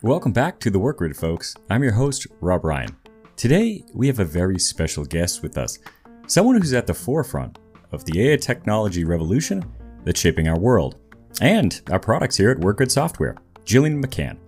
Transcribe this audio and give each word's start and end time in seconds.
Welcome 0.00 0.32
back 0.32 0.60
to 0.60 0.70
the 0.70 0.78
WorkGrid, 0.78 1.16
folks. 1.16 1.56
I'm 1.68 1.82
your 1.82 1.94
host, 1.94 2.28
Rob 2.40 2.64
Ryan. 2.64 2.96
Today, 3.34 3.82
we 3.92 4.06
have 4.06 4.20
a 4.20 4.24
very 4.24 4.60
special 4.60 5.04
guest 5.04 5.42
with 5.42 5.58
us, 5.58 5.80
someone 6.28 6.54
who's 6.54 6.74
at 6.74 6.86
the 6.86 6.94
forefront 6.94 7.58
of 7.90 8.04
the 8.04 8.30
AI 8.30 8.36
technology 8.36 9.02
revolution 9.02 9.64
that's 10.04 10.20
shaping 10.20 10.46
our 10.46 10.60
world 10.60 10.94
and 11.40 11.80
our 11.90 11.98
products 11.98 12.36
here 12.36 12.50
at 12.50 12.58
WorkGrid 12.58 12.92
Software, 12.92 13.34
Gillian 13.64 14.00
McCann. 14.00 14.38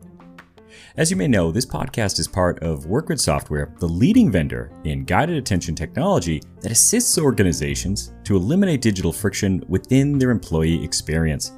As 0.97 1.11
you 1.11 1.17
may 1.17 1.29
know, 1.29 1.51
this 1.51 1.67
podcast 1.67 2.19
is 2.19 2.29
part 2.29 2.63
of 2.63 2.87
WorkGrid 2.87 3.21
Software, 3.21 3.75
the 3.79 3.87
leading 3.87 4.31
vendor 4.31 4.71
in 4.85 5.05
guided 5.05 5.37
attention 5.37 5.75
technology 5.75 6.43
that 6.61 6.73
assists 6.73 7.19
organizations 7.19 8.13
to 8.25 8.37
eliminate 8.37 8.81
digital 8.81 9.13
friction 9.13 9.63
within 9.69 10.19
their 10.19 10.31
employee 10.31 10.83
experience. 10.85 11.53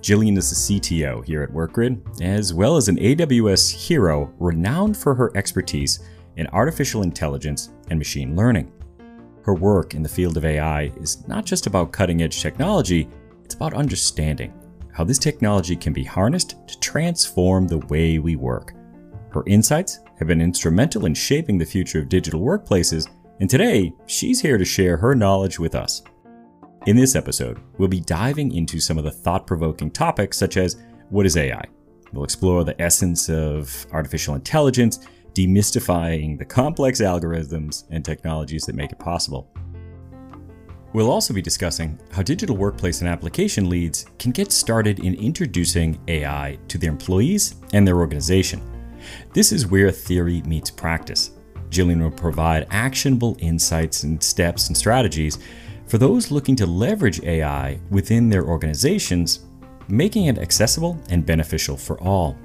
Gillian 0.00 0.36
is 0.36 0.50
the 0.50 0.80
CTO 0.80 1.24
here 1.24 1.42
at 1.42 1.50
WorkGrid, 1.50 2.22
as 2.22 2.52
well 2.52 2.76
as 2.76 2.88
an 2.88 2.96
AWS 2.96 3.70
hero 3.70 4.32
renowned 4.38 4.96
for 4.96 5.14
her 5.14 5.30
expertise 5.36 6.00
in 6.36 6.46
artificial 6.48 7.02
intelligence 7.02 7.70
and 7.90 7.98
machine 7.98 8.34
learning. 8.34 8.72
Her 9.44 9.54
work 9.54 9.94
in 9.94 10.02
the 10.02 10.08
field 10.08 10.36
of 10.36 10.44
AI 10.44 10.92
is 11.00 11.26
not 11.28 11.44
just 11.44 11.66
about 11.66 11.92
cutting 11.92 12.22
edge 12.22 12.40
technology, 12.42 13.08
it's 13.44 13.54
about 13.54 13.74
understanding 13.74 14.52
how 14.92 15.04
this 15.04 15.18
technology 15.18 15.74
can 15.74 15.92
be 15.92 16.04
harnessed 16.04 16.56
to 16.68 16.78
transform 16.80 17.66
the 17.66 17.78
way 17.88 18.18
we 18.18 18.36
work. 18.36 18.74
Her 19.30 19.42
insights 19.46 20.00
have 20.18 20.28
been 20.28 20.42
instrumental 20.42 21.06
in 21.06 21.14
shaping 21.14 21.58
the 21.58 21.64
future 21.64 22.00
of 22.00 22.08
digital 22.08 22.40
workplaces, 22.40 23.10
and 23.40 23.48
today 23.48 23.92
she's 24.06 24.40
here 24.40 24.58
to 24.58 24.64
share 24.64 24.96
her 24.96 25.14
knowledge 25.14 25.58
with 25.58 25.74
us. 25.74 26.02
In 26.86 26.96
this 26.96 27.16
episode, 27.16 27.60
we'll 27.78 27.88
be 27.88 28.00
diving 28.00 28.54
into 28.54 28.80
some 28.80 28.98
of 28.98 29.04
the 29.04 29.10
thought 29.10 29.46
provoking 29.46 29.90
topics 29.90 30.36
such 30.36 30.56
as 30.56 30.82
what 31.10 31.26
is 31.26 31.36
AI? 31.36 31.64
We'll 32.12 32.24
explore 32.24 32.64
the 32.64 32.80
essence 32.80 33.30
of 33.30 33.86
artificial 33.92 34.34
intelligence, 34.34 35.06
demystifying 35.34 36.38
the 36.38 36.44
complex 36.44 37.00
algorithms 37.00 37.84
and 37.90 38.04
technologies 38.04 38.64
that 38.64 38.74
make 38.74 38.92
it 38.92 38.98
possible. 38.98 39.50
We'll 40.92 41.10
also 41.10 41.32
be 41.32 41.40
discussing 41.40 41.98
how 42.10 42.22
digital 42.22 42.56
workplace 42.56 43.00
and 43.00 43.08
application 43.08 43.70
leads 43.70 44.04
can 44.18 44.30
get 44.30 44.52
started 44.52 45.00
in 45.00 45.14
introducing 45.14 45.98
AI 46.06 46.58
to 46.68 46.76
their 46.76 46.90
employees 46.90 47.54
and 47.72 47.88
their 47.88 47.96
organization. 47.96 48.60
This 49.32 49.52
is 49.52 49.66
where 49.66 49.90
theory 49.90 50.42
meets 50.42 50.70
practice. 50.70 51.30
Gillian 51.70 52.02
will 52.02 52.10
provide 52.10 52.66
actionable 52.70 53.36
insights 53.38 54.02
and 54.02 54.22
steps 54.22 54.68
and 54.68 54.76
strategies 54.76 55.38
for 55.86 55.96
those 55.96 56.30
looking 56.30 56.56
to 56.56 56.66
leverage 56.66 57.22
AI 57.22 57.80
within 57.90 58.28
their 58.28 58.44
organizations, 58.44 59.46
making 59.88 60.26
it 60.26 60.36
accessible 60.36 61.00
and 61.08 61.24
beneficial 61.24 61.76
for 61.78 61.98
all. 62.02 62.36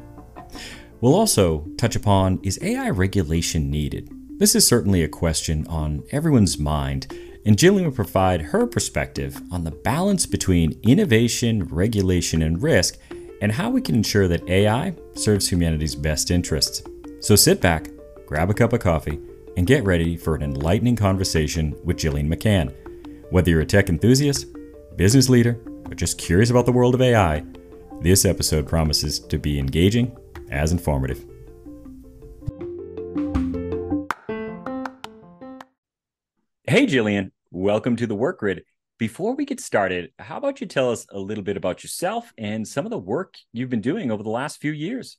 We'll 1.02 1.16
also 1.16 1.68
touch 1.78 1.98
upon 1.98 2.40
is 2.44 2.58
AI 2.62 2.92
regulation 2.92 3.70
needed? 3.70 4.10
This 4.40 4.56
is 4.56 4.66
certainly 4.66 5.04
a 5.04 5.10
question 5.10 5.68
on 5.68 6.04
everyone's 6.12 6.58
mind, 6.58 7.14
and 7.48 7.58
Gillian 7.58 7.86
will 7.86 7.96
provide 7.96 8.42
her 8.42 8.68
perspective 8.68 9.42
on 9.54 9.64
the 9.64 9.72
balance 9.72 10.26
between 10.26 10.78
innovation, 10.84 11.64
regulation, 11.64 12.42
and 12.42 12.62
risk, 12.62 13.00
and 13.42 13.54
how 13.54 13.70
we 13.70 13.82
can 13.82 13.96
ensure 13.96 14.28
that 14.28 14.48
AI 14.50 14.94
serves 15.16 15.50
humanity's 15.50 15.96
best 15.96 16.30
interests. 16.30 16.84
So 17.22 17.38
sit 17.38 17.62
back, 17.62 17.88
grab 18.26 18.50
a 18.50 18.54
cup 18.54 18.74
of 18.74 18.82
coffee, 18.82 19.18
and 19.56 19.66
get 19.66 19.86
ready 19.86 20.18
for 20.18 20.36
an 20.36 20.44
enlightening 20.44 20.98
conversation 20.98 21.74
with 21.86 21.98
Gillian 21.98 22.30
McCann. 22.30 22.76
Whether 23.32 23.52
you're 23.52 23.62
a 23.62 23.66
tech 23.66 23.88
enthusiast, 23.88 24.46
business 24.98 25.30
leader, 25.30 25.58
or 25.86 25.96
just 25.96 26.18
curious 26.18 26.50
about 26.50 26.66
the 26.66 26.74
world 26.74 26.96
of 26.96 27.02
AI, 27.02 27.46
this 28.02 28.26
episode 28.26 28.68
promises 28.68 29.20
to 29.20 29.38
be 29.38 29.58
engaging 29.58 30.14
as 30.52 30.74
informative. 30.74 31.26
Hey, 36.68 36.86
Gillian, 36.86 37.32
welcome 37.52 37.96
to 37.96 38.08
the 38.08 38.16
WorkGrid. 38.16 38.62
Before 38.98 39.36
we 39.36 39.46
get 39.46 39.60
started, 39.60 40.12
how 40.20 40.38
about 40.38 40.60
you 40.60 40.68
tell 40.68 40.92
us 40.92 41.06
a 41.12 41.20
little 41.20 41.44
bit 41.44 41.58
about 41.58 41.84
yourself 41.84 42.34
and 42.38 42.68
some 42.68 42.86
of 42.86 42.90
the 42.90 42.98
work 42.98 43.36
you've 43.54 43.70
been 43.70 43.82
doing 43.82 44.12
over 44.12 44.24
the 44.24 44.30
last 44.30 44.60
few 44.60 44.72
years? 44.72 45.18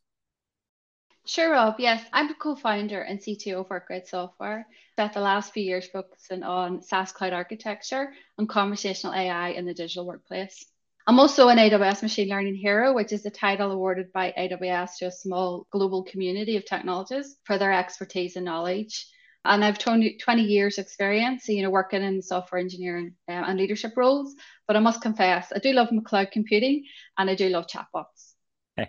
Sure, 1.26 1.52
Rob. 1.52 1.76
Yes, 1.78 2.04
I'm 2.12 2.30
a 2.30 2.34
co-founder 2.34 3.00
and 3.00 3.20
CTO 3.20 3.60
of 3.60 3.68
WorkGrid 3.68 4.06
Software. 4.06 4.66
Spent 4.92 5.12
the 5.12 5.20
last 5.20 5.52
few 5.52 5.62
years 5.62 5.86
focusing 5.86 6.42
on 6.42 6.82
SaaS 6.82 7.12
cloud 7.12 7.32
architecture 7.32 8.12
and 8.36 8.48
conversational 8.48 9.14
AI 9.14 9.50
in 9.50 9.64
the 9.64 9.74
digital 9.74 10.06
workplace. 10.06 10.64
I'm 11.06 11.20
also 11.20 11.48
an 11.48 11.58
AWS 11.58 12.02
Machine 12.02 12.28
Learning 12.28 12.54
Hero, 12.54 12.92
which 12.94 13.12
is 13.12 13.24
a 13.24 13.30
title 13.30 13.72
awarded 13.72 14.12
by 14.12 14.34
AWS 14.36 14.96
to 14.98 15.06
a 15.06 15.10
small 15.10 15.66
global 15.70 16.02
community 16.02 16.56
of 16.56 16.66
technologists 16.66 17.38
for 17.44 17.58
their 17.58 17.72
expertise 17.72 18.36
and 18.36 18.44
knowledge. 18.44 19.06
And 19.48 19.64
I've 19.64 19.78
20, 19.78 20.18
20 20.18 20.42
years 20.42 20.78
experience, 20.78 21.48
you 21.48 21.62
know, 21.62 21.70
working 21.70 22.02
in 22.02 22.20
software 22.20 22.60
engineering 22.60 23.14
um, 23.28 23.44
and 23.44 23.58
leadership 23.58 23.92
roles. 23.96 24.34
But 24.66 24.76
I 24.76 24.80
must 24.80 25.00
confess, 25.00 25.52
I 25.54 25.58
do 25.58 25.72
love 25.72 25.88
cloud 26.04 26.28
computing 26.30 26.84
and 27.16 27.30
I 27.30 27.34
do 27.34 27.48
love 27.48 27.66
chatbots. 27.66 28.34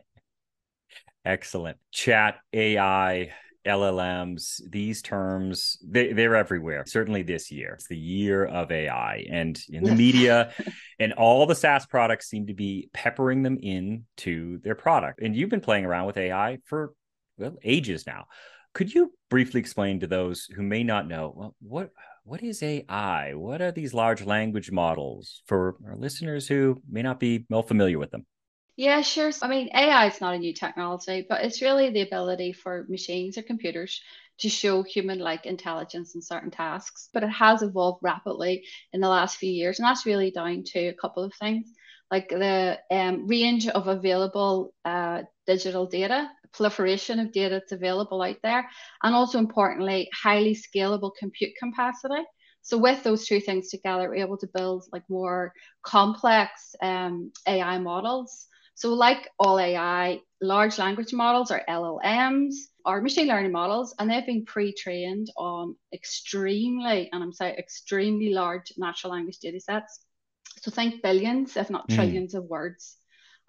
Excellent. 1.25 1.77
Chat, 1.91 2.39
AI, 2.53 3.31
LLMs, 3.65 4.61
these 4.69 5.01
terms, 5.01 5.77
they, 5.85 6.11
they're 6.13 6.35
everywhere. 6.35 6.83
Certainly 6.85 7.23
this 7.23 7.51
year. 7.51 7.73
It's 7.73 7.87
the 7.87 7.97
year 7.97 8.45
of 8.45 8.71
AI. 8.71 9.25
And 9.29 9.59
in 9.69 9.83
the 9.83 9.95
media 9.95 10.53
and 10.99 11.13
all 11.13 11.45
the 11.45 11.55
SaaS 11.55 11.85
products 11.85 12.29
seem 12.29 12.47
to 12.47 12.53
be 12.53 12.89
peppering 12.93 13.43
them 13.43 13.57
into 13.61 14.59
their 14.59 14.75
product. 14.75 15.21
And 15.21 15.35
you've 15.35 15.49
been 15.49 15.61
playing 15.61 15.85
around 15.85 16.07
with 16.07 16.17
AI 16.17 16.59
for 16.65 16.93
well, 17.37 17.55
ages 17.63 18.05
now. 18.05 18.25
Could 18.73 18.93
you 18.93 19.13
briefly 19.29 19.59
explain 19.59 19.99
to 19.99 20.07
those 20.07 20.45
who 20.45 20.61
may 20.61 20.83
not 20.83 21.07
know 21.07 21.55
what 21.59 21.91
what 22.23 22.43
is 22.43 22.61
AI? 22.61 23.33
What 23.33 23.61
are 23.61 23.71
these 23.71 23.93
large 23.93 24.23
language 24.23 24.71
models 24.71 25.41
for 25.47 25.77
our 25.85 25.95
listeners 25.95 26.47
who 26.47 26.81
may 26.89 27.01
not 27.01 27.19
be 27.19 27.45
well 27.49 27.63
familiar 27.63 27.97
with 27.97 28.11
them? 28.11 28.25
Yeah, 28.75 29.01
sure. 29.01 29.31
I 29.41 29.47
mean, 29.47 29.69
AI 29.73 30.07
is 30.07 30.21
not 30.21 30.35
a 30.35 30.39
new 30.39 30.53
technology, 30.53 31.25
but 31.27 31.43
it's 31.43 31.61
really 31.61 31.89
the 31.89 32.01
ability 32.01 32.53
for 32.53 32.85
machines 32.87 33.37
or 33.37 33.41
computers 33.41 34.01
to 34.39 34.47
show 34.47 34.83
human 34.83 35.19
like 35.19 35.45
intelligence 35.45 36.15
in 36.15 36.21
certain 36.21 36.51
tasks. 36.51 37.09
But 37.13 37.23
it 37.23 37.29
has 37.31 37.61
evolved 37.61 37.99
rapidly 38.01 38.63
in 38.93 39.01
the 39.01 39.09
last 39.09 39.37
few 39.37 39.51
years. 39.51 39.79
And 39.79 39.85
that's 39.85 40.05
really 40.05 40.31
down 40.31 40.63
to 40.67 40.79
a 40.87 40.93
couple 40.93 41.23
of 41.23 41.33
things 41.33 41.73
like 42.11 42.29
the 42.29 42.79
um, 42.89 43.27
range 43.27 43.67
of 43.67 43.87
available 43.87 44.73
uh, 44.83 45.23
digital 45.45 45.85
data, 45.85 46.29
proliferation 46.53 47.19
of 47.19 47.31
data 47.31 47.55
that's 47.55 47.71
available 47.71 48.21
out 48.21 48.37
there, 48.43 48.69
and 49.03 49.15
also 49.15 49.39
importantly, 49.39 50.09
highly 50.13 50.55
scalable 50.55 51.11
compute 51.17 51.51
capacity. 51.61 52.23
So 52.61 52.77
with 52.77 53.03
those 53.03 53.25
two 53.25 53.39
things 53.39 53.69
together, 53.69 54.09
we're 54.09 54.15
able 54.15 54.37
to 54.37 54.49
build 54.53 54.85
like 54.91 55.03
more 55.09 55.53
complex 55.83 56.75
um, 56.81 57.31
AI 57.47 57.77
models 57.79 58.47
so, 58.79 58.93
like 58.93 59.29
all 59.37 59.59
AI, 59.59 60.21
large 60.39 60.77
language 60.77 61.11
models 61.11 61.51
or 61.51 61.61
LLMs 61.67 62.53
are 62.85 63.01
machine 63.01 63.27
learning 63.27 63.51
models, 63.51 63.93
and 63.99 64.09
they've 64.09 64.25
been 64.25 64.45
pre 64.45 64.73
trained 64.73 65.27
on 65.35 65.75
extremely, 65.91 67.09
and 67.11 67.21
I'm 67.21 67.33
saying 67.33 67.57
extremely 67.57 68.29
large 68.29 68.71
natural 68.77 69.11
language 69.11 69.39
data 69.39 69.59
sets. 69.59 69.99
So, 70.61 70.71
think 70.71 71.03
billions, 71.03 71.57
if 71.57 71.69
not 71.69 71.89
mm. 71.89 71.95
trillions, 71.95 72.35
of 72.35 72.45
words. 72.45 72.95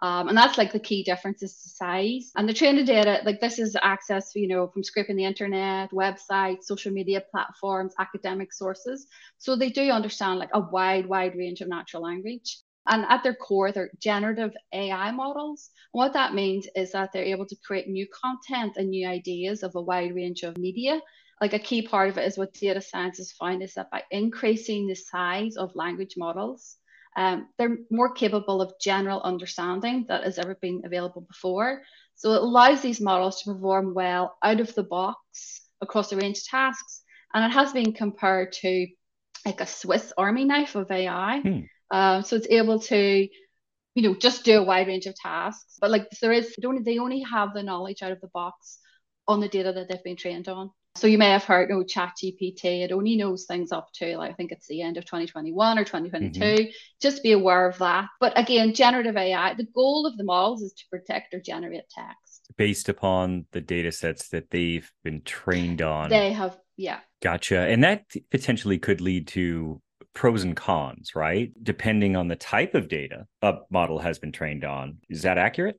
Um, 0.03 0.28
and 0.28 0.37
that's 0.37 0.56
like 0.56 0.72
the 0.72 0.81
key 0.81 1.03
difference 1.03 1.43
is 1.43 1.62
the 1.62 1.69
size 1.71 2.33
and 2.37 2.49
the 2.49 2.55
training 2.55 2.87
data 2.87 3.21
like 3.25 3.41
this 3.41 3.59
is 3.59 3.77
access 3.83 4.33
you 4.34 4.49
know 4.49 4.66
from 4.69 4.83
scraping 4.83 5.16
the 5.16 5.27
internet 5.27 5.91
websites 5.91 6.65
social 6.65 6.91
media 6.91 7.22
platforms 7.31 7.93
academic 7.99 8.50
sources 8.53 9.06
so 9.37 9.56
they 9.56 9.69
do 9.69 9.91
understand 9.91 10.38
like 10.38 10.49
a 10.55 10.61
wide 10.61 11.06
wide 11.06 11.37
range 11.37 11.61
of 11.61 11.69
natural 11.69 12.03
language 12.03 12.62
and 12.87 13.05
at 13.09 13.22
their 13.22 13.34
core, 13.34 13.73
they're 13.73 13.91
generative 14.00 14.52
AI 14.73 15.11
models. 15.12 15.70
What 15.93 16.14
that 16.14 16.35
means 16.35 16.67
is 16.75 16.93
that 16.93 17.12
they're 17.12 17.25
able 17.25 17.47
to 17.47 17.56
create 17.64 17.88
new 17.88 18.06
content 18.08 18.76
and 18.76 18.91
new 18.91 19.06
ideas 19.06 19.62
of 19.62 19.76
a 19.76 19.82
wide 19.82 20.14
range 20.14 20.43
of 20.43 20.56
media. 20.58 21.00
Like 21.41 21.52
a 21.52 21.58
key 21.58 21.82
part 21.82 22.08
of 22.11 22.19
it 22.19 22.26
is 22.26 22.37
what 22.37 22.55
data 22.55 22.81
scientists 22.81 23.32
find 23.32 23.62
is 23.62 23.75
that 23.75 23.91
by 23.91 24.02
increasing 24.11 24.87
the 24.87 24.94
size 24.94 25.56
of 25.56 25.76
language 25.76 26.14
models, 26.17 26.76
um, 27.17 27.49
they're 27.59 27.79
more 27.91 28.12
capable 28.12 28.62
of 28.62 28.73
general 28.81 29.21
understanding 29.23 30.07
that 30.09 30.25
has 30.25 30.39
ever 30.39 30.57
been 30.61 30.83
available 30.85 31.23
before. 31.23 31.83
So 32.15 32.33
it 32.33 32.43
allows 32.43 32.83
these 32.83 33.01
models 33.01 33.43
to 33.43 33.53
perform 33.53 33.95
well 33.95 34.37
out 34.43 34.61
of 34.61 34.75
the 34.75 34.83
box 34.83 35.62
across 35.81 36.12
a 36.12 36.17
range 36.17 36.39
of 36.39 36.45
tasks. 36.45 37.03
And 37.35 37.45
it 37.45 37.55
has 37.55 37.73
been 37.73 37.93
compared 37.93 38.53
to 38.53 38.87
like 39.45 39.61
a 39.61 39.67
Swiss 39.67 40.12
army 40.17 40.45
knife 40.45 40.75
of 40.75 40.91
AI. 40.91 41.41
Hmm. 41.41 41.61
Um, 41.91 42.23
so 42.23 42.37
it's 42.37 42.47
able 42.49 42.79
to, 42.81 43.29
you 43.95 44.03
know, 44.03 44.15
just 44.15 44.45
do 44.45 44.59
a 44.59 44.62
wide 44.62 44.87
range 44.87 45.07
of 45.07 45.15
tasks. 45.17 45.77
But 45.81 45.91
like 45.91 46.09
there 46.21 46.33
is, 46.33 46.55
they 46.61 46.67
only, 46.69 46.83
they 46.83 46.99
only 46.99 47.23
have 47.23 47.55
the 47.55 47.62
knowledge 47.62 48.03
out 48.03 48.12
of 48.12 48.21
the 48.21 48.29
box 48.29 48.79
on 49.27 49.41
the 49.41 49.49
data 49.49 49.73
that 49.73 49.89
they've 49.89 50.05
been 50.05 50.17
trained 50.17 50.49
on. 50.49 50.71
So 50.96 51.06
you 51.06 51.19
may 51.19 51.31
have 51.31 51.44
heard, 51.44 51.70
oh, 51.70 51.84
ChatGPT, 51.84 52.82
it 52.84 52.90
only 52.92 53.16
knows 53.16 53.46
things 53.46 53.70
up 53.70 53.92
to, 53.94 54.16
like, 54.16 54.32
I 54.32 54.34
think 54.34 54.50
it's 54.50 54.66
the 54.66 54.82
end 54.82 54.96
of 54.96 55.04
2021 55.04 55.78
or 55.78 55.84
2022. 55.84 56.40
Mm-hmm. 56.40 56.70
Just 57.00 57.22
be 57.22 57.32
aware 57.32 57.69
of 57.69 57.78
that. 57.78 58.08
But 58.19 58.37
again, 58.38 58.75
generative 58.75 59.16
AI, 59.16 59.54
the 59.54 59.66
goal 59.72 60.06
of 60.06 60.16
the 60.16 60.25
models 60.25 60.62
is 60.62 60.72
to 60.72 60.84
protect 60.90 61.32
or 61.32 61.40
generate 61.40 61.84
text. 61.90 62.52
Based 62.56 62.88
upon 62.88 63.46
the 63.52 63.60
data 63.60 63.92
sets 63.92 64.28
that 64.31 64.50
they've 64.50 64.90
been 65.04 65.22
trained 65.22 65.81
on. 65.81 66.10
They 66.10 66.32
have, 66.32 66.58
yeah. 66.76 66.98
Gotcha. 67.22 67.60
And 67.60 67.84
that 67.84 68.04
potentially 68.31 68.78
could 68.78 69.00
lead 69.00 69.28
to 69.28 69.81
pros 70.12 70.42
and 70.42 70.56
cons, 70.56 71.14
right? 71.14 71.52
Depending 71.62 72.16
on 72.16 72.26
the 72.26 72.37
type 72.37 72.75
of 72.75 72.88
data 72.88 73.26
a 73.42 73.58
model 73.70 74.00
has 74.00 74.19
been 74.19 74.32
trained 74.32 74.64
on. 74.64 74.98
Is 75.08 75.22
that 75.22 75.38
accurate? 75.38 75.78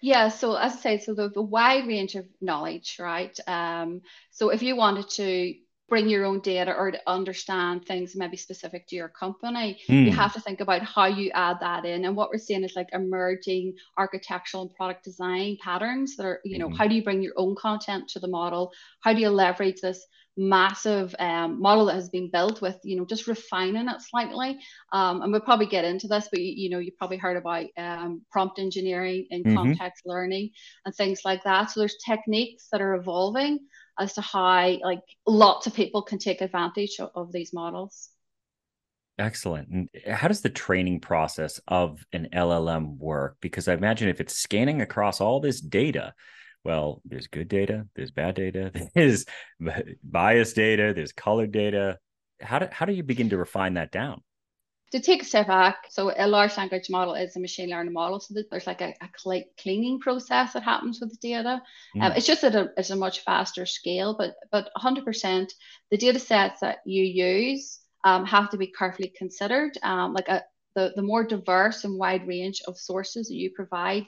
Yeah, 0.00 0.28
so 0.28 0.54
as 0.54 0.72
I 0.74 0.76
say, 0.76 0.98
so 0.98 1.14
there's 1.14 1.36
a 1.36 1.42
wide 1.42 1.86
range 1.86 2.14
of 2.14 2.26
knowledge, 2.40 2.96
right? 2.98 3.38
Um, 3.46 4.00
so 4.30 4.48
if 4.48 4.62
you 4.62 4.74
wanted 4.76 5.08
to 5.10 5.54
bring 5.90 6.08
your 6.08 6.24
own 6.24 6.40
data 6.40 6.72
or 6.72 6.92
to 6.92 7.00
understand 7.06 7.84
things 7.84 8.14
maybe 8.14 8.36
specific 8.36 8.86
to 8.86 8.96
your 8.96 9.08
company, 9.08 9.78
mm. 9.88 10.04
you 10.06 10.12
hmm. 10.12 10.16
have 10.16 10.32
to 10.32 10.40
think 10.40 10.60
about 10.60 10.82
how 10.82 11.06
you 11.06 11.32
add 11.34 11.58
that 11.60 11.84
in. 11.84 12.04
And 12.04 12.16
what 12.16 12.30
we're 12.30 12.38
seeing 12.38 12.62
is 12.62 12.76
like 12.76 12.88
emerging 12.92 13.74
architectural 13.98 14.62
and 14.62 14.74
product 14.74 15.04
design 15.04 15.58
patterns 15.62 16.16
that 16.16 16.24
are, 16.24 16.40
you 16.44 16.58
know, 16.58 16.68
mm-hmm. 16.68 16.76
how 16.76 16.86
do 16.86 16.94
you 16.94 17.02
bring 17.02 17.20
your 17.20 17.34
own 17.36 17.56
content 17.56 18.08
to 18.10 18.20
the 18.20 18.28
model? 18.28 18.72
How 19.00 19.12
do 19.12 19.20
you 19.20 19.30
leverage 19.30 19.80
this 19.82 20.06
massive 20.36 21.14
um, 21.18 21.60
model 21.60 21.86
that 21.86 21.94
has 21.94 22.08
been 22.08 22.30
built 22.30 22.62
with 22.62 22.76
you 22.84 22.96
know 22.96 23.04
just 23.04 23.26
refining 23.26 23.88
it 23.88 24.00
slightly 24.00 24.58
um, 24.92 25.22
and 25.22 25.32
we'll 25.32 25.40
probably 25.40 25.66
get 25.66 25.84
into 25.84 26.06
this 26.08 26.28
but 26.30 26.40
you, 26.40 26.52
you 26.64 26.70
know 26.70 26.78
you 26.78 26.92
probably 26.96 27.16
heard 27.16 27.36
about 27.36 27.66
um, 27.76 28.22
prompt 28.30 28.58
engineering 28.58 29.26
and 29.30 29.44
mm-hmm. 29.44 29.56
context 29.56 30.02
learning 30.06 30.50
and 30.84 30.94
things 30.94 31.20
like 31.24 31.42
that 31.44 31.70
so 31.70 31.80
there's 31.80 31.96
techniques 32.06 32.68
that 32.70 32.80
are 32.80 32.94
evolving 32.94 33.58
as 33.98 34.14
to 34.14 34.20
how 34.20 34.76
like 34.82 35.00
lots 35.26 35.66
of 35.66 35.74
people 35.74 36.02
can 36.02 36.18
take 36.18 36.40
advantage 36.40 36.96
of, 37.00 37.10
of 37.14 37.32
these 37.32 37.52
models 37.52 38.10
Excellent. 39.18 39.68
And 39.68 39.88
how 40.10 40.28
does 40.28 40.40
the 40.40 40.48
training 40.48 41.00
process 41.00 41.60
of 41.68 42.02
an 42.14 42.30
LLM 42.32 42.96
work? 42.96 43.36
Because 43.42 43.68
I 43.68 43.74
imagine 43.74 44.08
if 44.08 44.18
it's 44.18 44.34
scanning 44.34 44.80
across 44.80 45.20
all 45.20 45.40
this 45.40 45.60
data, 45.60 46.14
well, 46.64 47.00
there's 47.04 47.26
good 47.26 47.48
data, 47.48 47.86
there's 47.94 48.10
bad 48.10 48.34
data, 48.34 48.70
there's 48.94 49.26
biased 50.02 50.56
data, 50.56 50.92
there's 50.94 51.12
colored 51.12 51.52
data. 51.52 51.98
How 52.40 52.58
do, 52.58 52.68
how 52.70 52.86
do 52.86 52.92
you 52.92 53.02
begin 53.02 53.30
to 53.30 53.36
refine 53.38 53.74
that 53.74 53.90
down? 53.90 54.22
To 54.92 55.00
take 55.00 55.22
a 55.22 55.24
step 55.24 55.46
back, 55.46 55.86
so 55.88 56.12
a 56.16 56.26
large 56.26 56.56
language 56.56 56.90
model 56.90 57.14
is 57.14 57.36
a 57.36 57.40
machine 57.40 57.70
learning 57.70 57.92
model. 57.92 58.18
So 58.18 58.34
there's 58.50 58.66
like 58.66 58.80
a, 58.80 58.92
a 59.00 59.44
cleaning 59.56 60.00
process 60.00 60.52
that 60.52 60.64
happens 60.64 61.00
with 61.00 61.10
the 61.10 61.28
data. 61.28 61.62
Mm. 61.96 62.02
Um, 62.02 62.12
it's 62.16 62.26
just 62.26 62.42
at 62.42 62.56
a, 62.56 62.70
it's 62.76 62.90
a 62.90 62.96
much 62.96 63.20
faster 63.20 63.66
scale, 63.66 64.16
but 64.18 64.34
but 64.50 64.68
100% 64.76 65.52
the 65.92 65.96
data 65.96 66.18
sets 66.18 66.60
that 66.60 66.78
you 66.84 67.04
use 67.04 67.78
um, 68.02 68.26
have 68.26 68.50
to 68.50 68.56
be 68.56 68.66
carefully 68.66 69.12
considered. 69.16 69.78
Um, 69.84 70.12
like 70.12 70.26
a, 70.26 70.42
the, 70.74 70.92
the 70.96 71.02
more 71.02 71.24
diverse 71.24 71.84
and 71.84 71.98
wide 71.98 72.26
range 72.26 72.62
of 72.66 72.78
sources 72.78 73.28
that 73.28 73.34
you 73.34 73.50
provide 73.50 74.06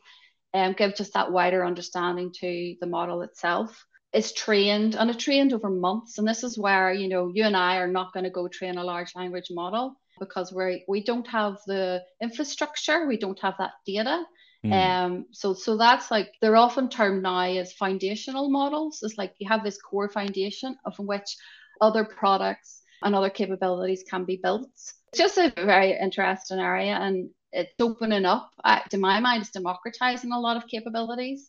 um, 0.55 0.75
give 0.75 0.95
just 0.95 1.15
that 1.15 1.33
wider 1.33 1.65
understanding 1.65 2.33
to 2.41 2.77
the 2.81 2.87
model 2.87 3.23
itself. 3.23 3.85
It's 4.13 4.33
trained 4.33 4.95
and 4.95 5.09
it's 5.09 5.25
trained 5.25 5.53
over 5.53 5.71
months. 5.71 6.19
And 6.19 6.29
this 6.29 6.45
is 6.45 6.59
where, 6.59 6.93
you 6.93 7.09
know, 7.09 7.31
you 7.33 7.45
and 7.45 7.57
I 7.57 7.79
are 7.79 7.89
not 7.89 8.13
going 8.13 8.25
to 8.25 8.31
go 8.31 8.47
train 8.49 8.77
a 8.77 8.85
large 8.85 9.15
language 9.17 9.49
model 9.51 9.97
because 10.21 10.53
we 10.53 10.85
we 10.87 11.03
don't 11.03 11.27
have 11.29 11.57
the 11.67 12.03
infrastructure, 12.21 13.07
we 13.07 13.17
don't 13.17 13.41
have 13.41 13.55
that 13.59 13.73
data. 13.87 14.23
Mm. 14.65 14.73
Um, 14.73 15.27
so 15.33 15.55
so 15.55 15.77
that's 15.77 16.11
like 16.11 16.31
they're 16.41 16.57
often 16.57 16.89
termed 16.89 17.23
now 17.23 17.41
as 17.41 17.73
foundational 17.73 18.51
models. 18.51 19.01
It's 19.03 19.19
like 19.19 19.35
you 19.39 19.49
have 19.49 19.65
this 19.65 19.81
core 19.81 20.11
foundation 20.11 20.77
of 20.85 20.99
which 20.99 21.37
other 21.81 22.05
products 22.05 22.83
and 23.03 23.15
other 23.15 23.31
capabilities 23.31 24.05
can 24.09 24.25
be 24.25 24.39
built. 24.41 24.69
It's 24.73 24.95
just 25.17 25.39
a 25.39 25.53
very 25.57 25.99
interesting 25.99 26.61
area 26.61 26.95
and 26.95 27.31
it's 27.53 27.75
opening 27.81 28.25
up, 28.25 28.51
uh, 28.65 28.81
to 28.91 28.99
my 28.99 29.21
mind, 29.21 29.43
it's 29.43 29.51
democratizing 29.51 30.33
a 30.33 30.41
lot 30.41 30.57
of 30.57 30.67
capabilities 30.67 31.47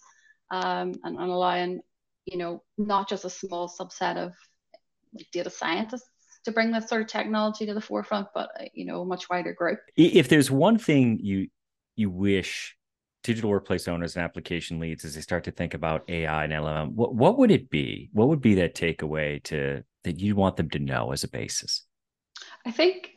um, 0.52 0.94
and, 1.04 1.18
and 1.18 1.32
allowing, 1.32 1.82
you 2.26 2.38
know, 2.38 2.64
not 2.78 3.10
just 3.10 3.26
a 3.26 3.30
small 3.30 3.70
subset 3.70 4.18
of 4.18 4.34
data 5.32 5.50
scientists 5.50 6.10
to 6.46 6.52
bring 6.52 6.72
this 6.72 6.90
sort 6.90 7.02
of 7.02 7.08
technology 7.08 7.66
to 7.66 7.74
the 7.74 7.82
forefront, 7.82 8.28
but 8.34 8.50
uh, 8.60 8.66
you 8.74 8.86
know, 8.86 9.02
a 9.02 9.06
much 9.06 9.30
wider 9.30 9.54
group. 9.54 9.80
If 9.96 10.28
there's 10.28 10.52
one 10.52 10.78
thing 10.78 11.20
you 11.22 11.48
you 11.96 12.10
wish 12.10 12.76
digital 13.24 13.50
workplace 13.50 13.88
owners 13.88 14.16
and 14.16 14.26
application 14.26 14.80
leads 14.80 15.06
as 15.06 15.16
they 15.16 15.22
start 15.22 15.46
to 15.46 15.52
think 15.52 15.74
about 15.74 16.04
AI 16.10 16.44
and 16.44 16.54
LLM, 16.54 16.94
what 16.94 17.16
what 17.16 17.38
would 17.38 17.52
it 17.52 17.70
be? 17.70 18.10
What 18.14 18.28
would 18.28 18.42
be 18.42 18.56
that 18.56 18.76
takeaway 18.76 19.42
to 19.44 19.84
that 20.04 20.20
you 20.20 20.36
want 20.36 20.58
them 20.58 20.70
to 20.72 20.80
know 20.80 21.12
as 21.12 21.24
a 21.24 21.30
basis? 21.30 21.86
I 22.66 22.72
think 22.72 23.12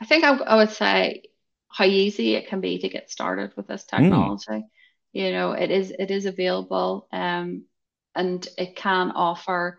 I 0.00 0.06
think 0.06 0.24
I, 0.24 0.36
I 0.36 0.56
would 0.56 0.70
say 0.70 1.22
how 1.70 1.84
easy 1.84 2.34
it 2.34 2.48
can 2.48 2.60
be 2.60 2.78
to 2.78 2.88
get 2.88 3.10
started 3.10 3.52
with 3.56 3.66
this 3.66 3.84
hmm. 3.88 3.96
technology. 3.96 4.50
Mm. 4.50 4.64
You 5.12 5.32
know, 5.32 5.52
it 5.52 5.70
is 5.70 5.92
it 5.96 6.10
is 6.10 6.26
available, 6.26 7.08
um, 7.12 7.64
and 8.14 8.46
it 8.56 8.76
can 8.76 9.10
offer 9.10 9.78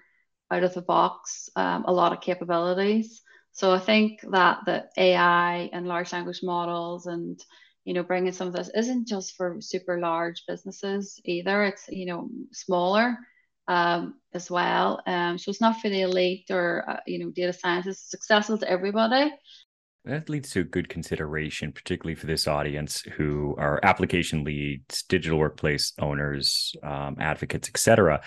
out 0.49 0.63
of 0.63 0.73
the 0.73 0.81
box 0.81 1.49
um, 1.55 1.85
a 1.87 1.93
lot 1.93 2.11
of 2.11 2.21
capabilities. 2.21 3.21
So 3.53 3.73
I 3.73 3.79
think 3.79 4.19
that 4.31 4.59
the 4.65 4.85
AI 4.97 5.69
and 5.71 5.87
large 5.87 6.11
language 6.11 6.41
models 6.43 7.05
and 7.05 7.39
you 7.85 7.93
know 7.93 8.03
bringing 8.03 8.33
some 8.33 8.47
of 8.47 8.53
this 8.53 8.69
isn't 8.75 9.07
just 9.07 9.35
for 9.35 9.57
super 9.61 9.99
large 9.99 10.43
businesses 10.47 11.19
either. 11.23 11.63
It's 11.63 11.87
you 11.87 12.05
know 12.05 12.29
smaller 12.51 13.17
um, 13.67 14.15
as 14.33 14.51
well. 14.51 15.01
Um, 15.07 15.37
so 15.37 15.49
it's 15.49 15.61
not 15.61 15.79
for 15.79 15.89
the 15.89 16.01
elite 16.01 16.47
or 16.49 16.83
uh, 16.89 16.99
you 17.07 17.19
know 17.19 17.31
data 17.31 17.53
scientists. 17.53 18.13
It's 18.13 18.15
accessible 18.15 18.59
to 18.59 18.69
everybody. 18.69 19.31
That 20.03 20.29
leads 20.29 20.49
to 20.51 20.61
a 20.61 20.63
good 20.63 20.89
consideration, 20.89 21.71
particularly 21.71 22.15
for 22.15 22.25
this 22.25 22.47
audience 22.47 23.01
who 23.01 23.55
are 23.59 23.79
application 23.83 24.43
leads, 24.43 25.03
digital 25.03 25.37
workplace 25.37 25.93
owners, 25.99 26.75
um, 26.81 27.17
advocates, 27.19 27.69
etc., 27.69 28.21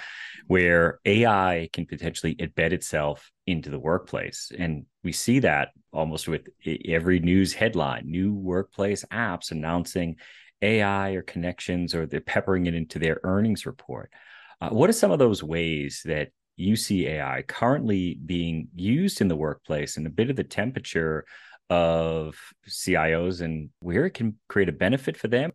where 0.47 1.01
AI 1.05 1.69
can 1.73 1.85
potentially 1.87 2.37
embed 2.37 2.73
itself 2.73 3.29
into 3.49 3.71
the 3.71 3.79
workplace. 3.79 4.53
And 4.57 4.87
we 5.03 5.11
see 5.11 5.41
that 5.41 5.71
almost 5.93 6.29
with 6.29 6.43
every 6.87 7.19
news 7.19 7.53
headline, 7.53 8.05
new 8.09 8.33
workplace 8.33 9.05
apps 9.07 9.51
announcing 9.51 10.17
AI 10.63 11.11
or 11.11 11.23
connections, 11.23 11.93
or 11.93 12.07
they're 12.07 12.21
peppering 12.21 12.67
it 12.67 12.75
into 12.75 13.01
their 13.01 13.19
earnings 13.25 13.67
report. 13.67 14.13
Uh, 14.61 14.69
what 14.69 14.89
are 14.89 14.95
some 14.95 15.11
of 15.11 15.19
those 15.19 15.43
ways 15.43 16.03
that 16.05 16.29
you 16.57 16.77
see 16.77 17.09
AI 17.09 17.43
currently 17.43 18.17
being 18.25 18.69
used 18.77 19.21
in 19.21 19.27
the 19.27 19.35
workplace 19.35 19.97
and 19.97 20.07
a 20.07 20.11
bit 20.11 20.31
of 20.31 20.37
the 20.37 20.45
temperature 20.45 21.25
of 21.71 22.37
CIOs 22.69 23.41
and 23.41 23.71
where 23.81 24.07
it 24.07 24.15
can 24.15 24.39
create 24.49 24.69
a 24.69 24.73
benefit 24.73 25.17
for 25.17 25.29
them? 25.29 25.53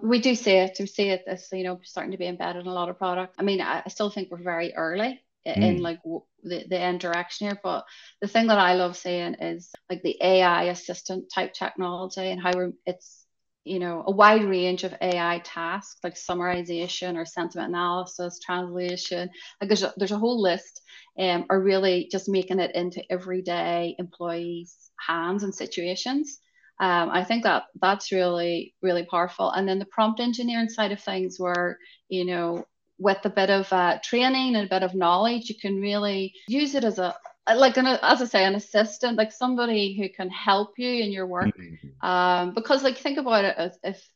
We 0.00 0.20
do 0.20 0.34
see 0.34 0.52
it. 0.52 0.76
We 0.78 0.86
see 0.86 1.10
it 1.10 1.24
as 1.26 1.48
you 1.52 1.64
know 1.64 1.80
starting 1.82 2.12
to 2.12 2.18
be 2.18 2.26
embedded 2.26 2.62
in 2.62 2.68
a 2.68 2.74
lot 2.74 2.88
of 2.88 2.98
products. 2.98 3.36
I 3.38 3.42
mean, 3.42 3.60
I 3.60 3.82
still 3.88 4.10
think 4.10 4.30
we're 4.30 4.42
very 4.42 4.74
early 4.74 5.20
mm. 5.46 5.56
in 5.56 5.82
like 5.82 6.00
the, 6.42 6.64
the 6.68 6.78
end 6.78 7.00
direction 7.00 7.48
here. 7.48 7.60
But 7.62 7.84
the 8.20 8.28
thing 8.28 8.46
that 8.48 8.58
I 8.58 8.74
love 8.74 8.96
seeing 8.96 9.34
is 9.34 9.70
like 9.88 10.02
the 10.02 10.16
AI 10.22 10.64
assistant 10.64 11.30
type 11.32 11.52
technology 11.52 12.30
and 12.30 12.40
how 12.40 12.52
we're, 12.54 12.72
it's 12.86 13.26
you 13.70 13.78
know 13.78 14.02
a 14.06 14.10
wide 14.10 14.42
range 14.42 14.82
of 14.82 14.94
AI 15.00 15.40
tasks 15.44 16.00
like 16.02 16.16
summarization 16.16 17.16
or 17.16 17.24
sentiment 17.24 17.68
analysis, 17.68 18.40
translation. 18.44 19.30
Like 19.60 19.68
there's 19.68 19.84
a, 19.84 19.94
there's 19.96 20.10
a 20.10 20.18
whole 20.18 20.42
list, 20.42 20.82
um, 21.18 21.46
are 21.48 21.60
really 21.60 22.08
just 22.10 22.28
making 22.28 22.58
it 22.58 22.74
into 22.74 23.00
everyday 23.10 23.94
employees 23.98 24.76
hands 25.06 25.44
and 25.44 25.54
situations. 25.54 26.40
Um, 26.80 27.10
I 27.10 27.22
think 27.22 27.44
that 27.44 27.64
that's 27.80 28.10
really, 28.10 28.74
really 28.82 29.04
powerful. 29.04 29.50
And 29.50 29.68
then 29.68 29.78
the 29.78 29.84
prompt 29.84 30.18
engineering 30.18 30.68
side 30.68 30.92
of 30.92 31.00
things, 31.00 31.38
where, 31.38 31.78
you 32.08 32.24
know, 32.24 32.64
with 32.98 33.18
a 33.24 33.30
bit 33.30 33.50
of 33.50 33.72
uh, 33.72 33.98
training 34.02 34.56
and 34.56 34.66
a 34.66 34.74
bit 34.74 34.82
of 34.82 34.94
knowledge, 34.94 35.48
you 35.48 35.54
can 35.60 35.80
really 35.80 36.34
use 36.48 36.74
it 36.74 36.84
as 36.84 36.98
a, 36.98 37.14
like 37.56 37.76
an, 37.76 37.86
as 37.86 38.22
I 38.22 38.24
say, 38.24 38.44
an 38.44 38.54
assistant, 38.54 39.16
like 39.16 39.32
somebody 39.32 39.96
who 39.96 40.08
can 40.08 40.30
help 40.30 40.78
you 40.78 41.02
in 41.02 41.12
your 41.12 41.26
work. 41.26 41.56
Mm-hmm. 41.56 42.06
Um, 42.06 42.54
because 42.54 42.82
like 42.82 42.98
think 42.98 43.18
about 43.18 43.44
it 43.44 43.54
as 43.56 43.78
if 43.82 44.06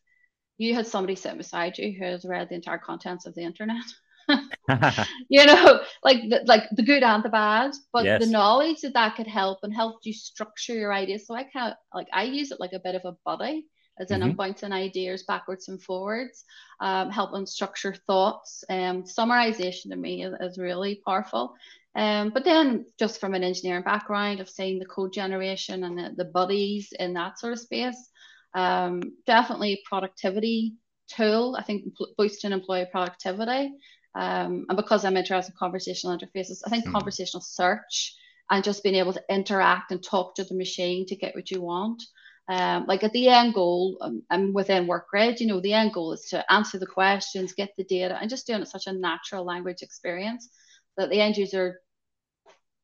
you 0.58 0.74
had 0.74 0.86
somebody 0.86 1.16
sitting 1.16 1.38
beside 1.38 1.78
you 1.78 1.92
who 1.92 2.04
has 2.04 2.24
read 2.24 2.48
the 2.48 2.54
entire 2.54 2.78
contents 2.78 3.26
of 3.26 3.34
the 3.34 3.42
internet. 3.42 3.84
you 5.28 5.44
know, 5.44 5.80
like 6.02 6.22
the, 6.28 6.42
like 6.46 6.64
the 6.72 6.82
good 6.82 7.02
and 7.02 7.22
the 7.22 7.28
bad, 7.28 7.72
but 7.92 8.04
yes. 8.04 8.24
the 8.24 8.30
knowledge 8.30 8.80
that 8.80 8.94
that 8.94 9.16
could 9.16 9.26
help 9.26 9.58
and 9.62 9.74
help 9.74 9.98
you 10.04 10.12
structure 10.12 10.74
your 10.74 10.92
ideas. 10.92 11.26
So 11.26 11.34
I 11.34 11.44
can't 11.44 11.74
like 11.92 12.08
I 12.12 12.24
use 12.24 12.50
it 12.50 12.60
like 12.60 12.72
a 12.72 12.80
bit 12.80 12.94
of 12.94 13.04
a 13.04 13.16
buddy, 13.24 13.66
as 13.98 14.10
in 14.10 14.20
mm-hmm. 14.20 14.30
I'm 14.30 14.36
bouncing 14.36 14.72
ideas 14.72 15.24
backwards 15.24 15.68
and 15.68 15.82
forwards, 15.82 16.44
um, 16.80 17.10
helping 17.10 17.46
structure 17.46 17.94
thoughts. 18.06 18.64
Um, 18.70 19.04
summarization 19.04 19.90
to 19.90 19.96
me 19.96 20.24
is, 20.24 20.34
is 20.40 20.58
really 20.58 21.02
powerful. 21.06 21.54
Um, 21.96 22.30
but 22.30 22.44
then 22.44 22.86
just 22.98 23.20
from 23.20 23.34
an 23.34 23.44
engineering 23.44 23.84
background 23.84 24.40
of 24.40 24.50
seeing 24.50 24.78
the 24.78 24.86
code 24.86 25.12
generation 25.12 25.84
and 25.84 25.98
the, 25.98 26.14
the 26.16 26.30
buddies 26.30 26.92
in 26.98 27.14
that 27.14 27.38
sort 27.38 27.52
of 27.52 27.60
space, 27.60 28.10
um, 28.54 29.00
definitely 29.26 29.82
productivity 29.88 30.74
tool. 31.08 31.56
I 31.58 31.62
think 31.62 31.84
boosting 32.18 32.52
employee 32.52 32.88
productivity 32.90 33.72
Um, 34.14 34.66
and 34.68 34.76
because 34.76 35.04
I'm 35.04 35.16
interested 35.16 35.52
in 35.52 35.58
conversational 35.58 36.16
interfaces, 36.16 36.62
I 36.64 36.70
think 36.70 36.86
mm. 36.86 36.92
conversational 36.92 37.42
search 37.42 38.14
and 38.50 38.62
just 38.62 38.82
being 38.82 38.94
able 38.94 39.12
to 39.12 39.22
interact 39.28 39.90
and 39.90 40.02
talk 40.02 40.34
to 40.34 40.44
the 40.44 40.54
machine 40.54 41.06
to 41.06 41.16
get 41.16 41.34
what 41.34 41.50
you 41.50 41.60
want. 41.62 42.02
Um, 42.48 42.84
like 42.86 43.02
at 43.02 43.12
the 43.12 43.28
end 43.28 43.54
goal, 43.54 43.96
um, 44.02 44.22
and 44.30 44.54
within 44.54 44.86
WorkGrid, 44.86 45.40
you 45.40 45.46
know, 45.46 45.60
the 45.60 45.72
end 45.72 45.92
goal 45.94 46.12
is 46.12 46.26
to 46.30 46.52
answer 46.52 46.78
the 46.78 46.86
questions, 46.86 47.54
get 47.54 47.70
the 47.76 47.84
data, 47.84 48.18
and 48.20 48.30
just 48.30 48.46
doing 48.46 48.62
it 48.62 48.68
such 48.68 48.86
a 48.86 48.92
natural 48.92 49.44
language 49.44 49.82
experience 49.82 50.48
that 50.96 51.10
the 51.10 51.20
end 51.20 51.36
user, 51.36 51.80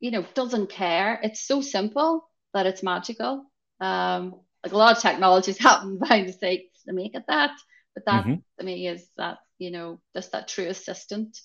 you 0.01 0.11
know, 0.11 0.25
doesn't 0.35 0.71
care. 0.71 1.21
It's 1.23 1.47
so 1.47 1.61
simple 1.61 2.29
that 2.55 2.67
it's 2.67 2.83
magical. 2.83 3.45
Um, 3.81 4.35
like 4.65 4.73
a 4.73 4.77
lot 4.77 4.97
of 4.97 5.03
technologies 5.03 5.59
happen 5.63 5.99
by 5.99 6.23
mistake 6.23 6.71
to 6.87 6.93
make 6.93 7.15
it 7.15 7.25
that, 7.29 7.53
but 7.95 8.05
that 8.07 8.25
mm-hmm. 8.25 8.35
to 8.59 8.65
me 8.65 8.89
is 8.89 9.07
that 9.17 9.39
you 9.59 9.71
know 9.71 10.01
just 10.15 10.33
that 10.33 10.49
true 10.49 10.67
assistant. 10.67 11.39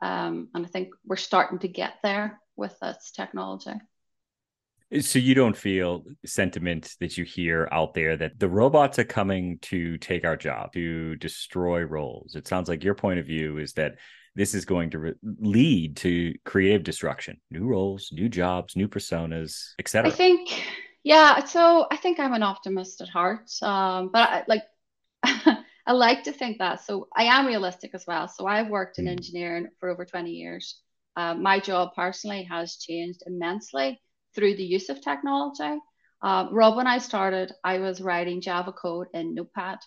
Um, 0.00 0.48
and 0.54 0.66
I 0.66 0.68
think 0.68 0.90
we're 1.06 1.16
starting 1.16 1.60
to 1.60 1.68
get 1.68 1.94
there 2.02 2.40
with 2.56 2.76
this 2.80 3.12
technology. 3.14 3.74
So 5.00 5.18
you 5.18 5.34
don't 5.34 5.56
feel 5.56 6.04
sentiment 6.26 6.96
that 7.00 7.16
you 7.16 7.24
hear 7.24 7.66
out 7.72 7.94
there 7.94 8.14
that 8.18 8.38
the 8.38 8.48
robots 8.48 8.98
are 8.98 9.04
coming 9.04 9.58
to 9.62 9.96
take 9.96 10.24
our 10.24 10.36
job, 10.36 10.74
to 10.74 11.16
destroy 11.16 11.82
roles. 11.82 12.34
It 12.34 12.46
sounds 12.46 12.68
like 12.68 12.84
your 12.84 12.94
point 12.94 13.18
of 13.18 13.24
view 13.24 13.56
is 13.56 13.72
that 13.74 13.94
this 14.34 14.54
is 14.54 14.64
going 14.64 14.90
to 14.90 14.98
re- 14.98 15.14
lead 15.40 15.96
to 15.98 16.34
creative 16.44 16.84
destruction, 16.84 17.40
new 17.50 17.66
roles, 17.66 18.10
new 18.12 18.28
jobs, 18.28 18.76
new 18.76 18.88
personas, 18.88 19.72
etc. 19.78 20.10
I 20.10 20.14
think, 20.14 20.64
yeah. 21.04 21.44
So 21.44 21.86
I 21.90 21.96
think 21.96 22.18
I'm 22.18 22.34
an 22.34 22.42
optimist 22.42 23.00
at 23.00 23.08
heart, 23.08 23.50
um, 23.62 24.10
but 24.12 24.28
I, 24.28 24.44
like 24.48 24.62
I 25.86 25.92
like 25.92 26.24
to 26.24 26.32
think 26.32 26.58
that. 26.58 26.84
So 26.84 27.08
I 27.16 27.24
am 27.24 27.46
realistic 27.46 27.90
as 27.94 28.04
well. 28.06 28.28
So 28.28 28.46
I've 28.46 28.68
worked 28.68 28.98
in 28.98 29.06
mm. 29.06 29.10
engineering 29.10 29.68
for 29.80 29.88
over 29.88 30.04
20 30.04 30.30
years. 30.30 30.80
Uh, 31.16 31.34
my 31.34 31.58
job 31.60 31.90
personally 31.94 32.44
has 32.44 32.76
changed 32.76 33.22
immensely 33.26 34.00
through 34.34 34.56
the 34.56 34.64
use 34.64 34.88
of 34.88 35.02
technology. 35.02 35.78
Uh, 36.22 36.48
Rob, 36.52 36.76
when 36.76 36.86
I 36.86 36.98
started, 36.98 37.52
I 37.64 37.78
was 37.78 38.00
writing 38.00 38.40
Java 38.40 38.72
code 38.72 39.08
in 39.12 39.34
Notepad 39.34 39.78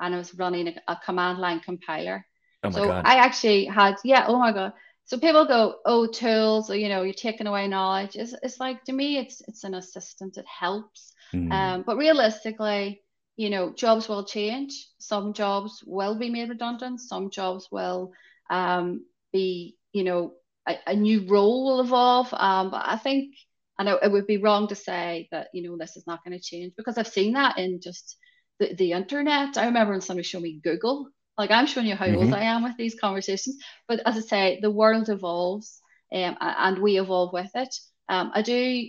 and 0.00 0.14
I 0.14 0.18
was 0.18 0.34
running 0.34 0.68
a, 0.68 0.74
a 0.88 0.98
command 1.04 1.38
line 1.38 1.60
compiler. 1.60 2.26
Oh 2.62 2.70
so 2.70 2.86
God. 2.86 3.04
I 3.04 3.16
actually 3.16 3.66
had, 3.66 3.96
yeah, 4.04 4.24
oh 4.28 4.38
my 4.38 4.52
God. 4.52 4.72
So 5.04 5.18
people 5.18 5.44
go, 5.46 5.76
oh, 5.84 6.06
tools, 6.06 6.70
or, 6.70 6.76
you 6.76 6.88
know, 6.88 7.02
you're 7.02 7.14
taking 7.14 7.46
away 7.46 7.66
knowledge. 7.66 8.14
It's, 8.14 8.34
it's 8.42 8.60
like, 8.60 8.84
to 8.84 8.92
me, 8.92 9.18
it's, 9.18 9.42
it's 9.48 9.64
an 9.64 9.74
assistant. 9.74 10.36
It 10.36 10.46
helps. 10.46 11.12
Mm. 11.34 11.52
Um, 11.52 11.84
but 11.84 11.96
realistically, 11.96 13.02
you 13.36 13.50
know, 13.50 13.72
jobs 13.72 14.08
will 14.08 14.24
change. 14.24 14.86
Some 14.98 15.32
jobs 15.32 15.82
will 15.84 16.14
be 16.14 16.30
made 16.30 16.48
redundant. 16.48 17.00
Some 17.00 17.30
jobs 17.30 17.68
will 17.72 18.12
um, 18.50 19.04
be, 19.32 19.76
you 19.92 20.04
know, 20.04 20.34
a, 20.68 20.76
a, 20.86 20.94
new 20.94 21.26
role 21.28 21.64
will 21.64 21.80
evolve. 21.80 22.32
Um, 22.32 22.70
but 22.70 22.82
I 22.84 22.96
think 22.96 23.34
and 23.80 23.88
it, 23.88 23.98
it 24.02 24.12
would 24.12 24.26
be 24.26 24.36
wrong 24.36 24.68
to 24.68 24.74
say 24.74 25.26
that, 25.32 25.48
you 25.54 25.62
know, 25.62 25.78
this 25.78 25.96
is 25.96 26.06
not 26.06 26.22
going 26.22 26.38
to 26.38 26.44
change 26.44 26.74
because 26.76 26.98
I've 26.98 27.08
seen 27.08 27.32
that 27.32 27.56
in 27.56 27.80
just 27.80 28.18
the, 28.58 28.74
the 28.74 28.92
internet. 28.92 29.56
I 29.56 29.64
remember 29.64 29.92
when 29.92 30.02
somebody 30.02 30.22
showed 30.22 30.42
me 30.42 30.60
Google. 30.62 31.08
Like 31.38 31.50
I'm 31.50 31.66
showing 31.66 31.86
you 31.86 31.96
how 31.96 32.06
mm-hmm. 32.06 32.18
old 32.18 32.34
I 32.34 32.42
am 32.42 32.62
with 32.62 32.76
these 32.76 32.98
conversations. 33.00 33.56
But 33.88 34.00
as 34.06 34.16
I 34.16 34.20
say, 34.20 34.58
the 34.60 34.70
world 34.70 35.08
evolves 35.08 35.80
um, 36.12 36.36
and 36.40 36.78
we 36.78 36.98
evolve 36.98 37.32
with 37.32 37.50
it. 37.54 37.74
Um, 38.08 38.32
I 38.34 38.42
do 38.42 38.86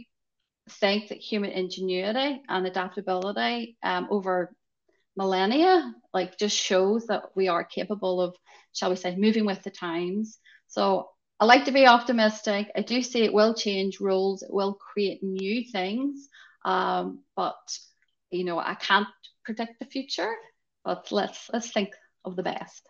think 0.69 1.09
that 1.09 1.17
human 1.17 1.51
ingenuity 1.51 2.41
and 2.47 2.65
adaptability 2.65 3.77
um, 3.83 4.07
over 4.09 4.53
millennia 5.17 5.93
like 6.13 6.37
just 6.37 6.55
shows 6.57 7.07
that 7.07 7.23
we 7.35 7.49
are 7.49 7.65
capable 7.65 8.21
of 8.21 8.33
shall 8.71 8.89
we 8.89 8.95
say 8.95 9.13
moving 9.17 9.45
with 9.45 9.61
the 9.63 9.69
times 9.69 10.39
so 10.67 11.09
I 11.41 11.45
like 11.45 11.65
to 11.65 11.71
be 11.71 11.87
optimistic. 11.87 12.71
I 12.75 12.81
do 12.83 13.01
see 13.01 13.23
it 13.23 13.33
will 13.33 13.55
change 13.55 13.99
rules 13.99 14.43
it 14.43 14.53
will 14.53 14.75
create 14.75 15.23
new 15.23 15.63
things. 15.65 16.29
Um, 16.63 17.23
but 17.35 17.57
you 18.29 18.43
know, 18.43 18.59
I 18.59 18.75
can't 18.75 19.07
predict 19.43 19.79
the 19.79 19.85
future, 19.85 20.31
but 20.85 21.11
let's 21.11 21.49
let's 21.51 21.71
think 21.71 21.89
of 22.25 22.35
the 22.35 22.43
best. 22.43 22.87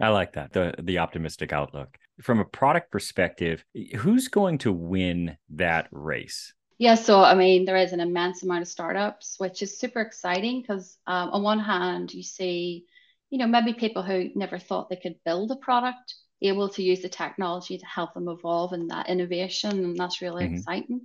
I 0.00 0.08
like 0.08 0.32
that 0.32 0.52
the 0.52 0.74
the 0.82 0.98
optimistic 0.98 1.52
outlook. 1.52 1.98
From 2.22 2.40
a 2.40 2.44
product 2.44 2.90
perspective, 2.90 3.64
who's 3.96 4.28
going 4.28 4.58
to 4.58 4.72
win 4.72 5.36
that 5.50 5.88
race? 5.90 6.52
Yeah, 6.78 6.94
so 6.94 7.22
I 7.22 7.34
mean, 7.34 7.66
there 7.66 7.76
is 7.76 7.92
an 7.92 8.00
immense 8.00 8.42
amount 8.42 8.62
of 8.62 8.68
startups, 8.68 9.34
which 9.38 9.60
is 9.62 9.78
super 9.78 10.00
exciting 10.00 10.62
because 10.62 10.96
um, 11.06 11.30
on 11.30 11.42
one 11.42 11.58
hand, 11.58 12.14
you 12.14 12.22
see, 12.22 12.86
you 13.28 13.38
know, 13.38 13.46
maybe 13.46 13.74
people 13.74 14.02
who 14.02 14.30
never 14.34 14.58
thought 14.58 14.88
they 14.88 14.96
could 14.96 15.16
build 15.24 15.50
a 15.50 15.56
product 15.56 16.14
able 16.42 16.68
to 16.68 16.82
use 16.82 17.00
the 17.00 17.08
technology 17.08 17.78
to 17.78 17.86
help 17.86 18.14
them 18.14 18.28
evolve 18.28 18.72
in 18.72 18.86
that 18.88 19.08
innovation 19.08 19.70
and 19.70 19.96
that's 19.96 20.22
really 20.22 20.44
mm-hmm. 20.44 20.54
exciting 20.54 21.00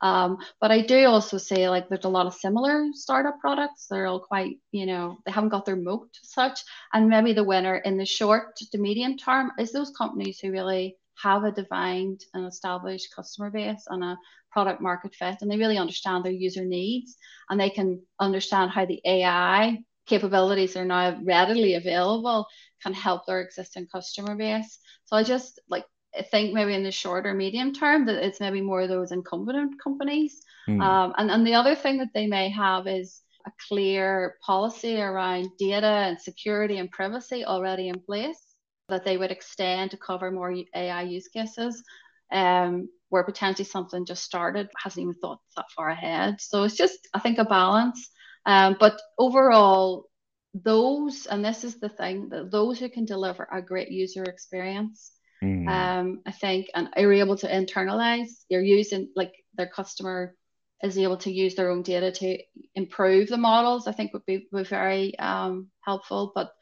um, 0.00 0.38
but 0.60 0.70
i 0.70 0.80
do 0.80 1.06
also 1.06 1.38
say 1.38 1.68
like 1.68 1.88
there's 1.88 2.04
a 2.04 2.08
lot 2.08 2.26
of 2.26 2.34
similar 2.34 2.86
startup 2.92 3.38
products 3.40 3.86
they're 3.86 4.06
all 4.06 4.20
quite 4.20 4.56
you 4.72 4.86
know 4.86 5.18
they 5.24 5.32
haven't 5.32 5.50
got 5.50 5.64
their 5.64 5.76
moat 5.76 6.08
such 6.22 6.60
and 6.92 7.08
maybe 7.08 7.32
the 7.32 7.44
winner 7.44 7.76
in 7.76 7.98
the 7.98 8.06
short 8.06 8.56
to 8.56 8.78
medium 8.78 9.16
term 9.16 9.50
is 9.58 9.72
those 9.72 9.90
companies 9.90 10.38
who 10.40 10.50
really 10.50 10.96
have 11.22 11.44
a 11.44 11.50
defined 11.50 12.20
and 12.34 12.46
established 12.46 13.14
customer 13.14 13.50
base 13.50 13.84
and 13.88 14.04
a 14.04 14.16
product 14.50 14.80
market 14.80 15.14
fit 15.14 15.36
and 15.40 15.50
they 15.50 15.58
really 15.58 15.78
understand 15.78 16.24
their 16.24 16.32
user 16.32 16.64
needs 16.64 17.16
and 17.50 17.60
they 17.60 17.70
can 17.70 18.00
understand 18.20 18.70
how 18.70 18.84
the 18.86 19.00
ai 19.04 19.78
capabilities 20.06 20.76
are 20.76 20.84
now 20.84 21.18
readily 21.22 21.74
available 21.74 22.46
can 22.82 22.92
help 22.92 23.26
their 23.26 23.40
existing 23.40 23.86
customer 23.86 24.34
base. 24.34 24.78
So 25.04 25.16
I 25.16 25.22
just 25.22 25.60
like 25.68 25.84
I 26.18 26.22
think 26.22 26.54
maybe 26.54 26.74
in 26.74 26.82
the 26.82 26.90
short 26.90 27.26
or 27.26 27.34
medium 27.34 27.72
term 27.74 28.06
that 28.06 28.24
it's 28.24 28.40
maybe 28.40 28.60
more 28.60 28.86
those 28.86 29.12
incumbent 29.12 29.74
companies. 29.82 30.40
Mm. 30.68 30.82
Um, 30.82 31.14
and, 31.18 31.30
and 31.30 31.46
the 31.46 31.54
other 31.54 31.74
thing 31.74 31.98
that 31.98 32.14
they 32.14 32.26
may 32.26 32.48
have 32.48 32.86
is 32.86 33.20
a 33.46 33.52
clear 33.68 34.36
policy 34.44 35.00
around 35.00 35.50
data 35.58 35.86
and 35.86 36.20
security 36.20 36.78
and 36.78 36.90
privacy 36.90 37.44
already 37.44 37.88
in 37.88 38.00
place 38.00 38.40
that 38.88 39.04
they 39.04 39.18
would 39.18 39.30
extend 39.30 39.90
to 39.90 39.96
cover 39.98 40.30
more 40.30 40.54
AI 40.74 41.02
use 41.02 41.28
cases. 41.28 41.82
Um, 42.30 42.88
where 43.10 43.24
potentially 43.24 43.64
something 43.64 44.04
just 44.04 44.22
started 44.22 44.68
hasn't 44.82 45.02
even 45.02 45.14
thought 45.14 45.40
that 45.56 45.70
far 45.74 45.88
ahead. 45.88 46.40
So 46.40 46.64
it's 46.64 46.76
just 46.76 47.08
I 47.14 47.20
think 47.20 47.38
a 47.38 47.44
balance. 47.44 48.10
Um, 48.46 48.76
but 48.78 49.00
overall, 49.18 50.06
those, 50.54 51.26
and 51.26 51.44
this 51.44 51.64
is 51.64 51.80
the 51.80 51.88
thing, 51.88 52.28
that 52.30 52.50
those 52.50 52.78
who 52.78 52.88
can 52.88 53.04
deliver 53.04 53.48
a 53.50 53.62
great 53.62 53.90
user 53.90 54.24
experience, 54.24 55.12
mm. 55.42 55.68
um, 55.68 56.22
I 56.26 56.32
think, 56.32 56.68
and 56.74 56.88
are 56.96 57.12
able 57.12 57.36
to 57.38 57.48
internalize, 57.48 58.28
you're 58.48 58.62
using 58.62 59.10
like 59.14 59.32
their 59.54 59.68
customer 59.68 60.34
is 60.82 60.96
able 60.96 61.16
to 61.18 61.32
use 61.32 61.54
their 61.54 61.70
own 61.70 61.82
data 61.82 62.12
to 62.12 62.38
improve 62.74 63.28
the 63.28 63.36
models, 63.36 63.86
I 63.86 63.92
think 63.92 64.12
would 64.12 64.26
be, 64.26 64.46
be 64.52 64.64
very 64.64 65.18
um, 65.18 65.68
helpful. 65.84 66.32
But 66.34 66.52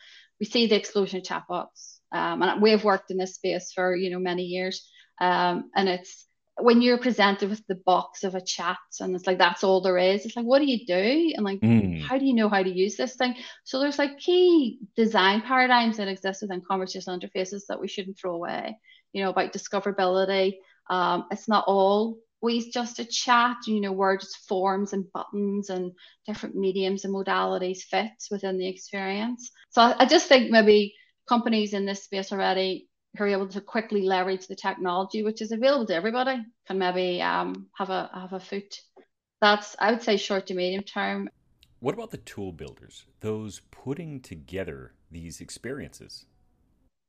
we 0.41 0.47
see 0.47 0.67
the 0.67 0.77
explosion 0.77 1.21
of 1.21 1.25
chatbots. 1.25 1.99
Um, 2.13 2.43
and 2.43 2.63
we 2.63 2.71
have 2.71 2.85
worked 2.85 3.11
in 3.11 3.19
this 3.19 3.35
space 3.35 3.73
for 3.75 3.95
you 3.95 4.11
know 4.11 4.19
many 4.19 4.45
years, 4.45 4.89
um, 5.21 5.71
and 5.75 5.89
it's 5.89 6.26
when 6.59 6.81
you're 6.81 6.99
presented 6.99 7.51
with 7.51 7.67
the 7.67 7.75
box 7.75 8.25
of 8.25 8.35
a 8.35 8.41
chat 8.41 8.79
and 9.01 9.15
it's 9.15 9.27
like 9.27 9.39
that's 9.39 9.63
all 9.63 9.83
there 9.83 9.99
is 9.99 10.25
it's 10.25 10.37
like 10.37 10.47
what 10.47 10.59
do 10.59 10.67
you 10.67 10.87
do? 10.87 11.33
And 11.35 11.45
like 11.45 11.61
mm. 11.61 12.03
how 12.03 12.19
do 12.19 12.25
you 12.25 12.35
know 12.35 12.49
how 12.49 12.63
to 12.63 12.71
use 12.71 12.97
this 12.97 13.17
thing? 13.17 13.35
So 13.65 13.79
there's 13.79 13.99
like 13.99 14.19
key 14.19 14.79
design 14.97 15.43
paradigms 15.43 15.99
that 15.99 16.09
exist 16.09 16.43
within 16.43 16.63
conversational 16.67 17.19
interfaces 17.19 17.63
that 17.69 17.81
we 17.81 17.89
shouldn't 17.89 18.19
throw 18.19 18.35
away 18.35 18.79
you 19.17 19.23
know 19.23 19.31
about 19.31 19.53
discoverability. 19.53 20.57
Um, 20.91 21.25
it's 21.31 21.49
not 21.49 21.65
all 21.67 22.19
always 22.43 22.69
just 22.69 22.99
a 22.99 23.05
chat 23.05 23.57
you 23.67 23.81
know 23.81 23.93
where 23.93 24.17
just 24.19 24.47
forms 24.47 24.93
and 24.93 25.11
buttons 25.13 25.71
and 25.71 25.93
different 26.27 26.55
mediums 26.55 27.05
and 27.05 27.15
modalities 27.15 27.79
fit 27.79 28.11
within 28.31 28.59
the 28.59 28.69
experience. 28.69 29.51
So 29.71 29.83
I, 29.83 29.97
I 30.01 30.07
just 30.07 30.29
think 30.29 30.51
maybe 30.51 30.95
companies 31.27 31.73
in 31.73 31.87
this 31.87 32.05
space 32.05 32.31
already 32.31 32.89
who 33.17 33.25
are 33.25 33.29
able 33.29 33.49
to 33.49 33.61
quickly 33.61 34.03
leverage 34.03 34.47
the 34.47 34.57
technology 34.57 35.23
which 35.23 35.43
is 35.43 35.53
available 35.53 35.87
to 35.87 35.95
everybody 35.95 36.45
can 36.67 36.79
maybe 36.79 37.23
um, 37.23 37.67
have 37.75 37.91
a 37.91 38.11
have 38.13 38.33
a 38.33 38.41
foot. 38.41 38.81
That's 39.41 39.77
I 39.79 39.93
would 39.93 40.03
say 40.03 40.17
short 40.17 40.47
to 40.47 40.55
medium 40.55 40.83
term. 40.83 41.29
What 41.81 41.95
about 41.95 42.11
the 42.11 42.19
tool 42.19 42.53
builders? 42.53 43.05
Those 43.21 43.61
putting 43.71 44.21
together 44.21 44.95
these 45.11 45.41
experiences. 45.41 46.25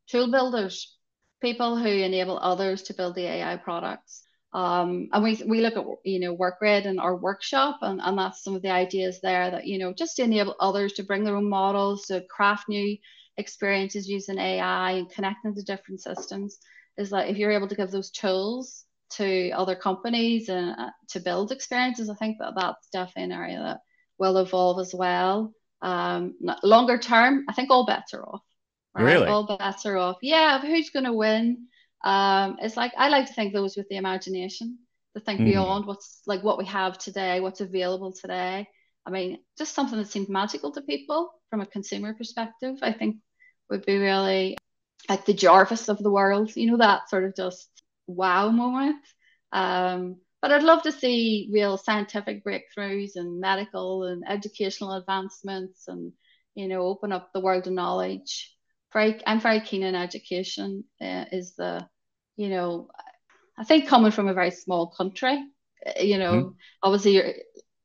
Tool 0.08 0.30
builders, 0.32 0.98
people 1.42 1.78
who 1.78 1.88
enable 1.88 2.38
others 2.40 2.84
to 2.84 2.94
build 2.94 3.16
the 3.16 3.26
AI 3.26 3.58
products. 3.58 4.24
Um, 4.54 5.10
and 5.12 5.24
we, 5.24 5.42
we 5.46 5.62
look 5.62 5.76
at 5.76 5.86
you 6.06 6.20
know 6.20 6.36
WorkGrid 6.36 6.86
and 6.86 7.00
our 7.00 7.16
workshop 7.16 7.80
and, 7.82 8.00
and 8.02 8.18
that's 8.18 8.44
some 8.44 8.56
of 8.56 8.62
the 8.62 8.72
ideas 8.72 9.20
there 9.22 9.52
that 9.52 9.68
you 9.68 9.78
know 9.78 9.94
just 9.94 10.16
to 10.16 10.24
enable 10.24 10.56
others 10.60 10.94
to 10.94 11.04
bring 11.04 11.24
their 11.24 11.36
own 11.36 11.50
models 11.50 12.06
to 12.06 12.22
craft 12.22 12.70
new 12.70 12.98
experiences 13.38 14.10
using 14.10 14.38
AI 14.38 14.92
and 14.92 15.10
connecting 15.10 15.56
to 15.56 15.62
different 15.64 16.02
systems 16.02 16.58
is 16.98 17.12
that 17.12 17.30
if 17.30 17.38
you're 17.38 17.52
able 17.52 17.68
to 17.68 17.76
give 17.76 17.92
those 17.92 18.12
tools 18.12 18.84
to 19.10 19.52
other 19.52 19.76
companies 19.76 20.50
and 20.50 20.72
uh, 20.78 20.90
to 21.10 21.20
build 21.20 21.52
experiences, 21.52 22.10
I 22.10 22.16
think 22.16 22.38
that 22.40 22.54
that's 22.56 22.90
definitely 22.92 23.24
an 23.24 23.32
area 23.32 23.60
that 23.60 23.80
will 24.18 24.38
evolve 24.38 24.80
as 24.80 24.94
well. 24.94 25.54
Um, 25.82 26.36
longer 26.64 26.98
term, 26.98 27.46
I 27.48 27.54
think 27.54 27.70
all 27.70 27.86
bets 27.86 28.14
are 28.14 28.24
off, 28.24 28.42
Right? 28.96 29.04
Really? 29.04 29.28
All 29.28 29.46
bets 29.46 29.86
are 29.86 29.98
off. 29.98 30.18
Yeah, 30.22 30.60
who's 30.60 30.90
going 30.90 31.06
to 31.06 31.14
win? 31.14 31.68
Um, 32.04 32.58
it's 32.62 32.78
like 32.78 32.94
I 32.98 33.10
like 33.10 33.28
to 33.28 33.34
think 33.34 33.54
those 33.54 33.78
with 33.78 33.88
the 33.90 33.98
imagination, 33.98 34.80
to 35.16 35.22
think 35.22 35.42
mm. 35.42 35.46
beyond 35.46 35.86
what's 35.86 36.22
like 36.26 36.44
what 36.44 36.58
we 36.58 36.66
have 36.66 36.98
today, 36.98 37.40
what's 37.40 37.62
available 37.62 38.12
today. 38.12 38.68
I 39.06 39.10
mean, 39.10 39.40
just 39.58 39.74
something 39.74 39.98
that 39.98 40.10
seems 40.10 40.30
magical 40.30 40.72
to 40.74 40.82
people 40.82 41.32
from 41.50 41.62
a 41.62 41.66
consumer 41.66 42.14
perspective, 42.14 42.78
I 42.82 42.92
think 42.92 43.18
would 43.70 43.86
be 43.86 43.98
really 43.98 44.58
like 45.10 45.26
the 45.26 45.34
Jarvis 45.34 45.90
of 45.90 46.00
the 46.00 46.12
world, 46.12 46.56
you 46.56 46.70
know, 46.70 46.78
that 46.78 47.10
sort 47.10 47.24
of 47.24 47.36
just 47.36 47.70
wow 48.08 48.50
moment. 48.50 48.98
Um, 49.52 50.18
but 50.42 50.52
I'd 50.52 50.64
love 50.64 50.84
to 50.84 50.92
see 50.92 51.50
real 51.52 51.78
scientific 51.78 52.44
breakthroughs 52.44 53.12
and 53.16 53.40
medical 53.40 54.04
and 54.04 54.24
educational 54.28 54.94
advancements 54.94 55.88
and, 55.88 56.12
you 56.56 56.68
know, 56.68 56.82
open 56.82 57.12
up 57.12 57.32
the 57.34 57.40
world 57.40 57.68
of 57.68 57.74
knowledge. 57.74 58.54
Very, 58.94 59.22
I'm 59.26 59.40
very 59.40 59.62
keen 59.62 59.84
on 59.84 59.96
education, 59.96 60.84
uh, 61.02 61.26
is 61.32 61.56
the, 61.56 61.88
you 62.36 62.50
know, 62.50 62.90
I 63.58 63.64
think 63.64 63.88
coming 63.88 64.12
from 64.12 64.28
a 64.28 64.34
very 64.34 64.52
small 64.52 64.88
country, 64.88 65.44
uh, 65.86 66.02
you 66.02 66.18
know, 66.18 66.34
mm-hmm. 66.34 66.50
obviously 66.84 67.16
you're 67.16 67.34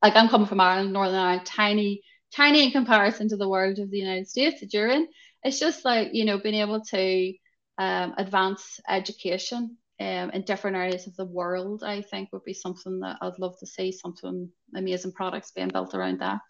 like 0.03 0.17
I'm 0.17 0.29
coming 0.29 0.47
from 0.47 0.61
Ireland, 0.61 0.93
Northern 0.93 1.15
Ireland, 1.15 1.47
tiny, 1.47 2.03
tiny 2.35 2.65
in 2.65 2.71
comparison 2.73 3.29
to 3.29 3.37
the 3.37 3.49
world 3.49 3.79
of 3.79 3.91
the 3.91 3.99
United 3.99 4.29
States 4.29 4.61
that 4.61 4.75
you're 4.75 4.89
in. 4.89 5.09
It's 5.45 5.59
just 5.59 5.85
like, 5.85 6.11
you 6.13 6.25
know, 6.25 6.39
being 6.39 6.55
able 6.57 6.81
to 6.81 7.33
um, 7.79 8.15
advance 8.17 8.81
education 8.89 9.77
um, 10.01 10.31
in 10.31 10.43
different 10.43 10.77
areas 10.77 11.07
of 11.07 11.17
the 11.17 11.25
world, 11.25 11.83
I 11.85 12.03
think 12.03 12.31
would 12.33 12.45
be 12.45 12.55
something 12.55 13.01
that 13.01 13.19
I'd 13.21 13.39
love 13.39 13.59
to 13.61 13.67
see 13.67 13.93
something 13.93 14.49
amazing 14.75 15.13
products 15.13 15.53
being 15.53 15.69
built 15.69 15.95
around 15.95 16.21
that. 16.21 16.41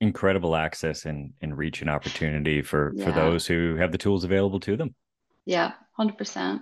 Incredible 0.00 0.56
access 0.56 1.06
and, 1.06 1.32
and 1.40 1.56
reach 1.56 1.80
and 1.80 1.90
opportunity 1.90 2.62
for, 2.62 2.92
yeah. 2.94 3.04
for 3.04 3.12
those 3.12 3.46
who 3.46 3.76
have 3.76 3.92
the 3.92 3.98
tools 3.98 4.24
available 4.24 4.60
to 4.60 4.76
them. 4.76 4.94
Yeah, 5.44 5.72
100%. 5.98 6.60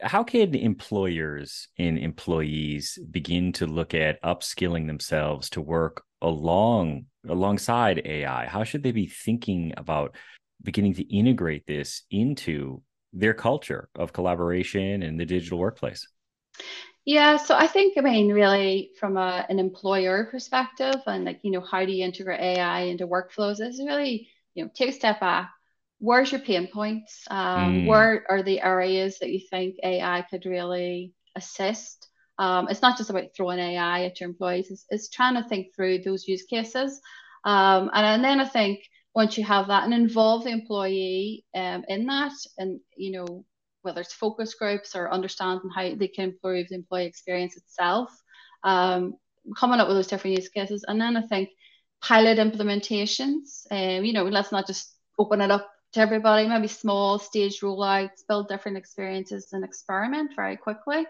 How 0.00 0.24
can 0.24 0.54
employers 0.54 1.68
and 1.78 1.98
employees 1.98 2.98
begin 3.10 3.52
to 3.54 3.66
look 3.66 3.94
at 3.94 4.20
upskilling 4.22 4.86
themselves 4.86 5.50
to 5.50 5.60
work 5.60 6.02
along 6.20 7.06
alongside 7.28 8.02
AI? 8.04 8.46
How 8.46 8.64
should 8.64 8.82
they 8.82 8.90
be 8.90 9.06
thinking 9.06 9.74
about 9.76 10.16
beginning 10.62 10.94
to 10.94 11.14
integrate 11.14 11.66
this 11.66 12.02
into 12.10 12.82
their 13.12 13.34
culture 13.34 13.88
of 13.94 14.12
collaboration 14.12 15.02
in 15.02 15.16
the 15.16 15.26
digital 15.26 15.58
workplace? 15.58 16.06
Yeah, 17.04 17.36
so 17.36 17.56
I 17.56 17.66
think, 17.66 17.98
I 17.98 18.00
mean, 18.00 18.32
really 18.32 18.92
from 18.98 19.16
a, 19.16 19.44
an 19.48 19.58
employer 19.58 20.28
perspective 20.30 21.02
and 21.06 21.24
like, 21.24 21.40
you 21.42 21.50
know, 21.50 21.60
how 21.60 21.84
do 21.84 21.92
you 21.92 22.04
integrate 22.04 22.40
AI 22.40 22.82
into 22.82 23.08
workflows 23.08 23.60
is 23.60 23.82
really, 23.84 24.28
you 24.54 24.64
know, 24.64 24.70
take 24.72 24.90
a 24.90 24.92
step 24.92 25.18
back. 25.20 25.50
Where's 25.98 26.30
your 26.30 26.40
pain 26.40 26.68
points? 26.72 27.24
Um, 27.28 27.82
mm. 27.82 27.86
Where 27.86 28.24
are 28.28 28.42
the 28.42 28.60
areas 28.60 29.18
that 29.18 29.30
you 29.30 29.40
think 29.50 29.76
AI 29.82 30.24
could 30.30 30.46
really 30.46 31.12
assist? 31.34 32.08
Um, 32.38 32.68
it's 32.68 32.82
not 32.82 32.96
just 32.96 33.10
about 33.10 33.34
throwing 33.36 33.58
AI 33.58 34.04
at 34.04 34.20
your 34.20 34.28
employees, 34.28 34.70
it's, 34.70 34.86
it's 34.88 35.08
trying 35.08 35.34
to 35.34 35.48
think 35.48 35.74
through 35.74 35.98
those 35.98 36.26
use 36.26 36.44
cases. 36.44 37.00
Um, 37.44 37.90
and, 37.92 38.06
and 38.06 38.24
then 38.24 38.40
I 38.40 38.46
think 38.46 38.80
once 39.14 39.36
you 39.36 39.44
have 39.44 39.68
that 39.68 39.84
and 39.84 39.94
involve 39.94 40.44
the 40.44 40.50
employee 40.50 41.44
um, 41.54 41.84
in 41.88 42.06
that 42.06 42.32
and 42.58 42.80
you 42.96 43.12
know 43.12 43.44
whether 43.82 44.00
it's 44.00 44.12
focus 44.12 44.54
groups 44.54 44.94
or 44.94 45.12
understanding 45.12 45.70
how 45.74 45.94
they 45.94 46.08
can 46.08 46.30
improve 46.30 46.68
the 46.68 46.74
employee 46.74 47.06
experience 47.06 47.56
itself 47.56 48.10
um, 48.64 49.14
coming 49.58 49.80
up 49.80 49.88
with 49.88 49.96
those 49.96 50.06
different 50.06 50.36
use 50.36 50.48
cases. 50.48 50.84
And 50.86 51.00
then 51.00 51.16
i 51.16 51.22
think 51.22 51.50
pilot 52.00 52.38
implementations 52.38 53.66
um, 53.70 54.04
you 54.04 54.12
know 54.12 54.24
let's 54.24 54.52
not 54.52 54.66
just 54.66 54.94
open 55.18 55.40
it 55.40 55.50
up 55.50 55.68
to 55.92 56.00
everybody 56.00 56.48
maybe 56.48 56.68
small 56.68 57.18
stage 57.18 57.60
rollouts 57.60 58.26
build 58.28 58.48
different 58.48 58.76
experiences 58.76 59.48
and 59.52 59.64
experiment 59.64 60.32
very 60.34 60.56
quickly 60.56 61.06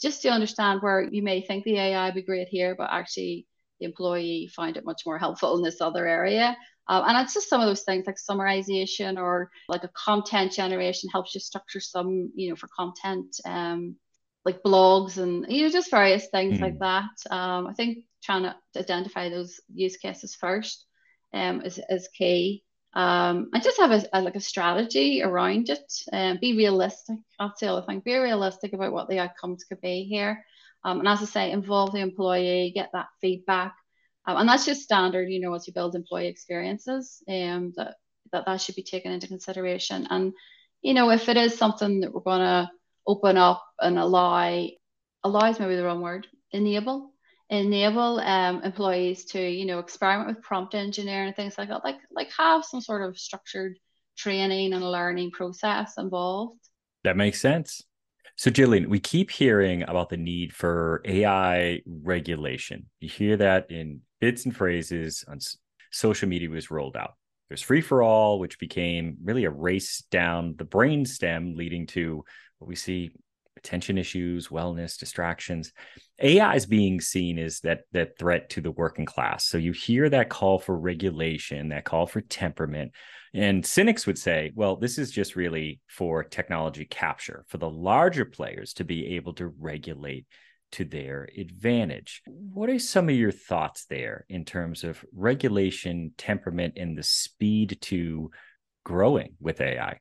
just 0.00 0.22
to 0.22 0.30
understand 0.30 0.80
where 0.80 1.02
you 1.02 1.22
may 1.22 1.42
think 1.42 1.64
the 1.64 1.78
ai 1.78 2.06
would 2.06 2.14
be 2.14 2.22
great 2.22 2.48
here 2.48 2.74
but 2.74 2.88
actually 2.90 3.46
the 3.80 3.86
employee 3.86 4.50
find 4.54 4.76
it 4.76 4.84
much 4.84 5.02
more 5.04 5.18
helpful 5.18 5.56
in 5.56 5.62
this 5.62 5.80
other 5.80 6.06
area 6.06 6.56
uh, 6.90 7.04
and 7.06 7.18
it's 7.18 7.34
just 7.34 7.48
some 7.48 7.60
of 7.60 7.68
those 7.68 7.82
things 7.82 8.04
like 8.04 8.16
summarization 8.16 9.16
or 9.16 9.48
like 9.68 9.84
a 9.84 9.90
content 9.94 10.50
generation 10.50 11.08
helps 11.08 11.32
you 11.32 11.40
structure 11.40 11.78
some, 11.78 12.32
you 12.34 12.50
know, 12.50 12.56
for 12.56 12.68
content, 12.76 13.36
um, 13.44 13.94
like 14.44 14.60
blogs 14.64 15.16
and, 15.16 15.46
you 15.48 15.62
know, 15.62 15.70
just 15.70 15.92
various 15.92 16.26
things 16.32 16.58
mm. 16.58 16.62
like 16.62 16.72
hmm. 16.72 16.78
that. 16.80 17.10
Um, 17.30 17.68
I 17.68 17.74
think 17.74 17.98
trying 18.24 18.42
to 18.42 18.56
identify 18.76 19.28
those 19.28 19.60
use 19.72 19.98
cases 19.98 20.34
first 20.34 20.84
um, 21.32 21.62
is, 21.62 21.78
is 21.88 22.08
key. 22.08 22.64
Um, 22.92 23.50
and 23.54 23.62
just 23.62 23.78
have 23.78 23.92
a, 23.92 24.02
a, 24.12 24.20
like 24.20 24.34
a 24.34 24.40
strategy 24.40 25.22
around 25.22 25.70
it 25.70 25.92
and 26.12 26.40
be 26.40 26.56
realistic. 26.56 27.18
That's 27.38 27.60
the 27.60 27.68
other 27.68 27.86
thing. 27.86 28.00
Be 28.00 28.16
realistic 28.16 28.72
about 28.72 28.92
what 28.92 29.08
the 29.08 29.20
outcomes 29.20 29.62
could 29.62 29.80
be 29.80 30.08
here. 30.10 30.44
Um, 30.84 30.98
and 30.98 31.08
as 31.08 31.22
I 31.22 31.26
say, 31.26 31.50
involve 31.52 31.92
the 31.92 32.00
employee, 32.00 32.72
get 32.74 32.90
that 32.94 33.10
feedback, 33.20 33.76
um, 34.30 34.36
and 34.36 34.48
that's 34.48 34.64
just 34.64 34.82
standard, 34.82 35.28
you 35.28 35.40
know, 35.40 35.54
as 35.54 35.66
you 35.66 35.72
build 35.72 35.94
employee 35.94 36.28
experiences, 36.28 37.22
um, 37.28 37.72
that, 37.76 37.96
that 38.32 38.46
that 38.46 38.60
should 38.60 38.76
be 38.76 38.82
taken 38.82 39.12
into 39.12 39.26
consideration. 39.26 40.06
And, 40.08 40.32
you 40.82 40.94
know, 40.94 41.10
if 41.10 41.28
it 41.28 41.36
is 41.36 41.58
something 41.58 42.00
that 42.00 42.12
we're 42.12 42.20
going 42.20 42.40
to 42.40 42.70
open 43.06 43.36
up 43.36 43.64
and 43.80 43.98
allow, 43.98 44.66
allow 45.24 45.50
is 45.50 45.58
maybe 45.58 45.76
the 45.76 45.84
wrong 45.84 46.00
word, 46.00 46.26
enable, 46.52 47.12
enable 47.48 48.20
um, 48.20 48.62
employees 48.62 49.24
to, 49.26 49.40
you 49.40 49.64
know, 49.64 49.80
experiment 49.80 50.28
with 50.28 50.44
prompt 50.44 50.74
engineering 50.74 51.28
and 51.28 51.36
things 51.36 51.58
like 51.58 51.68
that, 51.68 51.84
like, 51.84 51.98
like 52.12 52.30
have 52.38 52.64
some 52.64 52.80
sort 52.80 53.02
of 53.02 53.18
structured 53.18 53.78
training 54.16 54.72
and 54.72 54.84
learning 54.84 55.32
process 55.32 55.94
involved. 55.98 56.60
That 57.02 57.16
makes 57.16 57.40
sense. 57.40 57.82
So, 58.36 58.50
Gillian, 58.50 58.88
we 58.88 59.00
keep 59.00 59.30
hearing 59.30 59.82
about 59.82 60.08
the 60.08 60.16
need 60.16 60.54
for 60.54 61.02
AI 61.04 61.82
regulation. 61.86 62.86
You 63.00 63.08
hear 63.08 63.36
that 63.36 63.70
in 63.70 64.00
bits 64.20 64.44
and 64.44 64.56
phrases 64.56 65.24
on 65.28 65.38
social 65.90 66.28
media 66.28 66.50
was 66.50 66.70
rolled 66.70 66.96
out. 66.96 67.14
There's 67.48 67.62
free 67.62 67.80
for 67.80 68.02
all, 68.02 68.38
which 68.38 68.58
became 68.58 69.16
really 69.24 69.44
a 69.44 69.50
race 69.50 70.04
down 70.10 70.54
the 70.56 70.64
brain 70.64 71.04
stem, 71.04 71.54
leading 71.56 71.86
to 71.88 72.24
what 72.58 72.68
we 72.68 72.76
see 72.76 73.10
attention 73.56 73.98
issues, 73.98 74.48
wellness, 74.48 74.96
distractions. 74.96 75.72
AI 76.20 76.54
is 76.54 76.66
being 76.66 77.00
seen 77.00 77.38
as 77.38 77.60
that 77.60 77.80
that 77.92 78.16
threat 78.18 78.50
to 78.50 78.60
the 78.60 78.70
working 78.70 79.04
class. 79.04 79.46
So 79.46 79.58
you 79.58 79.72
hear 79.72 80.08
that 80.08 80.30
call 80.30 80.58
for 80.58 80.78
regulation, 80.78 81.68
that 81.68 81.84
call 81.84 82.06
for 82.06 82.20
temperament. 82.20 82.92
And 83.34 83.64
cynics 83.64 84.06
would 84.06 84.18
say, 84.18 84.52
well, 84.54 84.76
this 84.76 84.98
is 84.98 85.10
just 85.10 85.36
really 85.36 85.80
for 85.88 86.24
technology 86.24 86.84
capture, 86.84 87.44
for 87.48 87.58
the 87.58 87.70
larger 87.70 88.24
players 88.24 88.74
to 88.74 88.84
be 88.84 89.16
able 89.16 89.34
to 89.34 89.48
regulate 89.48 90.26
to 90.72 90.84
their 90.84 91.28
advantage. 91.36 92.22
What 92.26 92.70
are 92.70 92.78
some 92.78 93.08
of 93.08 93.14
your 93.14 93.32
thoughts 93.32 93.86
there 93.86 94.24
in 94.28 94.44
terms 94.44 94.84
of 94.84 95.04
regulation, 95.12 96.12
temperament, 96.16 96.74
and 96.76 96.96
the 96.96 97.02
speed 97.02 97.78
to 97.82 98.30
growing 98.84 99.34
with 99.40 99.60
AI? 99.60 99.98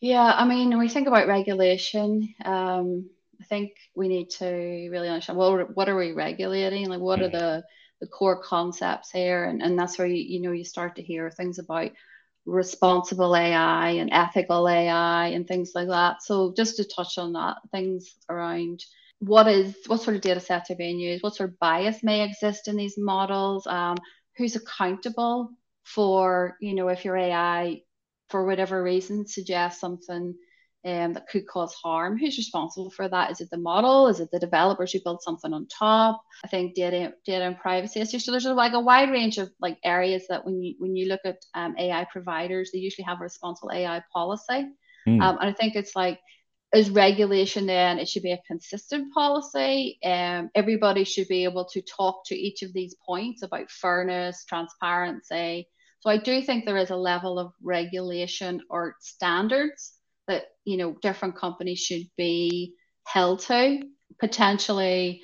Yeah, 0.00 0.32
I 0.34 0.46
mean, 0.46 0.70
when 0.70 0.78
we 0.78 0.88
think 0.88 1.08
about 1.08 1.28
regulation, 1.28 2.34
um, 2.44 3.10
I 3.40 3.44
think 3.44 3.72
we 3.94 4.08
need 4.08 4.30
to 4.38 4.46
really 4.90 5.08
understand 5.08 5.38
what 5.38 5.76
what 5.76 5.88
are 5.88 5.96
we 5.96 6.12
regulating? 6.12 6.88
Like, 6.88 7.00
what 7.00 7.20
are 7.20 7.28
mm. 7.28 7.32
the 7.32 7.64
the 8.00 8.06
core 8.06 8.42
concepts 8.42 9.10
here? 9.10 9.44
And 9.44 9.62
and 9.62 9.78
that's 9.78 9.98
where 9.98 10.06
you 10.06 10.16
you 10.16 10.40
know 10.40 10.52
you 10.52 10.64
start 10.64 10.96
to 10.96 11.02
hear 11.02 11.30
things 11.30 11.58
about 11.58 11.90
responsible 12.46 13.36
AI 13.36 13.90
and 13.90 14.10
ethical 14.12 14.68
AI 14.68 15.28
and 15.28 15.46
things 15.46 15.72
like 15.74 15.88
that. 15.88 16.22
So 16.22 16.52
just 16.56 16.76
to 16.76 16.84
touch 16.84 17.18
on 17.18 17.34
that, 17.34 17.58
things 17.70 18.14
around 18.28 18.84
what 19.20 19.46
is 19.46 19.76
what 19.86 20.00
sort 20.00 20.16
of 20.16 20.22
data 20.22 20.40
sets 20.40 20.70
are 20.70 20.76
being 20.76 20.98
used, 20.98 21.22
what 21.22 21.34
sort 21.34 21.50
of 21.50 21.58
bias 21.58 22.02
may 22.02 22.24
exist 22.24 22.68
in 22.68 22.76
these 22.76 22.96
models, 22.98 23.66
um, 23.66 23.96
who's 24.36 24.56
accountable 24.56 25.50
for, 25.84 26.56
you 26.60 26.74
know, 26.74 26.88
if 26.88 27.04
your 27.04 27.16
AI 27.16 27.82
for 28.30 28.46
whatever 28.46 28.82
reason 28.82 29.26
suggests 29.26 29.80
something 29.80 30.34
um, 30.86 31.12
that 31.12 31.28
could 31.28 31.46
cause 31.46 31.74
harm, 31.74 32.16
who's 32.16 32.38
responsible 32.38 32.90
for 32.90 33.08
that? 33.08 33.30
Is 33.30 33.42
it 33.42 33.50
the 33.50 33.58
model? 33.58 34.08
Is 34.08 34.20
it 34.20 34.30
the 34.32 34.38
developers 34.38 34.92
who 34.92 35.00
built 35.04 35.22
something 35.22 35.52
on 35.52 35.66
top? 35.66 36.22
I 36.42 36.48
think 36.48 36.74
data 36.74 37.12
data 37.26 37.44
and 37.44 37.58
privacy 37.58 38.00
issues. 38.00 38.24
So 38.24 38.30
there's 38.30 38.46
like 38.46 38.72
a 38.72 38.80
wide 38.80 39.10
range 39.10 39.36
of 39.36 39.50
like 39.60 39.78
areas 39.84 40.24
that 40.30 40.46
when 40.46 40.62
you 40.62 40.76
when 40.78 40.96
you 40.96 41.08
look 41.08 41.20
at 41.26 41.44
um, 41.54 41.74
AI 41.78 42.06
providers, 42.10 42.70
they 42.72 42.78
usually 42.78 43.04
have 43.04 43.20
a 43.20 43.24
responsible 43.24 43.72
AI 43.72 44.02
policy. 44.10 44.68
Mm. 45.06 45.20
Um, 45.20 45.38
and 45.40 45.50
I 45.50 45.52
think 45.52 45.76
it's 45.76 45.94
like 45.94 46.18
as 46.72 46.90
regulation 46.90 47.66
then 47.66 47.98
it 47.98 48.08
should 48.08 48.22
be 48.22 48.32
a 48.32 48.42
consistent 48.46 49.12
policy. 49.12 49.98
And 50.02 50.46
um, 50.46 50.50
everybody 50.54 51.04
should 51.04 51.28
be 51.28 51.44
able 51.44 51.64
to 51.66 51.82
talk 51.82 52.24
to 52.26 52.36
each 52.36 52.62
of 52.62 52.72
these 52.72 52.94
points 53.04 53.42
about 53.42 53.70
fairness 53.70 54.44
transparency. 54.48 55.68
So 56.00 56.10
i 56.10 56.16
do 56.16 56.40
think 56.42 56.64
there 56.64 56.76
is 56.76 56.90
a 56.90 56.96
level 56.96 57.38
of 57.38 57.52
regulation 57.62 58.62
or 58.70 58.96
standards 59.00 59.92
that 60.28 60.44
you 60.64 60.76
know 60.76 60.96
different 61.02 61.36
companies 61.36 61.80
should 61.80 62.06
be 62.16 62.74
held 63.04 63.40
to. 63.40 63.82
Potentially 64.18 65.22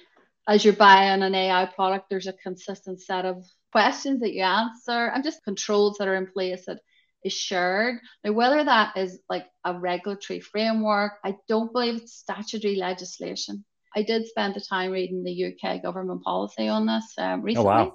as 0.49 0.65
you're 0.65 0.75
buying 0.75 1.23
an 1.23 1.35
ai 1.35 1.67
product 1.67 2.07
there's 2.09 2.29
a 2.29 2.33
consistent 2.33 3.01
set 3.01 3.25
of 3.25 3.45
questions 3.73 4.21
that 4.21 4.33
you 4.33 4.43
answer 4.43 5.07
and 5.13 5.25
just 5.25 5.45
controls 5.45 5.97
that 5.99 6.09
are 6.09 6.15
in 6.15 6.27
place 6.27 6.65
that 6.67 6.81
is 7.27 7.33
shared. 7.33 7.99
Now, 8.25 8.33
whether 8.33 8.65
that 8.65 8.97
is 8.97 9.19
like 9.29 9.47
a 9.65 9.79
regulatory 9.79 10.41
framework, 10.41 11.12
I 11.25 11.37
don't 11.49 11.73
believe 11.73 11.97
it's 11.97 12.15
statutory 12.15 12.77
legislation. 12.77 13.65
I 13.95 14.03
did 14.03 14.27
spend 14.27 14.55
the 14.55 14.61
time 14.61 14.93
reading 14.93 15.25
the 15.25 15.47
UK 15.47 15.83
government 15.83 16.23
policy 16.23 16.69
on 16.69 16.87
this 16.87 17.12
um, 17.19 17.43
recently. 17.43 17.71
Oh, 17.71 17.75
wow. 17.75 17.95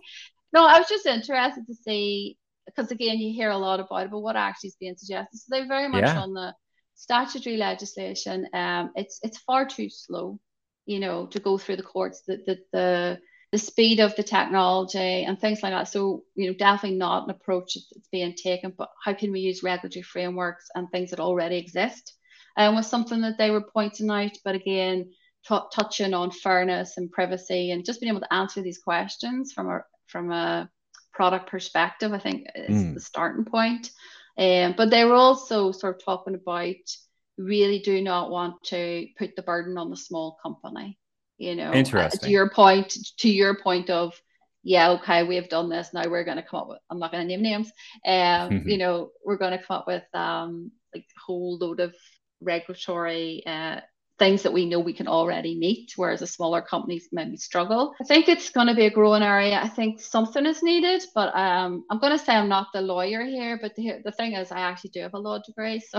No, 0.54 0.66
I 0.66 0.80
was 0.80 0.90
just 0.90 1.06
interested 1.06 1.66
to 1.68 1.74
see 1.74 2.38
because 2.66 2.92
again, 2.92 3.20
you 3.20 3.34
hear 3.34 3.50
a 3.50 3.58
lot 3.58 3.80
about 3.80 4.06
it, 4.06 4.12
but 4.12 4.20
what 4.20 4.36
actually 4.36 4.70
is 4.70 4.78
being 4.80 4.96
suggested. 4.96 5.38
So 5.38 5.46
they're 5.50 5.68
very 5.68 5.88
much 5.88 6.04
yeah. 6.04 6.20
on 6.20 6.34
the 6.34 6.54
statutory 6.96 7.58
legislation. 7.58 8.48
Um, 8.54 8.92
it's 8.96 9.20
it's 9.24 9.40
far 9.40 9.66
too 9.66 9.90
slow, 9.90 10.40
you 10.86 11.00
know, 11.00 11.28
to 11.28 11.40
go 11.40 11.58
through 11.58 11.78
the 11.78 11.84
courts. 11.84 12.24
The 12.28 12.38
the 12.46 12.58
the 12.74 13.20
the 13.52 13.58
speed 13.58 14.00
of 14.00 14.16
the 14.16 14.24
technology 14.24 15.26
and 15.26 15.40
things 15.40 15.62
like 15.62 15.74
that. 15.74 15.90
So, 15.90 16.24
you 16.36 16.48
know, 16.48 16.58
definitely 16.58 16.98
not 16.98 17.26
an 17.26 17.32
approach 17.32 17.74
that's 17.74 18.08
being 18.08 18.34
taken, 18.34 18.74
but 18.78 18.90
how 19.04 19.14
can 19.14 19.32
we 19.32 19.42
use 19.42 19.64
regulatory 19.64 20.04
frameworks 20.04 20.70
and 20.74 20.90
things 20.90 21.10
that 21.10 21.20
already 21.20 21.58
exist? 21.58 22.14
Um, 22.56 22.76
was 22.76 22.88
something 22.88 23.22
that 23.22 23.38
they 23.38 23.52
were 23.52 23.62
pointing 23.62 24.10
out, 24.10 24.38
but 24.44 24.56
again, 24.56 25.12
t- 25.48 25.58
touching 25.74 26.14
on 26.14 26.32
fairness 26.32 26.98
and 26.98 27.12
privacy 27.12 27.72
and 27.72 27.86
just 27.86 28.00
being 28.00 28.12
able 28.12 28.22
to 28.22 28.34
answer 28.34 28.62
these 28.62 28.80
questions 28.80 29.54
from 29.54 29.70
a 29.70 29.84
from 30.08 30.32
a 30.32 30.70
product 31.14 31.50
perspective, 31.50 32.14
I 32.14 32.20
think 32.20 32.48
is 32.56 32.84
mm. 32.84 32.94
the 32.94 33.00
starting 33.00 33.46
point. 33.46 33.90
Um, 34.38 34.76
but 34.78 34.90
they 34.90 35.06
were 35.06 35.14
also 35.14 35.72
sort 35.72 35.96
of 35.96 36.04
talking 36.04 36.36
about 36.36 36.76
really 37.38 37.80
do 37.80 38.02
not 38.02 38.30
want 38.30 38.62
to 38.66 39.08
put 39.18 39.36
the 39.36 39.42
burden 39.42 39.78
on 39.78 39.90
the 39.90 39.98
small 39.98 40.38
company 40.42 40.98
you 41.42 41.56
know 41.56 41.74
interesting 41.74 42.20
uh, 42.20 42.26
to 42.26 42.32
your 42.32 42.50
point 42.50 42.96
to 43.18 43.30
your 43.30 43.56
point 43.56 43.90
of 43.90 44.14
yeah 44.64 44.92
okay 44.92 45.24
we 45.24 45.36
have 45.36 45.50
done 45.50 45.70
this 45.70 45.90
now 45.94 46.08
we're 46.08 46.24
going 46.24 46.38
to 46.38 46.44
come 46.44 46.62
up 46.62 46.68
with 46.70 46.80
i'm 46.90 47.00
not 47.00 47.12
going 47.12 47.24
to 47.24 47.28
name 47.28 47.42
names 47.42 47.72
um 48.06 48.64
you 48.68 48.78
know 48.78 49.10
we're 49.26 49.38
going 49.38 49.58
to 49.58 49.64
come 49.64 49.78
up 49.78 49.88
with 49.88 50.04
um 50.14 50.72
like 50.94 51.04
a 51.04 51.20
whole 51.26 51.58
load 51.58 51.80
of 51.80 51.96
regulatory 52.42 53.44
uh 53.48 53.80
things 54.22 54.44
that 54.44 54.54
we 54.54 54.68
know 54.68 54.80
we 54.80 54.94
can 54.94 55.08
already 55.08 55.58
meet, 55.58 55.94
whereas 55.96 56.20
the 56.20 56.28
smaller 56.28 56.62
companies 56.62 57.10
maybe 57.12 57.36
struggle. 57.38 57.96
I 58.00 58.04
think 58.04 58.30
it's 58.30 58.52
going 58.52 58.68
to 58.68 58.76
be 58.76 58.86
a 58.86 58.92
growing 58.92 59.24
area. 59.24 59.60
I 59.60 59.68
think 59.68 60.00
something 60.00 60.46
is 60.46 60.62
needed, 60.62 61.02
but 61.16 61.36
um, 61.36 61.86
I'm 61.90 61.98
going 61.98 62.16
to 62.16 62.24
say 62.24 62.34
I'm 62.36 62.48
not 62.48 62.68
the 62.72 62.84
lawyer 62.84 63.24
here. 63.24 63.58
But 63.60 63.74
the, 63.76 63.94
the 64.06 64.12
thing 64.12 64.34
is, 64.34 64.52
I 64.52 64.60
actually 64.60 64.92
do 64.92 65.02
have 65.02 65.16
a 65.16 65.18
law 65.18 65.40
degree, 65.40 65.80
so 65.80 65.98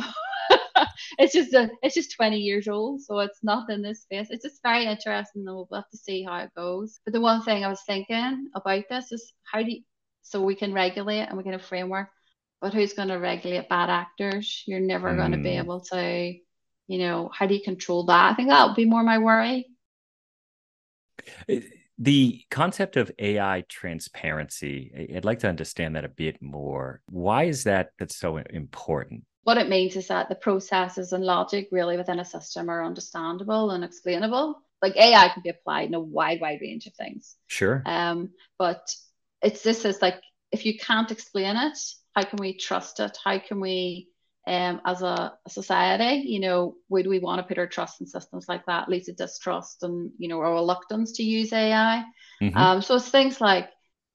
it's 1.18 1.32
just 1.32 1.52
a, 1.54 1.70
it's 1.82 1.94
just 1.94 2.16
20 2.16 2.38
years 2.38 2.68
old, 2.68 3.02
so 3.02 3.18
it's 3.20 3.40
not 3.42 3.70
in 3.70 3.82
this 3.82 4.02
space. 4.02 4.28
It's 4.30 4.44
just 4.44 4.62
very 4.62 4.86
interesting, 4.86 5.44
though. 5.44 5.66
We'll 5.70 5.80
have 5.80 5.90
to 5.90 5.96
see 5.96 6.22
how 6.22 6.38
it 6.38 6.50
goes. 6.56 7.00
But 7.04 7.12
the 7.14 7.20
one 7.20 7.42
thing 7.42 7.64
I 7.64 7.68
was 7.68 7.82
thinking 7.86 8.50
about 8.54 8.84
this 8.88 9.12
is 9.12 9.32
how 9.44 9.62
do 9.62 9.70
you, 9.70 9.82
so 10.22 10.40
we 10.40 10.54
can 10.54 10.72
regulate 10.72 11.22
and 11.22 11.36
we 11.36 11.42
can 11.42 11.52
have 11.52 11.62
framework, 11.62 12.08
but 12.60 12.72
who's 12.72 12.94
going 12.94 13.08
to 13.08 13.16
regulate 13.16 13.68
bad 13.68 13.90
actors? 13.90 14.62
You're 14.66 14.80
never 14.80 15.10
mm. 15.10 15.16
going 15.16 15.32
to 15.32 15.38
be 15.38 15.56
able 15.56 15.80
to, 15.92 16.34
you 16.86 16.98
know, 16.98 17.30
how 17.32 17.46
do 17.46 17.54
you 17.54 17.62
control 17.62 18.06
that? 18.06 18.32
I 18.32 18.34
think 18.34 18.48
that 18.48 18.66
would 18.66 18.76
be 18.76 18.84
more 18.84 19.02
my 19.02 19.18
worry. 19.18 19.66
The 21.98 22.42
concept 22.50 22.96
of 22.96 23.12
AI 23.18 23.64
transparency, 23.68 25.10
I'd 25.14 25.24
like 25.24 25.40
to 25.40 25.48
understand 25.48 25.96
that 25.96 26.04
a 26.04 26.08
bit 26.08 26.40
more. 26.40 27.00
Why 27.06 27.44
is 27.44 27.64
that 27.64 27.90
that's 27.98 28.16
so 28.16 28.38
important? 28.38 29.24
What 29.44 29.58
it 29.58 29.68
means 29.68 29.96
is 29.96 30.08
that 30.08 30.28
the 30.28 30.34
processes 30.34 31.12
and 31.12 31.24
logic 31.24 31.68
really 31.72 31.96
within 31.96 32.20
a 32.20 32.24
system 32.24 32.68
are 32.68 32.84
understandable 32.84 33.70
and 33.70 33.84
explainable. 33.84 34.62
Like 34.80 34.96
AI 34.96 35.28
can 35.28 35.42
be 35.42 35.50
applied 35.50 35.88
in 35.88 35.94
a 35.94 36.00
wide, 36.00 36.40
wide 36.40 36.60
range 36.60 36.86
of 36.86 36.94
things. 36.94 37.36
Sure. 37.46 37.82
Um, 37.86 38.30
but 38.58 38.94
it's 39.42 39.62
this 39.62 39.84
is 39.84 40.00
like 40.00 40.20
if 40.50 40.66
you 40.66 40.78
can't 40.78 41.10
explain 41.10 41.56
it, 41.56 41.78
how 42.14 42.24
can 42.24 42.38
we 42.38 42.56
trust 42.56 43.00
it? 43.00 43.18
How 43.22 43.38
can 43.38 43.60
we 43.60 44.08
um, 44.46 44.80
as 44.84 45.02
a, 45.02 45.32
a, 45.46 45.50
society, 45.50 46.28
you 46.28 46.40
know, 46.40 46.74
would 46.88 47.06
we 47.06 47.20
want 47.20 47.40
to 47.40 47.46
put 47.46 47.58
our 47.58 47.68
trust 47.68 48.00
in 48.00 48.08
systems 48.08 48.46
like 48.48 48.66
that? 48.66 48.88
Leads 48.88 49.06
to 49.06 49.12
distrust 49.12 49.84
and 49.84 50.10
you 50.18 50.28
know, 50.28 50.40
our 50.40 50.52
reluctance 50.52 51.12
to 51.12 51.22
use 51.22 51.52
AI. 51.52 52.04
Mm-hmm. 52.40 52.56
Um, 52.56 52.82
so 52.82 52.96
it's 52.96 53.08
things 53.08 53.40
like 53.40 53.68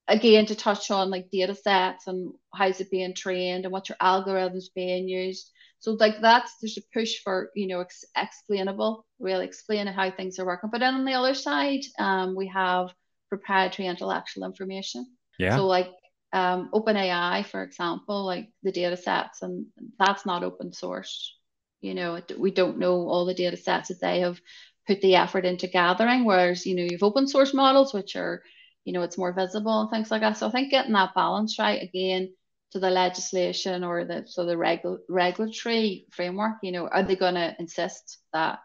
again 0.07 0.45
to 0.45 0.55
touch 0.55 0.89
on 0.91 1.09
like 1.09 1.29
data 1.31 1.55
sets 1.55 2.07
and 2.07 2.33
how's 2.53 2.79
it 2.79 2.89
being 2.91 3.13
trained 3.13 3.65
and 3.65 3.71
what 3.71 3.89
your 3.89 3.97
algorithms 4.01 4.65
being 4.75 5.07
used 5.07 5.51
so 5.79 5.91
like 5.93 6.15
that's 6.21 6.53
there's 6.61 6.77
a 6.77 6.81
push 6.93 7.19
for 7.23 7.49
you 7.55 7.67
know 7.67 7.81
ex- 7.81 8.05
explainable 8.15 9.05
really 9.19 9.45
explain 9.45 9.87
how 9.87 10.09
things 10.09 10.39
are 10.39 10.45
working 10.45 10.69
but 10.71 10.79
then 10.79 10.95
on 10.95 11.05
the 11.05 11.13
other 11.13 11.33
side 11.33 11.81
um, 11.99 12.35
we 12.35 12.47
have 12.47 12.89
proprietary 13.29 13.87
intellectual 13.87 14.45
information 14.45 15.05
yeah 15.37 15.55
so 15.55 15.65
like 15.65 15.89
um, 16.33 16.69
OpenAI, 16.73 17.45
for 17.45 17.63
example, 17.63 18.25
like 18.25 18.49
the 18.63 18.71
data 18.71 18.97
sets, 18.97 19.41
and 19.41 19.67
that's 19.97 20.25
not 20.25 20.43
open 20.43 20.73
source. 20.73 21.35
You 21.81 21.93
know, 21.93 22.21
we 22.37 22.51
don't 22.51 22.79
know 22.79 23.07
all 23.07 23.25
the 23.25 23.33
data 23.33 23.57
sets 23.57 23.89
that 23.89 24.01
they 24.01 24.19
have 24.21 24.39
put 24.87 25.01
the 25.01 25.15
effort 25.15 25.45
into 25.45 25.67
gathering. 25.67 26.25
Whereas, 26.25 26.65
you 26.65 26.75
know, 26.75 26.87
you've 26.89 27.03
open 27.03 27.27
source 27.27 27.53
models, 27.53 27.93
which 27.93 28.15
are 28.15 28.41
you 28.87 28.93
know 28.93 29.01
it's 29.01 29.17
more 29.17 29.33
visible 29.33 29.81
and 29.81 29.89
things 29.89 30.09
like 30.09 30.21
that. 30.21 30.37
So 30.37 30.47
I 30.47 30.51
think 30.51 30.71
getting 30.71 30.93
that 30.93 31.13
balance 31.13 31.59
right 31.59 31.83
again 31.83 32.33
to 32.71 32.79
the 32.79 32.89
legislation 32.89 33.83
or 33.83 34.05
the 34.05 34.23
so 34.25 34.45
the 34.45 34.55
regu- 34.55 34.99
regulatory 35.09 36.05
framework, 36.11 36.55
you 36.63 36.71
know, 36.71 36.87
are 36.87 37.03
they 37.03 37.17
going 37.17 37.33
to 37.35 37.53
insist 37.59 38.19
that 38.31 38.59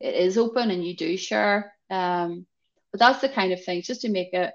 it 0.00 0.14
is 0.14 0.38
open 0.38 0.70
and 0.70 0.82
you 0.82 0.96
do 0.96 1.18
share? 1.18 1.74
Um, 1.90 2.46
but 2.90 3.00
that's 3.00 3.20
the 3.20 3.28
kind 3.28 3.52
of 3.52 3.62
thing 3.62 3.82
just 3.82 4.00
to 4.00 4.08
make 4.08 4.32
it 4.32 4.54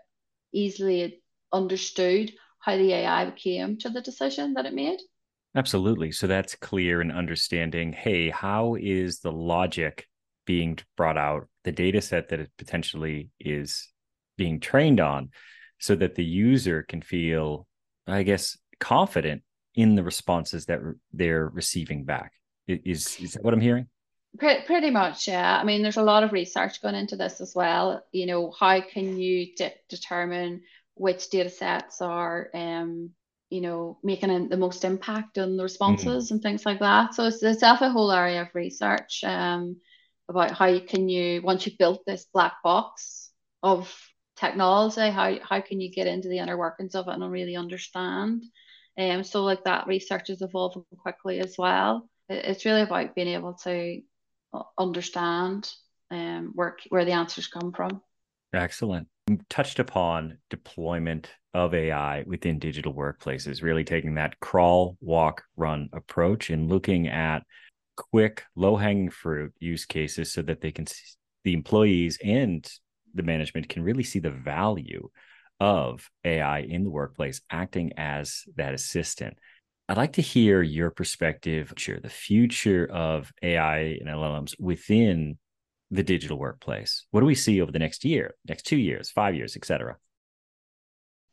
easily 0.51 1.21
understood 1.53 2.31
how 2.57 2.75
the 2.75 2.91
AI 2.91 3.31
came 3.37 3.77
to 3.77 3.89
the 3.91 4.01
decision 4.01 4.55
that 4.55 4.65
it 4.65 4.73
made. 4.73 4.99
Absolutely. 5.53 6.11
So 6.13 6.25
that's 6.25 6.55
clear 6.55 6.99
and 6.99 7.11
understanding. 7.11 7.93
Hey, 7.93 8.31
how 8.31 8.75
is 8.75 9.19
the 9.19 9.31
logic 9.31 10.07
being 10.47 10.79
brought 10.97 11.17
out? 11.17 11.47
The 11.63 11.71
data 11.71 12.01
set 12.01 12.29
that 12.29 12.39
it 12.39 12.49
potentially 12.57 13.29
is 13.39 13.87
being 14.37 14.59
trained 14.59 14.99
on 14.99 15.29
so 15.79 15.95
that 15.95 16.15
the 16.15 16.23
user 16.23 16.83
can 16.83 17.01
feel 17.01 17.67
i 18.07 18.23
guess 18.23 18.57
confident 18.79 19.43
in 19.75 19.95
the 19.95 20.03
responses 20.03 20.65
that 20.65 20.79
they're 21.13 21.47
receiving 21.47 22.03
back. 22.03 22.33
Is 22.67 23.17
is 23.19 23.33
that 23.33 23.43
what 23.43 23.53
i'm 23.53 23.61
hearing? 23.61 23.87
Pretty 24.37 24.91
much 24.91 25.27
yeah. 25.27 25.57
I 25.59 25.63
mean 25.63 25.81
there's 25.81 25.97
a 25.97 26.03
lot 26.03 26.23
of 26.23 26.31
research 26.31 26.81
going 26.81 26.95
into 26.95 27.15
this 27.15 27.41
as 27.41 27.53
well. 27.55 28.03
You 28.11 28.25
know 28.25 28.51
how 28.57 28.81
can 28.81 29.17
you 29.17 29.55
de- 29.55 29.73
determine 29.89 30.61
which 30.95 31.29
data 31.29 31.49
sets 31.49 32.01
are 32.01 32.49
um 32.53 33.11
you 33.49 33.61
know 33.61 33.97
making 34.03 34.49
the 34.49 34.57
most 34.57 34.85
impact 34.85 35.37
on 35.37 35.57
the 35.57 35.63
responses 35.63 36.27
mm 36.27 36.31
and 36.31 36.41
things 36.41 36.65
like 36.65 36.79
that? 36.79 37.13
So 37.13 37.25
it's, 37.25 37.43
it's 37.43 37.63
a 37.63 37.75
whole 37.75 38.11
area 38.11 38.43
of 38.43 38.49
research 38.53 39.23
um 39.23 39.77
about 40.29 40.51
how 40.51 40.67
you 40.67 40.81
can 40.81 41.09
you 41.09 41.41
once 41.41 41.65
you've 41.65 41.77
built 41.77 42.03
this 42.05 42.25
black 42.33 42.55
box 42.63 43.31
of 43.63 43.93
technology 44.41 45.09
how 45.09 45.37
how 45.47 45.61
can 45.61 45.79
you 45.79 45.91
get 45.91 46.07
into 46.07 46.27
the 46.27 46.39
inner 46.39 46.57
workings 46.57 46.95
of 46.95 47.07
it? 47.07 47.13
And 47.13 47.31
really 47.31 47.55
understand. 47.55 48.43
Um 48.97 49.23
so 49.23 49.43
like 49.43 49.63
that 49.63 49.87
research 49.87 50.29
is 50.29 50.41
evolving 50.41 50.83
quickly 50.97 51.39
as 51.39 51.55
well. 51.57 52.09
It, 52.27 52.45
it's 52.45 52.65
really 52.65 52.81
about 52.81 53.15
being 53.15 53.27
able 53.27 53.53
to 53.63 54.01
understand 54.77 55.71
um 56.09 56.51
where 56.55 56.75
where 56.89 57.05
the 57.05 57.13
answers 57.13 57.47
come 57.47 57.71
from. 57.71 58.01
Excellent. 58.53 59.07
You 59.29 59.39
touched 59.49 59.79
upon 59.79 60.39
deployment 60.49 61.29
of 61.53 61.73
ai 61.73 62.23
within 62.25 62.59
digital 62.59 62.93
workplaces 62.93 63.61
really 63.61 63.83
taking 63.83 64.15
that 64.15 64.39
crawl 64.39 64.97
walk 65.01 65.43
run 65.57 65.89
approach 65.93 66.49
and 66.49 66.69
looking 66.69 67.07
at 67.07 67.43
quick 67.97 68.43
low 68.55 68.77
hanging 68.77 69.09
fruit 69.09 69.53
use 69.59 69.85
cases 69.85 70.31
so 70.31 70.41
that 70.41 70.61
they 70.61 70.71
can 70.71 70.85
the 71.43 71.53
employees 71.53 72.17
and 72.23 72.71
the 73.13 73.23
management 73.23 73.69
can 73.69 73.83
really 73.83 74.03
see 74.03 74.19
the 74.19 74.31
value 74.31 75.09
of 75.59 76.09
AI 76.25 76.59
in 76.59 76.83
the 76.83 76.89
workplace 76.89 77.41
acting 77.49 77.93
as 77.97 78.43
that 78.55 78.73
assistant. 78.73 79.37
I'd 79.87 79.97
like 79.97 80.13
to 80.13 80.21
hear 80.21 80.61
your 80.61 80.89
perspective, 80.89 81.73
sure, 81.77 81.99
the 81.99 82.09
future 82.09 82.87
of 82.91 83.31
AI 83.43 83.97
and 83.99 84.07
LLMs 84.07 84.55
within 84.59 85.37
the 85.91 86.03
digital 86.03 86.39
workplace. 86.39 87.05
What 87.11 87.19
do 87.19 87.25
we 87.25 87.35
see 87.35 87.61
over 87.61 87.71
the 87.71 87.79
next 87.79 88.05
year, 88.05 88.35
next 88.47 88.63
two 88.63 88.77
years, 88.77 89.11
five 89.11 89.35
years, 89.35 89.55
et 89.55 89.65
cetera? 89.65 89.97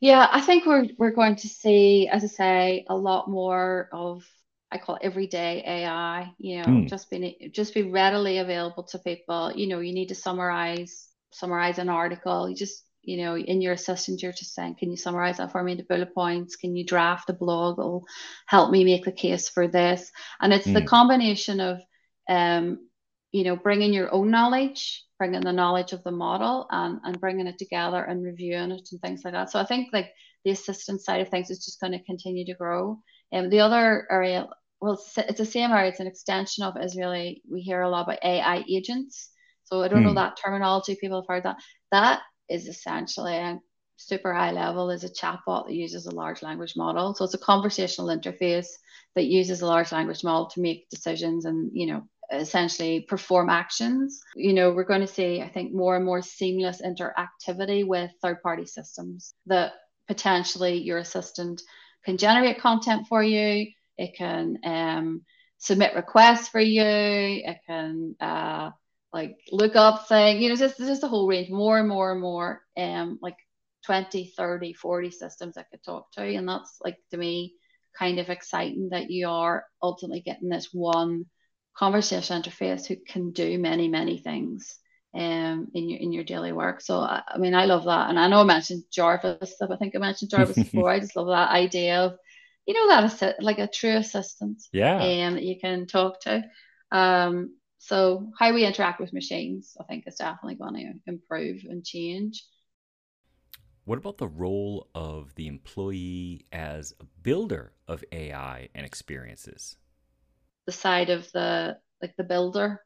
Yeah, 0.00 0.28
I 0.30 0.40
think 0.40 0.66
we're 0.66 0.88
we're 0.96 1.12
going 1.12 1.36
to 1.36 1.48
see, 1.48 2.08
as 2.08 2.22
I 2.22 2.28
say, 2.28 2.84
a 2.88 2.96
lot 2.96 3.28
more 3.28 3.88
of 3.92 4.24
I 4.70 4.78
call 4.78 4.96
it 4.96 5.02
everyday 5.04 5.62
AI. 5.66 6.32
You 6.38 6.58
know, 6.58 6.64
mm. 6.66 6.88
just 6.88 7.10
being 7.10 7.50
just 7.52 7.74
be 7.74 7.82
readily 7.82 8.38
available 8.38 8.84
to 8.84 8.98
people. 8.98 9.52
You 9.54 9.66
know, 9.66 9.80
you 9.80 9.92
need 9.92 10.08
to 10.08 10.14
summarize 10.14 11.07
summarize 11.32 11.78
an 11.78 11.88
article. 11.88 12.48
You 12.48 12.56
just, 12.56 12.84
you 13.02 13.22
know, 13.22 13.36
in 13.36 13.60
your 13.60 13.72
assistant, 13.72 14.22
you're 14.22 14.32
just 14.32 14.54
saying, 14.54 14.76
can 14.78 14.90
you 14.90 14.96
summarize 14.96 15.38
that 15.38 15.52
for 15.52 15.62
me 15.62 15.72
into 15.72 15.84
bullet 15.84 16.14
points? 16.14 16.56
Can 16.56 16.76
you 16.76 16.84
draft 16.84 17.30
a 17.30 17.32
blog 17.32 17.78
will 17.78 18.04
help 18.46 18.70
me 18.70 18.84
make 18.84 19.04
the 19.04 19.12
case 19.12 19.48
for 19.48 19.68
this? 19.68 20.10
And 20.40 20.52
it's 20.52 20.66
mm. 20.66 20.74
the 20.74 20.84
combination 20.84 21.60
of, 21.60 21.80
um, 22.28 22.88
you 23.32 23.44
know, 23.44 23.56
bringing 23.56 23.92
your 23.92 24.12
own 24.12 24.30
knowledge, 24.30 25.04
bringing 25.18 25.40
the 25.40 25.52
knowledge 25.52 25.92
of 25.92 26.02
the 26.04 26.10
model 26.10 26.66
and, 26.70 27.00
and 27.04 27.20
bringing 27.20 27.46
it 27.46 27.58
together 27.58 28.02
and 28.02 28.22
reviewing 28.22 28.72
it 28.72 28.88
and 28.92 29.00
things 29.00 29.22
like 29.24 29.34
that. 29.34 29.50
So 29.50 29.58
I 29.58 29.66
think 29.66 29.88
like 29.92 30.12
the 30.44 30.50
assistant 30.50 31.02
side 31.02 31.20
of 31.20 31.28
things 31.28 31.50
is 31.50 31.64
just 31.64 31.80
going 31.80 31.92
to 31.92 32.04
continue 32.04 32.44
to 32.46 32.54
grow. 32.54 33.00
Um, 33.32 33.50
the 33.50 33.60
other 33.60 34.06
area, 34.10 34.48
well, 34.80 34.94
it's, 34.94 35.38
the 35.38 35.44
same 35.44 35.70
area. 35.72 35.90
It's 35.90 36.00
an 36.00 36.06
extension 36.06 36.64
of. 36.64 36.76
Is 36.80 36.96
really 36.96 37.42
we 37.50 37.60
hear 37.60 37.82
a 37.82 37.90
lot 37.90 38.04
about 38.04 38.24
AI 38.24 38.64
agents. 38.68 39.30
So 39.68 39.82
I 39.82 39.88
don't 39.88 40.00
hmm. 40.00 40.08
know 40.08 40.14
that 40.14 40.38
terminology. 40.42 40.96
People 40.96 41.20
have 41.20 41.28
heard 41.28 41.44
that. 41.44 41.56
That 41.92 42.22
is 42.48 42.66
essentially 42.66 43.36
a 43.36 43.60
super 43.96 44.32
high 44.32 44.52
level 44.52 44.90
is 44.90 45.04
a 45.04 45.08
chatbot 45.08 45.66
that 45.66 45.74
uses 45.74 46.06
a 46.06 46.14
large 46.14 46.42
language 46.42 46.74
model. 46.76 47.14
So 47.14 47.24
it's 47.24 47.34
a 47.34 47.38
conversational 47.38 48.16
interface 48.16 48.68
that 49.14 49.24
uses 49.24 49.60
a 49.60 49.66
large 49.66 49.92
language 49.92 50.22
model 50.22 50.48
to 50.50 50.60
make 50.60 50.88
decisions 50.88 51.44
and 51.44 51.70
you 51.72 51.86
know 51.86 52.02
essentially 52.30 53.00
perform 53.00 53.48
actions. 53.50 54.20
You 54.36 54.52
know, 54.52 54.70
we're 54.70 54.84
going 54.84 55.00
to 55.00 55.06
see, 55.06 55.40
I 55.40 55.48
think, 55.48 55.72
more 55.72 55.96
and 55.96 56.04
more 56.04 56.22
seamless 56.22 56.82
interactivity 56.82 57.86
with 57.86 58.10
third 58.22 58.42
party 58.42 58.66
systems 58.66 59.34
that 59.46 59.72
potentially 60.06 60.74
your 60.74 60.98
assistant 60.98 61.62
can 62.04 62.16
generate 62.18 62.60
content 62.60 63.06
for 63.06 63.22
you, 63.22 63.66
it 63.96 64.14
can 64.16 64.58
um, 64.64 65.22
submit 65.58 65.94
requests 65.94 66.48
for 66.48 66.60
you, 66.60 66.82
it 66.84 67.58
can 67.66 68.14
uh, 68.20 68.70
like 69.12 69.36
look 69.50 69.76
up 69.76 70.08
thing 70.08 70.40
you 70.40 70.48
know, 70.48 70.56
just, 70.56 70.78
just 70.78 71.02
a 71.02 71.08
whole 71.08 71.28
range, 71.28 71.50
more 71.50 71.78
and 71.78 71.88
more 71.88 72.12
and 72.12 72.20
more, 72.20 72.62
um, 72.76 73.18
like 73.22 73.36
20, 73.84 74.32
30, 74.36 74.74
40 74.74 75.10
systems 75.10 75.56
I 75.56 75.62
could 75.62 75.82
talk 75.82 76.10
to. 76.12 76.22
And 76.22 76.48
that's 76.48 76.78
like 76.84 76.96
to 77.10 77.16
me 77.16 77.54
kind 77.98 78.18
of 78.18 78.28
exciting 78.28 78.90
that 78.90 79.10
you 79.10 79.28
are 79.28 79.64
ultimately 79.82 80.20
getting 80.20 80.48
this 80.48 80.68
one 80.72 81.26
conversation 81.76 82.42
interface 82.42 82.86
who 82.86 82.96
can 82.96 83.30
do 83.30 83.58
many, 83.58 83.88
many 83.88 84.18
things 84.18 84.78
um, 85.14 85.68
in 85.74 85.88
your 85.88 85.98
in 86.00 86.12
your 86.12 86.24
daily 86.24 86.52
work. 86.52 86.80
So 86.80 86.98
I, 86.98 87.22
I, 87.26 87.38
mean, 87.38 87.54
I 87.54 87.64
love 87.64 87.84
that, 87.84 88.10
and 88.10 88.18
I 88.18 88.28
know 88.28 88.40
I 88.40 88.44
mentioned 88.44 88.84
Jarvis. 88.92 89.54
Stuff. 89.54 89.70
I 89.72 89.76
think 89.76 89.94
I 89.96 89.98
mentioned 89.98 90.30
Jarvis 90.30 90.56
before. 90.70 90.90
I 90.90 91.00
just 91.00 91.16
love 91.16 91.28
that 91.28 91.50
idea 91.50 92.00
of, 92.02 92.16
you 92.66 92.74
know, 92.74 92.88
that 92.88 93.42
like 93.42 93.58
a 93.58 93.68
true 93.68 93.96
assistant. 93.96 94.62
Yeah. 94.72 94.96
Um, 94.96 95.34
that 95.34 95.44
you 95.44 95.58
can 95.60 95.86
talk 95.86 96.20
to. 96.22 96.44
Um, 96.90 97.54
so 97.78 98.30
how 98.38 98.52
we 98.52 98.66
interact 98.66 99.00
with 99.00 99.12
machines, 99.12 99.76
I 99.80 99.84
think, 99.84 100.04
is 100.06 100.16
definitely 100.16 100.56
going 100.56 100.74
to 100.74 101.10
improve 101.10 101.62
and 101.68 101.84
change. 101.84 102.44
What 103.84 103.98
about 103.98 104.18
the 104.18 104.28
role 104.28 104.88
of 104.94 105.34
the 105.36 105.46
employee 105.46 106.44
as 106.52 106.94
a 107.00 107.04
builder 107.22 107.72
of 107.86 108.04
AI 108.12 108.68
and 108.74 108.84
experiences? 108.84 109.76
The 110.66 110.72
side 110.72 111.08
of 111.08 111.30
the 111.32 111.78
like 112.02 112.14
the 112.16 112.24
builder 112.24 112.82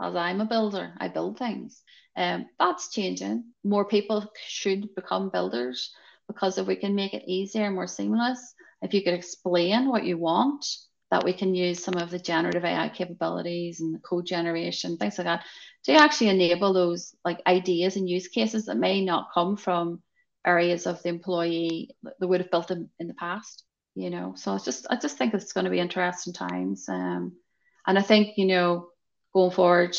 as 0.00 0.14
I'm 0.16 0.40
a 0.40 0.44
builder, 0.46 0.94
I 0.98 1.08
build 1.08 1.38
things. 1.38 1.82
Um, 2.16 2.46
that's 2.58 2.90
changing. 2.90 3.44
More 3.62 3.84
people 3.84 4.30
should 4.46 4.94
become 4.94 5.30
builders 5.30 5.92
because 6.26 6.58
if 6.58 6.66
we 6.66 6.76
can 6.76 6.94
make 6.94 7.14
it 7.14 7.24
easier, 7.26 7.70
more 7.70 7.86
seamless, 7.86 8.54
if 8.82 8.92
you 8.94 9.02
could 9.02 9.14
explain 9.14 9.88
what 9.88 10.04
you 10.04 10.18
want, 10.18 10.64
that 11.14 11.24
we 11.24 11.32
can 11.32 11.54
use 11.54 11.80
some 11.80 11.94
of 11.94 12.10
the 12.10 12.18
generative 12.18 12.64
AI 12.64 12.88
capabilities 12.88 13.80
and 13.80 13.94
the 13.94 14.00
code 14.00 14.26
generation, 14.26 14.96
things 14.96 15.16
like 15.16 15.26
that, 15.26 15.44
to 15.84 15.92
actually 15.92 16.28
enable 16.28 16.72
those 16.72 17.14
like 17.24 17.40
ideas 17.46 17.94
and 17.94 18.10
use 18.10 18.26
cases 18.26 18.66
that 18.66 18.76
may 18.76 19.00
not 19.00 19.28
come 19.32 19.56
from 19.56 20.02
areas 20.44 20.88
of 20.88 21.00
the 21.04 21.10
employee 21.10 21.90
that 22.02 22.26
would 22.26 22.40
have 22.40 22.50
built 22.50 22.66
them 22.66 22.90
in 22.98 23.06
the 23.06 23.14
past. 23.14 23.62
You 23.94 24.10
know, 24.10 24.34
so 24.34 24.56
it's 24.56 24.64
just 24.64 24.88
I 24.90 24.96
just 24.96 25.16
think 25.16 25.34
it's 25.34 25.52
going 25.52 25.66
to 25.66 25.70
be 25.70 25.78
interesting 25.78 26.32
times. 26.32 26.88
Um, 26.88 27.36
and 27.86 27.96
I 27.96 28.02
think 28.02 28.36
you 28.36 28.46
know 28.46 28.88
going 29.32 29.52
forward, 29.52 29.94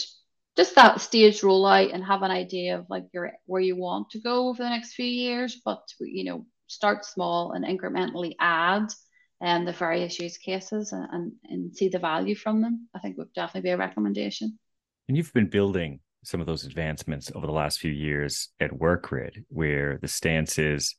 just 0.58 0.76
that 0.76 1.00
stage 1.00 1.40
rollout 1.40 1.94
and 1.94 2.04
have 2.04 2.24
an 2.24 2.32
idea 2.32 2.78
of 2.78 2.88
like 2.90 3.06
your 3.14 3.32
where 3.46 3.62
you 3.62 3.78
want 3.78 4.10
to 4.10 4.20
go 4.20 4.50
over 4.50 4.62
the 4.62 4.70
next 4.70 4.96
few 4.96 5.06
years, 5.06 5.62
but 5.64 5.82
you 6.02 6.26
know, 6.26 6.46
start 6.68 7.06
small 7.06 7.54
and 7.54 7.64
incrementally 7.64 8.36
add 8.38 8.90
um, 9.42 9.66
the 9.66 9.74
various 9.74 10.20
use 10.20 10.38
cases 10.38 10.92
and, 10.92 11.08
and, 11.12 11.32
and 11.46 11.76
see 11.76 11.90
the 11.90 12.00
value 12.00 12.36
from 12.36 12.62
them. 12.62 12.88
I 12.96 13.00
think 13.00 13.18
would 13.18 13.34
definitely 13.34 13.70
be 13.70 13.74
a 13.74 13.78
recommendation. 13.78 14.58
And 15.08 15.18
you've 15.18 15.34
been 15.34 15.50
building 15.50 16.00
some 16.24 16.42
of 16.42 16.48
those 16.48 16.66
advancements 16.66 17.32
over 17.36 17.46
the 17.46 17.54
last 17.54 17.80
few 17.80 17.92
years 17.92 18.50
at 18.60 18.72
WorkGrid, 18.72 19.46
where 19.50 20.00
the 20.02 20.08
stance 20.08 20.58
is 20.58 20.96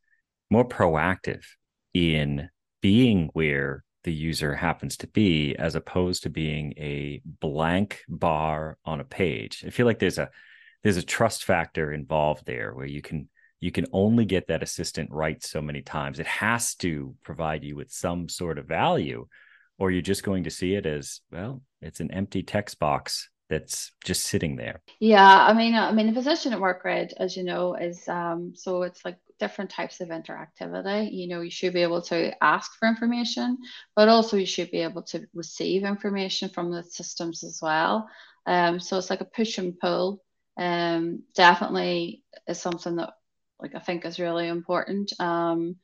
more 0.51 0.67
proactive 0.67 1.43
in 1.95 2.49
being 2.81 3.31
where 3.33 3.85
the 4.05 4.13
user 4.13 4.55
happens 4.55 4.97
to 4.97 5.09
be 5.09 5.57
as 5.57 5.75
opposed 5.75 6.23
to 6.23 6.31
being 6.31 6.73
a 6.77 7.21
blank 7.41 8.03
bar 8.09 8.79
on 8.85 9.01
a 9.01 9.05
page 9.05 9.65
i 9.67 9.71
feel 9.71 9.85
like 9.85 9.99
there's 9.99 10.19
a 10.19 10.31
there's 10.85 10.97
a 10.97 11.03
trust 11.03 11.45
factor 11.45 11.93
involved 11.93 12.47
there 12.47 12.73
where 12.73 12.87
you 12.87 13.03
can 13.03 13.29
you 13.61 13.73
can 13.73 13.87
only 13.93 14.25
get 14.25 14.49
that 14.49 14.63
assistant 14.63 15.11
right 15.11 15.43
so 15.43 15.61
many 15.61 15.83
times 15.83 16.19
it 16.19 16.27
has 16.27 16.75
to 16.75 17.15
provide 17.23 17.65
you 17.65 17.77
with 17.77 17.91
some 17.91 18.29
sort 18.29 18.59
of 18.59 18.67
value 18.67 19.27
or 19.79 19.91
you're 19.91 20.03
just 20.03 20.23
going 20.23 20.45
to 20.45 20.51
see 20.51 20.75
it 20.75 20.87
as 20.87 21.21
well 21.31 21.63
it's 21.83 22.01
an 22.01 22.11
empty 22.11 22.43
text 22.43 22.79
box 22.79 23.29
that's 23.49 23.93
just 24.05 24.25
sitting 24.25 24.57
there 24.57 24.83
yeah 25.01 25.47
i 25.47 25.53
mean 25.53 25.75
i 25.75 25.93
mean 25.93 26.07
the 26.07 26.13
position 26.13 26.53
at 26.53 26.59
WorkGrid 26.59 27.13
as 27.19 27.37
you 27.37 27.45
know 27.45 27.75
is 27.75 28.09
um 28.09 28.53
so 28.55 28.83
it's 28.83 29.05
like 29.05 29.17
different 29.39 29.71
types 29.71 30.01
of 30.01 30.09
interactivity. 30.09 31.13
You 31.13 31.29
know, 31.29 31.41
you 31.41 31.51
should 31.51 31.73
be 31.73 31.83
able 31.83 32.03
to 32.03 32.33
ask 32.43 32.73
for 32.79 32.89
information, 32.89 33.59
but 33.95 34.09
also 34.09 34.37
you 34.37 34.47
should 34.47 34.71
be 34.71 34.81
able 34.81 35.03
to 35.05 35.27
receive 35.35 35.85
information 35.85 36.49
from 36.49 36.71
the 36.71 36.83
systems 36.83 37.45
as 37.45 37.59
well. 37.61 38.09
Um, 38.47 38.81
so 38.81 38.99
it's 38.99 39.11
like 39.11 39.21
a 39.21 39.27
push 39.27 39.59
and 39.59 39.79
pull. 39.79 40.23
Um, 40.59 41.25
definitely 41.35 42.23
is 42.49 42.59
something 42.59 42.97
that 42.97 43.13
like 43.61 43.75
I 43.75 43.81
think 43.81 44.05
is 44.05 44.19
really 44.19 44.49
important. 44.49 45.13
Um, 45.21 45.77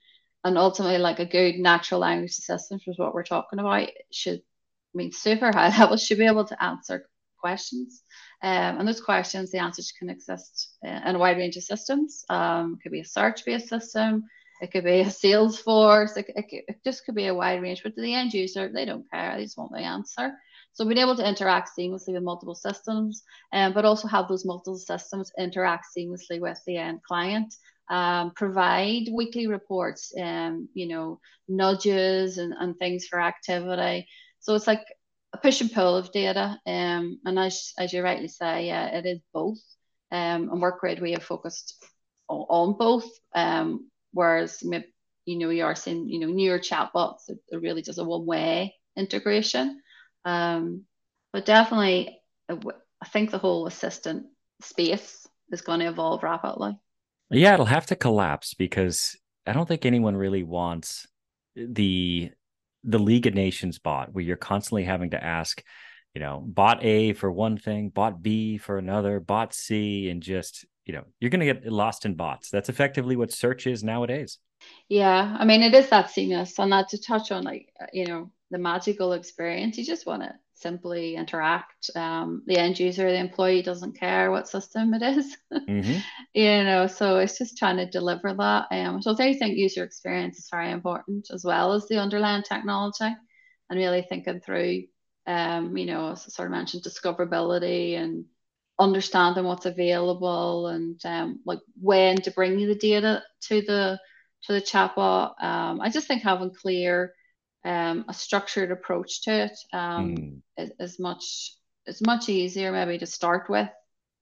and 0.45 0.59
ultimately, 0.59 0.99
like 0.99 1.21
a 1.21 1.27
good 1.27 1.57
natural 1.57 2.01
language 2.01 2.33
assistant, 2.33 2.83
is 2.87 2.99
what 2.99 3.15
we're 3.15 3.23
talking 3.23 3.59
about, 3.59 3.89
should 4.11 4.41
I 4.41 4.95
mean 4.95 5.13
super 5.13 5.53
high 5.53 5.77
level 5.79 5.97
should 5.97 6.19
be 6.19 6.27
able 6.27 6.47
to 6.47 6.63
answer 6.63 7.07
questions. 7.39 8.03
Um, 8.43 8.79
and 8.79 8.89
those 8.89 9.01
questions, 9.01 9.51
the 9.51 9.59
answers 9.59 9.93
can 9.97 10.11
exist 10.11 10.77
in 10.83 11.15
a 11.15 11.19
wide 11.19 11.37
range 11.37 11.57
of 11.57 11.63
systems. 11.65 12.25
Um, 12.29 12.77
it 12.79 12.83
could 12.83 12.93
be 12.93 13.01
a 13.01 13.05
search-based 13.05 13.69
system, 13.69 14.25
it 14.61 14.71
could 14.71 14.85
be 14.85 15.01
a 15.01 15.07
Salesforce, 15.07 16.17
it, 16.17 16.27
it, 16.29 16.65
it, 16.69 16.77
just 16.85 17.05
could 17.05 17.17
be 17.17 17.27
a 17.27 17.35
wide 17.35 17.63
range. 17.63 17.83
But 17.83 17.95
to 17.97 18.01
the 18.01 18.15
end 18.15 18.33
user, 18.33 18.71
they 18.73 18.85
don't 18.85 19.09
care; 19.11 19.37
they 19.37 19.45
just 19.45 19.59
want 19.59 19.73
the 19.73 19.79
answer. 19.79 20.33
So 20.75 20.85
being 20.85 20.99
able 20.99 21.17
to 21.17 21.29
interact 21.29 21.71
seamlessly 21.79 22.15
with 22.15 22.23
multiple 22.23 22.55
systems, 22.55 23.23
um, 23.53 23.73
but 23.75 23.85
also 23.85 24.09
have 24.09 24.29
those 24.29 24.47
multiple 24.47 24.79
systems 24.79 25.31
interact 25.39 25.87
seamlessly 25.97 26.41
with 26.41 26.61
the 26.67 26.79
end 26.79 27.03
client. 27.03 27.55
Um, 27.91 28.31
provide 28.35 29.09
weekly 29.13 29.49
reports, 29.49 30.15
um, 30.19 30.69
you 30.73 30.89
know, 30.89 31.21
nudges 31.47 32.39
and, 32.39 32.55
and 32.59 32.77
things 32.79 33.07
for 33.07 33.21
activity. 33.21 34.07
So 34.41 34.55
it's 34.55 34.67
like 34.67 34.85
a 35.35 35.39
push 35.39 35.61
and 35.61 35.71
pull 35.71 35.97
of 35.97 36.11
data. 36.11 36.59
Um, 36.67 37.21
and 37.27 37.39
as, 37.39 37.73
as 37.79 37.93
you 37.93 38.03
rightly 38.03 38.29
say, 38.29 38.69
yeah, 38.69 38.87
it 38.97 39.05
is 39.05 39.21
both. 39.35 39.59
Um, 40.11 40.49
and 40.51 40.63
WorkGrid, 40.63 41.03
we 41.03 41.13
have 41.13 41.23
focused 41.23 41.85
on, 42.29 42.79
both. 42.79 43.07
Um, 43.35 43.91
whereas, 44.13 44.63
you 44.63 45.39
know, 45.39 45.51
you 45.51 45.65
are 45.65 45.75
seeing, 45.75 46.09
you 46.09 46.21
know, 46.21 46.29
newer 46.29 46.59
chatbots, 46.59 47.29
it, 47.29 47.39
it 47.49 47.61
really 47.61 47.83
just 47.83 47.99
a 47.99 48.05
one 48.05 48.25
way 48.25 48.75
integration. 48.97 49.82
Um, 50.25 50.83
but 51.33 51.47
definitely, 51.47 52.21
I 52.49 53.07
think 53.07 53.31
the 53.31 53.39
whole 53.39 53.67
assistant 53.67 54.27
space 54.61 55.27
is 55.51 55.63
going 55.63 55.81
to 55.81 55.89
evolve 55.89 56.23
rapidly. 56.23 56.79
Yeah, 57.31 57.55
it'll 57.55 57.67
have 57.67 57.87
to 57.87 57.97
collapse 57.97 58.55
because 58.55 59.17
I 59.47 59.53
don't 59.53 59.67
think 59.67 59.87
anyone 59.87 60.17
really 60.17 60.43
wants 60.43 61.07
the 61.57 62.31
the 62.85 62.99
League 62.99 63.27
of 63.27 63.35
Nations 63.35 63.79
bot, 63.79 64.13
where 64.13 64.25
you're 64.25 64.37
constantly 64.37 64.85
having 64.85 65.11
to 65.11 65.25
ask, 65.25 65.63
you 66.15 66.21
know, 66.21 66.43
bot 66.45 66.85
A 66.85 67.13
for 67.13 67.31
one 67.31 67.57
thing, 67.57 67.89
bot 67.89 68.23
B 68.23 68.59
for 68.59 68.77
another, 68.77 69.21
bot 69.21 69.55
C, 69.55 70.09
and 70.09 70.23
just, 70.23 70.67
you 70.85 70.93
know, 70.93 71.05
you're 71.21 71.31
going 71.31 71.47
to 71.47 71.53
get 71.53 71.67
lost 71.67 72.05
in 72.05 72.15
bots. 72.15 72.51
That's 72.51 72.69
effectively 72.69 73.17
what 73.17 73.33
search 73.33 73.67
is 73.67 73.85
nowadays. 73.85 74.39
Yeah. 74.89 75.37
I 75.39 75.45
mean, 75.45 75.63
it 75.63 75.75
is 75.75 75.89
that 75.91 76.11
seamless. 76.11 76.59
And 76.59 76.73
that 76.73 76.89
to 76.91 77.01
touch 77.01 77.31
on, 77.31 77.45
like, 77.45 77.73
uh, 77.81 77.87
you 77.93 78.07
know, 78.07 78.31
the 78.53 78.59
magical 78.59 79.15
experience, 79.15 79.79
you 79.79 79.85
just 79.85 80.07
want 80.07 80.23
to 80.23 80.33
simply 80.55 81.17
interact. 81.17 81.91
Um, 81.97 82.43
the 82.47 82.59
end 82.59 82.79
user, 82.79 83.11
the 83.11 83.19
employee 83.19 83.63
doesn't 83.63 83.99
care 83.99 84.31
what 84.31 84.49
system 84.49 84.95
it 84.95 85.03
is, 85.03 85.37
mm-hmm. 85.53 85.99
you 86.35 86.65
know. 86.65 86.87
So 86.87 87.19
it's 87.19 87.39
just 87.39 87.59
trying 87.59 87.79
to 87.79 87.87
deliver 87.87 88.33
that. 88.35 88.67
Um, 88.71 89.03
so 89.03 89.17
I 89.19 89.35
think 89.35 89.57
user 89.57 89.83
experience 89.83 90.39
is 90.39 90.49
very 90.51 90.71
important 90.71 91.29
as 91.33 91.45
well 91.45 91.73
as 91.73 91.89
the 91.89 91.99
underlying 91.99 92.45
technology, 92.45 93.17
and 93.71 93.79
really 93.79 94.07
thinking 94.09 94.41
through, 94.41 94.85
um, 95.27 95.77
you 95.77 95.87
know, 95.87 96.13
as 96.13 96.27
I 96.27 96.29
sort 96.29 96.47
of 96.47 96.53
mentioned, 96.53 96.85
discoverability 96.85 97.97
and 97.97 98.27
understanding 98.79 99.45
what's 99.45 99.67
available 99.67 100.69
and 100.69 101.01
um, 101.05 101.41
like 101.45 101.61
when 101.81 102.17
to 102.17 102.31
bring 102.31 102.57
the 102.57 102.75
data 102.75 103.23
to 103.49 103.63
the 103.63 103.99
to 104.45 104.53
the 104.53 104.61
chatbot. 104.61 105.43
Um, 105.43 105.81
I 105.81 105.89
just 105.89 106.07
think 106.07 106.23
having 106.23 106.55
clear 106.55 107.15
um, 107.65 108.05
a 108.09 108.15
structured 108.15 108.71
approach 108.71 109.23
to 109.23 109.45
it 109.45 109.59
um, 109.73 110.17
mm. 110.17 110.41
is, 110.57 110.71
is, 110.81 110.99
much 110.99 111.55
is 111.87 112.01
much 112.05 112.29
easier 112.29 112.73
maybe 112.73 112.99
to 112.99 113.07
start 113.07 113.49
with 113.49 113.69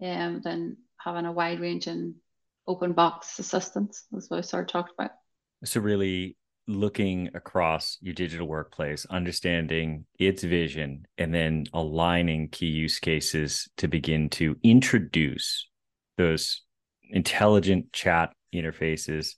um, 0.03 0.41
than 0.43 0.77
having 0.99 1.27
a 1.27 1.33
wide 1.33 1.61
range 1.61 1.87
and 1.87 2.15
open 2.67 2.93
box 2.93 3.39
assistance 3.39 4.05
as 4.17 4.29
we 4.31 4.43
sort 4.43 4.65
of 4.65 4.69
talked 4.69 4.93
about. 4.93 5.11
So 5.65 5.81
really 5.81 6.37
looking 6.67 7.31
across 7.35 7.99
your 8.01 8.15
digital 8.15 8.47
workplace, 8.47 9.05
understanding 9.07 10.07
its 10.19 10.43
vision, 10.43 11.07
and 11.19 11.35
then 11.35 11.65
aligning 11.73 12.49
key 12.49 12.67
use 12.67 12.99
cases 12.99 13.69
to 13.79 13.89
begin 13.89 14.29
to 14.31 14.57
introduce 14.63 15.69
those 16.17 16.63
intelligent 17.11 17.93
chat 17.93 18.33
interfaces 18.55 19.35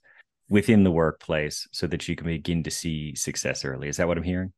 within 0.53 0.83
the 0.83 0.91
workplace 0.91 1.67
so 1.71 1.87
that 1.87 2.07
you 2.07 2.15
can 2.15 2.27
begin 2.27 2.61
to 2.61 2.69
see 2.69 3.15
success 3.15 3.65
early. 3.65 3.89
Is 3.89 3.97
that 3.97 4.07
what 4.07 4.19
I'm 4.19 4.23
hearing? 4.23 4.53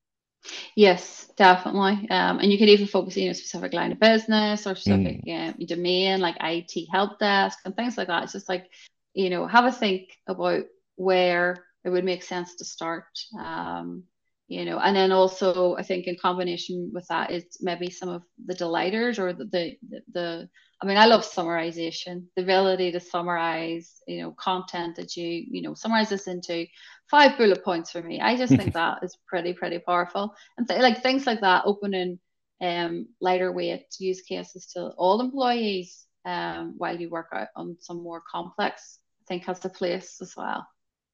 Yes, 0.75 1.31
definitely. 1.37 2.09
Um, 2.09 2.39
and 2.39 2.51
you 2.51 2.57
could 2.57 2.67
even 2.67 2.85
focus 2.85 3.15
in 3.15 3.29
a 3.29 3.33
specific 3.33 3.71
line 3.71 3.93
of 3.93 3.99
business 3.99 4.67
or 4.67 4.75
specific 4.75 5.23
mm. 5.23 5.53
um, 5.53 5.65
domain 5.65 6.19
like 6.19 6.35
IT 6.41 6.87
help 6.91 7.17
desk 7.17 7.59
and 7.63 7.73
things 7.77 7.97
like 7.97 8.07
that. 8.07 8.23
It's 8.23 8.33
just 8.33 8.49
like, 8.49 8.65
you 9.13 9.29
know, 9.29 9.47
have 9.47 9.63
a 9.63 9.71
think 9.71 10.09
about 10.27 10.65
where 10.97 11.63
it 11.85 11.89
would 11.89 12.03
make 12.03 12.23
sense 12.23 12.55
to 12.55 12.65
start. 12.65 13.05
Um, 13.39 14.03
you 14.47 14.65
know, 14.65 14.79
and 14.79 14.95
then 14.95 15.11
also 15.11 15.75
I 15.75 15.83
think 15.83 16.07
in 16.07 16.17
combination 16.21 16.91
with 16.93 17.07
that 17.07 17.31
is 17.31 17.45
maybe 17.61 17.89
some 17.89 18.09
of 18.09 18.23
the 18.45 18.53
delighters 18.53 19.17
or 19.17 19.33
the, 19.33 19.45
the, 19.45 19.77
the 20.13 20.49
I 20.81 20.85
mean, 20.85 20.97
I 20.97 21.05
love 21.05 21.21
summarization, 21.21 22.25
the 22.35 22.43
ability 22.43 22.91
to 22.91 22.99
summarize, 22.99 24.01
you 24.07 24.21
know, 24.21 24.31
content 24.33 24.97
that 24.97 25.15
you, 25.15 25.45
you 25.49 25.61
know, 25.61 25.73
summarize 25.73 26.09
this 26.09 26.27
into 26.27 26.67
five 27.09 27.37
bullet 27.37 27.63
points 27.63 27.91
for 27.91 28.01
me. 28.03 28.21
I 28.21 28.35
just 28.35 28.55
think 28.55 28.73
that 28.73 28.99
is 29.01 29.17
pretty, 29.27 29.53
pretty 29.53 29.79
powerful. 29.79 30.35
And 30.57 30.67
th- 30.67 30.81
like 30.81 31.01
things 31.01 31.25
like 31.25 31.41
that, 31.41 31.63
opening 31.65 32.19
um, 32.61 33.07
lighter 33.21 33.51
weight 33.51 33.85
use 33.99 34.21
cases 34.21 34.67
to 34.73 34.89
all 34.97 35.21
employees 35.21 36.05
um, 36.25 36.75
while 36.77 36.99
you 36.99 37.09
work 37.09 37.29
out 37.33 37.47
on 37.55 37.77
some 37.79 38.03
more 38.03 38.21
complex, 38.29 38.99
I 39.21 39.25
think 39.27 39.45
has 39.45 39.63
a 39.65 39.69
place 39.69 40.19
as 40.21 40.35
well. 40.35 40.67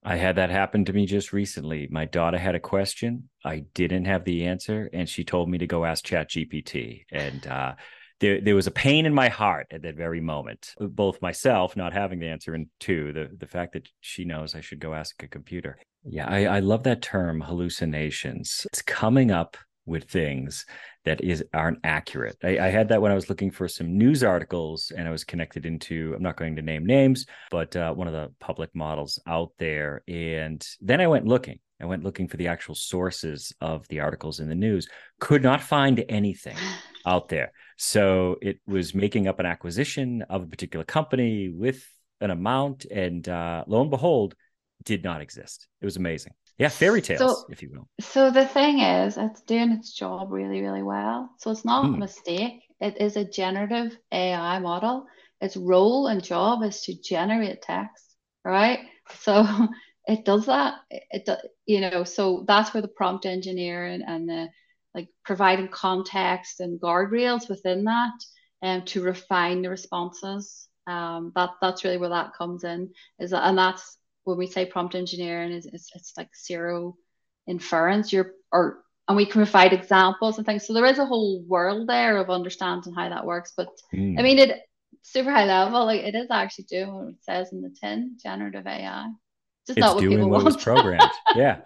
I 0.03 0.15
had 0.15 0.37
that 0.37 0.49
happen 0.49 0.85
to 0.85 0.93
me 0.93 1.05
just 1.05 1.31
recently. 1.31 1.87
My 1.91 2.05
daughter 2.05 2.37
had 2.37 2.55
a 2.55 2.59
question. 2.59 3.29
I 3.45 3.65
didn't 3.73 4.05
have 4.05 4.25
the 4.25 4.45
answer, 4.45 4.89
and 4.93 5.07
she 5.07 5.23
told 5.23 5.49
me 5.49 5.59
to 5.59 5.67
go 5.67 5.85
ask 5.85 6.03
ChatGPT. 6.03 7.03
And 7.11 7.45
uh, 7.45 7.75
there, 8.19 8.41
there 8.41 8.55
was 8.55 8.67
a 8.67 8.71
pain 8.71 9.05
in 9.05 9.13
my 9.13 9.29
heart 9.29 9.67
at 9.71 9.83
that 9.83 9.95
very 9.95 10.19
moment, 10.19 10.73
both 10.79 11.21
myself 11.21 11.75
not 11.75 11.93
having 11.93 12.19
the 12.19 12.29
answer, 12.29 12.55
and 12.55 12.67
two, 12.79 13.13
the, 13.13 13.29
the 13.37 13.47
fact 13.47 13.73
that 13.73 13.87
she 13.99 14.25
knows 14.25 14.55
I 14.55 14.61
should 14.61 14.79
go 14.79 14.93
ask 14.93 15.21
a 15.21 15.27
computer. 15.27 15.77
Yeah, 16.03 16.27
I, 16.27 16.45
I 16.45 16.59
love 16.59 16.83
that 16.83 17.03
term, 17.03 17.41
hallucinations. 17.41 18.65
It's 18.71 18.81
coming 18.81 19.29
up 19.29 19.55
with 19.85 20.05
things 20.05 20.65
that 21.05 21.23
is 21.23 21.43
aren't 21.53 21.79
accurate. 21.83 22.37
I, 22.43 22.59
I, 22.59 22.67
had 22.69 22.89
that 22.89 23.01
when 23.01 23.11
I 23.11 23.15
was 23.15 23.29
looking 23.29 23.49
for 23.49 23.67
some 23.67 23.97
news 23.97 24.23
articles, 24.23 24.91
and 24.95 25.07
I 25.07 25.11
was 25.11 25.23
connected 25.23 25.65
into. 25.65 26.13
I'm 26.15 26.21
not 26.21 26.37
going 26.37 26.55
to 26.55 26.61
name 26.61 26.85
names, 26.85 27.25
but 27.49 27.75
uh, 27.75 27.93
one 27.93 28.07
of 28.07 28.13
the 28.13 28.31
public 28.39 28.69
models 28.75 29.19
out 29.25 29.51
there. 29.57 30.03
And 30.07 30.65
then 30.81 31.01
I 31.01 31.07
went 31.07 31.25
looking. 31.25 31.59
I 31.81 31.85
went 31.85 32.03
looking 32.03 32.27
for 32.27 32.37
the 32.37 32.47
actual 32.47 32.75
sources 32.75 33.53
of 33.59 33.87
the 33.87 34.01
articles 34.01 34.39
in 34.39 34.47
the 34.47 34.55
news. 34.55 34.87
Could 35.19 35.41
not 35.41 35.61
find 35.61 36.03
anything 36.07 36.57
out 37.05 37.29
there. 37.29 37.51
So 37.77 38.37
it 38.41 38.59
was 38.67 38.93
making 38.93 39.27
up 39.27 39.39
an 39.39 39.47
acquisition 39.47 40.21
of 40.29 40.43
a 40.43 40.47
particular 40.47 40.85
company 40.85 41.49
with 41.49 41.83
an 42.19 42.29
amount, 42.29 42.85
and 42.85 43.27
uh, 43.27 43.63
lo 43.67 43.81
and 43.81 43.89
behold, 43.89 44.35
did 44.83 45.03
not 45.03 45.21
exist. 45.21 45.67
It 45.81 45.85
was 45.85 45.97
amazing. 45.97 46.33
Yeah, 46.61 46.69
fairy 46.69 47.01
tales, 47.01 47.19
so, 47.19 47.45
if 47.49 47.63
you 47.63 47.71
will. 47.73 47.89
So 47.99 48.29
the 48.29 48.45
thing 48.45 48.81
is, 48.81 49.17
it's 49.17 49.41
doing 49.41 49.71
its 49.71 49.91
job 49.93 50.31
really, 50.31 50.61
really 50.61 50.83
well. 50.83 51.31
So 51.39 51.49
it's 51.49 51.65
not 51.65 51.85
mm. 51.85 51.95
a 51.95 51.97
mistake. 51.97 52.61
It 52.79 53.01
is 53.01 53.17
a 53.17 53.25
generative 53.25 53.97
AI 54.11 54.59
model. 54.59 55.07
Its 55.41 55.57
role 55.57 56.05
and 56.05 56.23
job 56.23 56.61
is 56.61 56.81
to 56.81 56.93
generate 57.01 57.63
text, 57.63 58.15
right? 58.45 58.77
So 59.21 59.43
it 60.05 60.23
does 60.23 60.45
that. 60.45 60.75
It, 60.91 61.23
it 61.27 61.39
you 61.65 61.81
know, 61.81 62.03
so 62.03 62.45
that's 62.47 62.75
where 62.75 62.83
the 62.83 62.89
prompt 62.89 63.25
engineering 63.25 64.03
and 64.05 64.29
the 64.29 64.49
like 64.93 65.07
providing 65.25 65.69
context 65.69 66.59
and 66.59 66.79
guardrails 66.79 67.49
within 67.49 67.85
that 67.85 68.13
and 68.61 68.81
um, 68.81 68.85
to 68.85 69.01
refine 69.01 69.63
the 69.63 69.71
responses. 69.71 70.67
Um, 70.85 71.31
that 71.33 71.49
that's 71.59 71.83
really 71.83 71.97
where 71.97 72.09
that 72.09 72.35
comes 72.37 72.63
in. 72.63 72.91
Is 73.17 73.31
that, 73.31 73.47
and 73.47 73.57
that's 73.57 73.97
when 74.23 74.37
we 74.37 74.47
say 74.47 74.65
prompt 74.65 74.95
engineering 74.95 75.51
is 75.51 75.65
it's, 75.65 75.89
it's 75.95 76.13
like 76.17 76.29
zero 76.35 76.95
inference 77.47 78.13
you're 78.13 78.33
or 78.51 78.83
and 79.07 79.17
we 79.17 79.25
can 79.25 79.41
provide 79.41 79.73
examples 79.73 80.37
and 80.37 80.45
things. 80.45 80.65
So 80.65 80.73
there 80.73 80.85
is 80.85 80.99
a 80.99 81.05
whole 81.05 81.43
world 81.43 81.89
there 81.89 82.17
of 82.17 82.29
understanding 82.29 82.93
how 82.93 83.09
that 83.09 83.25
works 83.25 83.53
but 83.55 83.69
mm. 83.93 84.17
i 84.19 84.21
mean 84.21 84.39
it 84.39 84.61
super 85.03 85.31
high 85.31 85.45
level 85.45 85.85
like 85.85 86.01
it 86.01 86.15
is 86.15 86.29
actually 86.29 86.65
doing 86.65 86.93
what 86.93 87.07
it 87.09 87.23
says 87.23 87.51
in 87.51 87.61
the 87.61 87.75
tin 87.81 88.17
generative 88.21 88.67
ai 88.67 89.07
just 89.67 89.77
it's 89.77 89.85
not 89.85 89.95
what 89.95 90.03
people 90.03 90.29
what 90.29 90.43
want. 90.43 90.61
programmed. 90.61 91.11
Yeah. 91.35 91.59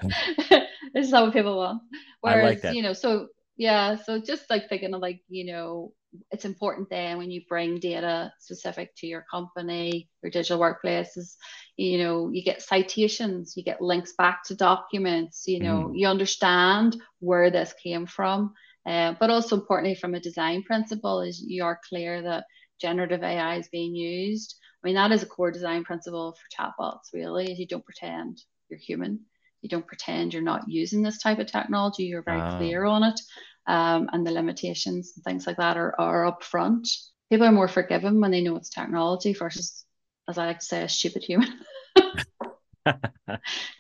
It's 0.98 1.10
not 1.10 1.24
what 1.26 1.34
people 1.34 1.58
want. 1.58 1.82
Whereas 2.22 2.64
like 2.64 2.74
you 2.74 2.82
know 2.82 2.94
so 2.94 3.28
yeah 3.58 3.98
so 3.98 4.20
just 4.22 4.50
like 4.50 4.70
thinking 4.70 4.94
of 4.94 5.02
like 5.02 5.22
you 5.28 5.52
know 5.52 5.92
it's 6.32 6.46
important 6.46 6.90
then 6.90 7.18
when 7.18 7.32
you 7.32 7.42
bring 7.48 7.80
data 7.80 8.32
specific 8.40 8.96
to 8.96 9.08
your 9.08 9.26
company 9.30 10.10
your 10.22 10.30
digital 10.30 10.60
workplaces 10.60 11.36
you 11.78 11.98
know 11.98 12.30
you 12.32 12.44
get 12.44 12.62
citations 12.62 13.54
you 13.56 13.64
get 13.64 13.82
links 13.82 14.14
back 14.18 14.44
to 14.44 14.56
documents 14.56 15.44
you 15.48 15.60
know 15.60 15.90
mm. 15.90 15.92
you 15.94 16.08
understand 16.08 16.98
where 17.20 17.50
this 17.50 17.74
came 17.82 18.06
from. 18.06 18.54
Uh, 18.86 19.16
but 19.20 19.32
also 19.32 19.56
importantly 19.56 19.96
from 19.96 20.14
a 20.14 20.20
design 20.20 20.62
principle 20.62 21.22
is 21.22 21.42
you 21.42 21.64
are 21.64 21.80
clear 21.90 22.22
that 22.22 22.46
generative 22.80 23.24
ai 23.24 23.56
is 23.56 23.68
being 23.70 23.96
used. 23.96 24.56
I 24.84 24.88
mean 24.88 24.96
that 24.96 25.12
is 25.12 25.24
a 25.24 25.28
core 25.28 25.52
design 25.52 25.84
principle 25.84 26.36
for 26.36 26.64
chatbots 26.64 27.14
really 27.14 27.52
is 27.52 27.60
you 27.60 27.68
don't 27.68 27.86
pretend 27.86 28.42
you're 28.70 28.80
human. 28.80 29.22
You 29.62 29.70
don't 29.70 29.88
pretend 29.88 30.34
you're 30.34 30.44
not 30.44 30.68
using 30.68 31.02
this 31.02 31.18
type 31.18 31.40
of 31.40 31.48
technology. 31.48 32.04
You're 32.04 32.22
very 32.22 32.42
ah. 32.42 32.58
clear 32.58 32.86
on 32.86 33.04
it 33.04 33.20
um, 33.68 34.10
and 34.14 34.26
the 34.26 34.32
limitations 34.32 35.14
and 35.16 35.24
things 35.24 35.48
like 35.48 35.58
that 35.58 35.78
are, 35.78 35.96
are 36.00 36.26
up 36.26 36.44
front. 36.44 36.88
People 37.30 37.48
are 37.48 37.52
more 37.52 37.68
forgiving 37.68 38.20
when 38.20 38.32
they 38.32 38.42
know 38.42 38.56
it's 38.56 38.70
technology 38.70 39.34
versus, 39.34 39.86
as 40.30 40.38
I 40.38 40.46
like 40.46 40.60
to 40.60 40.66
say, 40.66 40.84
a 40.84 40.90
stupid 40.90 41.24
human. 41.24 41.50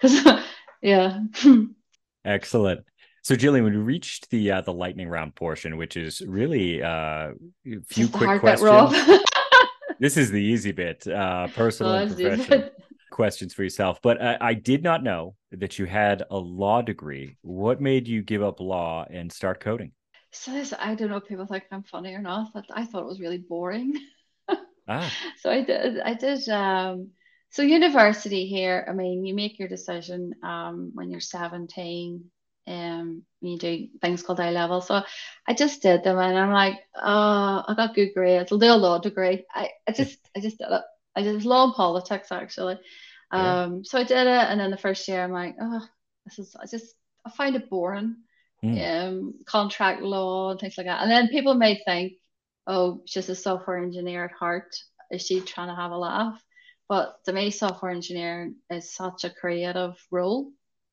Because, 0.02 0.42
yeah. 0.82 1.20
Excellent. 2.26 2.86
So, 3.22 3.36
Gillian, 3.36 3.66
we 3.66 3.72
reached 3.72 4.30
the 4.30 4.52
uh, 4.52 4.62
the 4.62 4.74
lightning 4.74 5.10
round 5.10 5.36
portion, 5.36 5.78
which 5.78 5.98
is 5.98 6.22
really 6.22 6.82
uh, 6.82 6.88
a 6.88 7.34
few 7.88 8.08
quick 8.08 8.40
questions. 8.40 9.22
this 10.00 10.18
is 10.18 10.32
the 10.32 10.42
easy 10.42 10.72
bit, 10.72 11.08
uh, 11.08 11.48
personal 11.50 11.94
oh, 11.94 11.98
and 11.98 12.16
professional 12.16 12.70
questions 13.16 13.54
for 13.54 13.64
yourself. 13.64 14.02
But 14.04 14.22
I, 14.22 14.38
I 14.42 14.54
did 14.54 14.84
not 14.84 15.02
know 15.02 15.36
that 15.52 15.80
you 15.80 15.86
had 15.86 16.24
a 16.30 16.38
law 16.38 16.82
degree. 16.82 17.38
What 17.42 17.80
made 17.80 18.08
you 18.08 18.22
give 18.22 18.44
up 18.44 18.60
law 18.60 19.06
and 19.10 19.32
start 19.32 19.62
coding? 19.62 19.94
So 20.34 20.52
this, 20.52 20.74
I 20.78 20.96
don't 20.96 21.10
know 21.10 21.18
if 21.18 21.26
people 21.26 21.46
think 21.46 21.64
I'm 21.72 21.84
funny 21.84 22.14
or 22.14 22.22
not, 22.22 22.52
but 22.54 22.66
I 22.74 22.86
thought 22.86 23.04
it 23.04 23.08
was 23.08 23.22
really 23.22 23.38
boring. 23.38 23.94
ah. 24.90 25.12
So 25.40 25.50
I 25.50 25.64
did. 25.64 26.00
I 26.02 26.14
did. 26.14 26.48
Um, 26.50 27.12
so 27.52 27.62
university 27.62 28.48
here. 28.48 28.86
I 28.88 28.92
mean, 28.92 29.26
you 29.26 29.34
make 29.34 29.58
your 29.60 29.70
decision 29.70 30.34
um, 30.44 30.92
when 30.94 31.10
you're 31.10 31.22
17. 31.22 32.26
Um, 32.68 33.24
you 33.40 33.58
do 33.58 33.88
things 34.02 34.24
called 34.24 34.42
A 34.42 34.52
level. 34.52 34.82
So 34.82 35.04
I 35.48 35.54
just 35.54 35.82
did 35.82 36.04
them, 36.04 36.18
and 36.18 36.38
I'm 36.38 36.52
like, 36.52 36.80
oh, 36.98 37.64
I 37.66 37.74
got 37.78 37.96
good 37.96 38.10
grades. 38.14 38.52
I'll 38.52 38.58
do 38.58 38.66
a 38.66 38.76
law 38.76 38.98
degree. 38.98 39.46
I, 39.54 39.70
I 39.88 39.94
just, 39.94 40.18
I 40.36 40.42
just 40.42 40.58
did 40.58 40.68
it. 40.70 40.82
I 41.16 41.22
did 41.22 41.46
law 41.46 41.66
and 41.66 41.74
politics 41.74 42.32
actually. 42.32 42.78
Um, 43.32 43.84
so 43.84 44.00
I 44.00 44.04
did 44.04 44.28
it, 44.28 44.28
and 44.28 44.60
then 44.60 44.72
the 44.72 44.78
first 44.78 45.08
year 45.08 45.24
I'm 45.24 45.32
like, 45.32 45.56
oh, 45.60 45.86
this 46.26 46.40
is 46.40 46.56
I 46.56 46.66
just 46.66 46.94
I 47.26 47.30
find 47.32 47.56
it 47.56 47.70
boring. 47.70 48.18
Mm. 48.64 49.08
Um, 49.08 49.34
contract 49.46 50.02
law 50.02 50.52
and 50.52 50.60
things 50.60 50.78
like 50.78 50.88
that. 50.88 51.02
And 51.02 51.12
then 51.12 51.28
people 51.28 51.54
may 51.54 51.82
think, 51.86 52.14
oh, 52.66 53.02
she's 53.06 53.30
a 53.30 53.36
software 53.36 53.78
engineer 53.78 54.26
at 54.26 54.32
heart. 54.32 54.76
Is 55.12 55.26
she 55.26 55.42
trying 55.42 55.68
to 55.68 55.76
have 55.76 55.92
a 55.92 55.98
laugh? 55.98 56.42
But 56.88 57.16
to 57.26 57.34
me, 57.34 57.52
software 57.52 57.92
engineer 57.92 58.52
is 58.70 58.94
such 58.94 59.24
a 59.24 59.30
creative 59.30 59.96
role. 60.12 60.52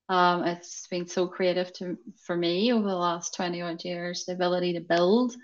Um, 0.09 0.45
it's 0.45 0.87
been 0.89 1.07
so 1.07 1.27
creative 1.27 1.73
to 1.75 1.97
for 2.27 2.37
me 2.37 2.73
over 2.73 2.89
the 2.89 2.95
last 2.95 3.35
20 3.35 3.63
odd 3.63 3.85
years, 3.85 4.25
the 4.25 4.33
ability 4.33 4.75
to 4.75 4.81
build 4.81 5.35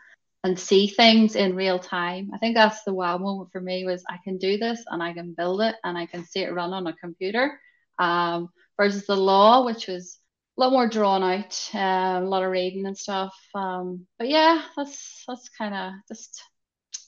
and 0.45 0.59
see 0.59 0.87
things 0.87 1.37
in 1.37 1.57
real 1.57 1.79
time. 1.79 2.31
I 2.33 2.39
think 2.39 2.55
that's 2.55 2.85
the 2.85 2.95
wow 2.95 3.19
moment 3.19 3.51
for 3.53 3.61
me 3.61 3.85
was 3.85 4.05
I 4.09 4.19
can 4.25 4.39
do 4.39 4.57
this 4.57 4.85
and 4.89 5.03
I 5.03 5.13
can 5.13 5.35
build 5.35 5.61
it 5.63 5.75
and 5.85 5.99
I 5.99 6.07
can 6.07 6.25
see 6.25 6.41
it 6.41 6.55
run 6.55 6.73
on 6.73 6.87
a 6.87 6.93
computer. 6.95 7.59
Um, 7.99 8.51
versus 8.79 9.07
the 9.07 9.17
law, 9.17 9.65
which 9.67 9.89
was 9.89 10.19
a 10.57 10.61
lot 10.61 10.73
more 10.73 10.89
drawn 10.89 11.23
out, 11.23 11.69
um, 11.75 12.25
a 12.25 12.29
lot 12.29 12.43
of 12.43 12.51
reading 12.51 12.87
and 12.87 12.97
stuff. 12.97 13.35
Um, 13.55 14.07
but 14.19 14.29
yeah, 14.29 14.63
that's 14.77 15.25
that's 15.29 15.49
kind 15.51 15.75
of 15.75 15.93
just 16.09 16.43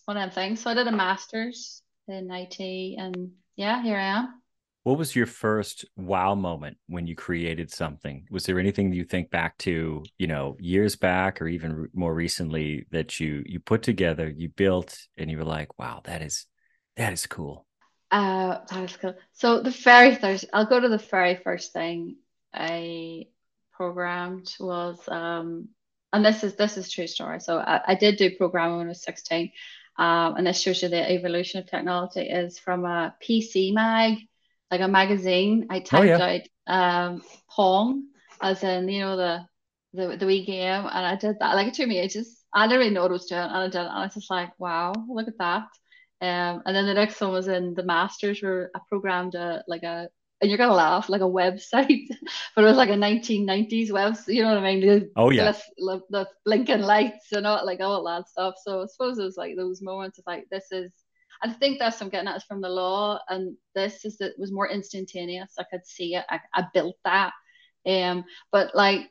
one 0.05 0.17
of 0.17 0.23
them 0.23 0.31
things. 0.31 0.61
So 0.61 0.71
I 0.71 0.75
did 0.75 0.87
a 0.87 0.93
master's 0.93 1.83
in 2.09 2.31
IT, 2.31 2.99
and 2.99 3.33
yeah, 3.57 3.83
here 3.83 3.97
I 3.97 4.19
am. 4.19 4.40
What 4.91 4.99
was 4.99 5.15
your 5.15 5.27
first 5.27 5.85
wow 5.95 6.35
moment 6.35 6.77
when 6.89 7.07
you 7.07 7.15
created 7.15 7.71
something? 7.71 8.27
Was 8.29 8.43
there 8.43 8.59
anything 8.59 8.93
you 8.93 9.05
think 9.05 9.31
back 9.31 9.57
to, 9.59 10.03
you 10.19 10.27
know, 10.27 10.57
years 10.59 10.97
back 10.97 11.41
or 11.41 11.47
even 11.47 11.89
more 11.95 12.13
recently 12.13 12.87
that 12.91 13.21
you 13.21 13.45
you 13.47 13.61
put 13.61 13.85
together, 13.85 14.29
you 14.29 14.49
built, 14.49 14.99
and 15.17 15.31
you 15.31 15.39
were 15.39 15.45
like, 15.45 15.79
"Wow, 15.79 16.01
that 16.07 16.23
is 16.23 16.47
that 16.97 17.13
is 17.13 17.29
cool." 17.29 17.69
Uh, 18.11 18.59
that 18.69 18.83
is 18.83 18.97
cool. 18.97 19.15
So 19.33 19.63
the 19.63 19.71
very 19.71 20.17
first, 20.17 20.47
I'll 20.53 20.67
go 20.67 20.81
to 20.81 20.89
the 20.89 20.99
very 20.99 21.37
first 21.37 21.73
thing. 21.73 22.17
I 22.53 23.29
programmed 23.71 24.53
was 24.59 24.99
um, 25.07 25.69
and 26.13 26.25
this 26.25 26.43
is 26.43 26.57
this 26.57 26.77
is 26.77 26.91
true 26.91 27.07
story. 27.07 27.39
So 27.39 27.59
I, 27.59 27.93
I 27.93 27.95
did 27.95 28.17
do 28.17 28.35
programming 28.37 28.79
when 28.79 28.87
I 28.87 28.89
was 28.89 29.05
16. 29.05 29.53
Um, 29.99 30.35
and 30.35 30.47
this 30.47 30.61
shows 30.61 30.83
you 30.83 30.89
the 30.89 31.13
evolution 31.13 31.61
of 31.61 31.71
technology 31.71 32.23
is 32.23 32.59
from 32.59 32.85
a 32.85 33.15
PC 33.23 33.73
mag, 33.73 34.19
like 34.71 34.81
a 34.81 34.89
magazine. 34.89 35.67
I 35.71 35.81
typed 35.81 35.95
oh, 35.95 36.03
yeah. 36.03 36.41
out 36.67 37.11
um, 37.11 37.23
Pong, 37.49 38.09
as 38.41 38.63
in 38.63 38.89
you 38.89 39.01
know 39.01 39.17
the 39.17 39.47
the 39.93 40.17
the 40.17 40.27
wee 40.27 40.45
game, 40.45 40.87
and 40.87 41.07
I 41.07 41.17
did 41.17 41.37
that. 41.41 41.55
Like 41.55 41.69
it 41.69 41.75
took 41.75 41.89
me 41.89 41.99
ages. 41.99 42.39
I 42.53 42.67
didn't 42.67 42.81
really 42.81 42.91
know 42.95 43.03
what 43.03 43.11
I 43.11 43.15
was 43.15 43.27
doing, 43.27 43.41
and 43.41 43.53
I 43.53 43.67
did, 43.67 43.75
it, 43.77 43.81
and 43.81 43.89
I 43.89 44.05
was 44.05 44.15
just 44.15 44.31
like, 44.31 44.51
wow, 44.59 44.93
look 45.09 45.29
at 45.29 45.39
that. 45.39 45.65
Um, 46.23 46.63
and 46.67 46.77
then 46.77 46.87
the 46.87 46.95
next 46.95 47.21
one 47.21 47.33
was 47.33 47.49
in 47.49 47.75
the 47.75 47.83
masters 47.83 48.43
where 48.43 48.71
I 48.75 48.81
programmed 48.89 49.35
a 49.35 49.65
like 49.67 49.83
a 49.83 50.09
and 50.41 50.51
you're 50.51 50.59
gonna 50.59 50.75
laugh 50.75 51.09
like 51.09 51.21
a 51.21 51.25
website, 51.25 52.09
but 52.55 52.65
it 52.65 52.67
was 52.67 52.77
like 52.77 52.89
a 52.89 52.95
1990s 52.95 53.91
website. 53.91 54.35
You 54.35 54.43
know 54.43 54.55
what 54.55 54.65
I 54.65 54.75
mean? 54.75 54.81
The, 54.81 55.11
oh 55.17 55.31
yeah, 55.31 55.53
the, 55.77 56.01
the 56.11 56.29
blinking 56.45 56.81
lights 56.81 57.33
and 57.33 57.47
all 57.47 57.65
like 57.65 57.81
all 57.81 58.05
that 58.05 58.29
stuff. 58.29 58.55
So 58.63 58.83
I 58.83 58.87
suppose 58.87 59.19
it 59.19 59.25
was 59.25 59.37
like 59.37 59.57
those 59.57 59.83
moments 59.83 60.19
of 60.19 60.25
like 60.27 60.47
this 60.51 60.67
is. 60.71 60.93
I 61.43 61.53
think 61.53 61.79
that's 61.79 61.97
what 61.97 62.07
I'm 62.07 62.11
getting 62.11 62.29
at 62.29 62.37
is 62.37 62.45
from 62.45 62.61
the 62.61 62.69
law, 62.69 63.19
and 63.29 63.57
this 63.75 64.05
is 64.05 64.19
that 64.19 64.39
was 64.39 64.53
more 64.53 64.69
instantaneous. 64.69 65.55
I 65.59 65.65
could 65.65 65.87
see 65.87 66.15
it. 66.15 66.25
I, 66.29 66.41
I 66.55 66.67
built 66.75 66.97
that. 67.05 67.33
Um, 67.87 68.25
but 68.53 68.75
like 68.75 69.11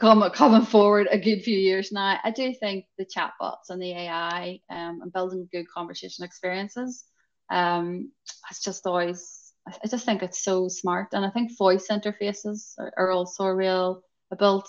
coming 0.00 0.30
coming 0.30 0.66
forward 0.66 1.08
a 1.10 1.18
good 1.18 1.42
few 1.42 1.58
years 1.58 1.92
now, 1.92 2.18
I 2.24 2.30
do 2.30 2.54
think 2.54 2.86
the 2.98 3.06
chatbots 3.06 3.70
and 3.70 3.80
the 3.80 3.92
AI 3.92 4.60
um, 4.70 5.00
and 5.02 5.12
building 5.12 5.48
good 5.52 5.66
conversation 5.68 6.24
experiences 6.24 7.04
um, 7.50 8.10
it's 8.50 8.62
just 8.62 8.86
always 8.86 9.42
I 9.66 9.88
just 9.88 10.04
think 10.04 10.22
it's 10.22 10.44
so 10.44 10.68
smart, 10.68 11.08
and 11.12 11.24
I 11.24 11.30
think 11.30 11.58
voice 11.58 11.88
interfaces 11.90 12.74
are, 12.78 12.92
are 12.96 13.10
also 13.10 13.46
real. 13.46 14.02
I 14.32 14.36
built 14.36 14.68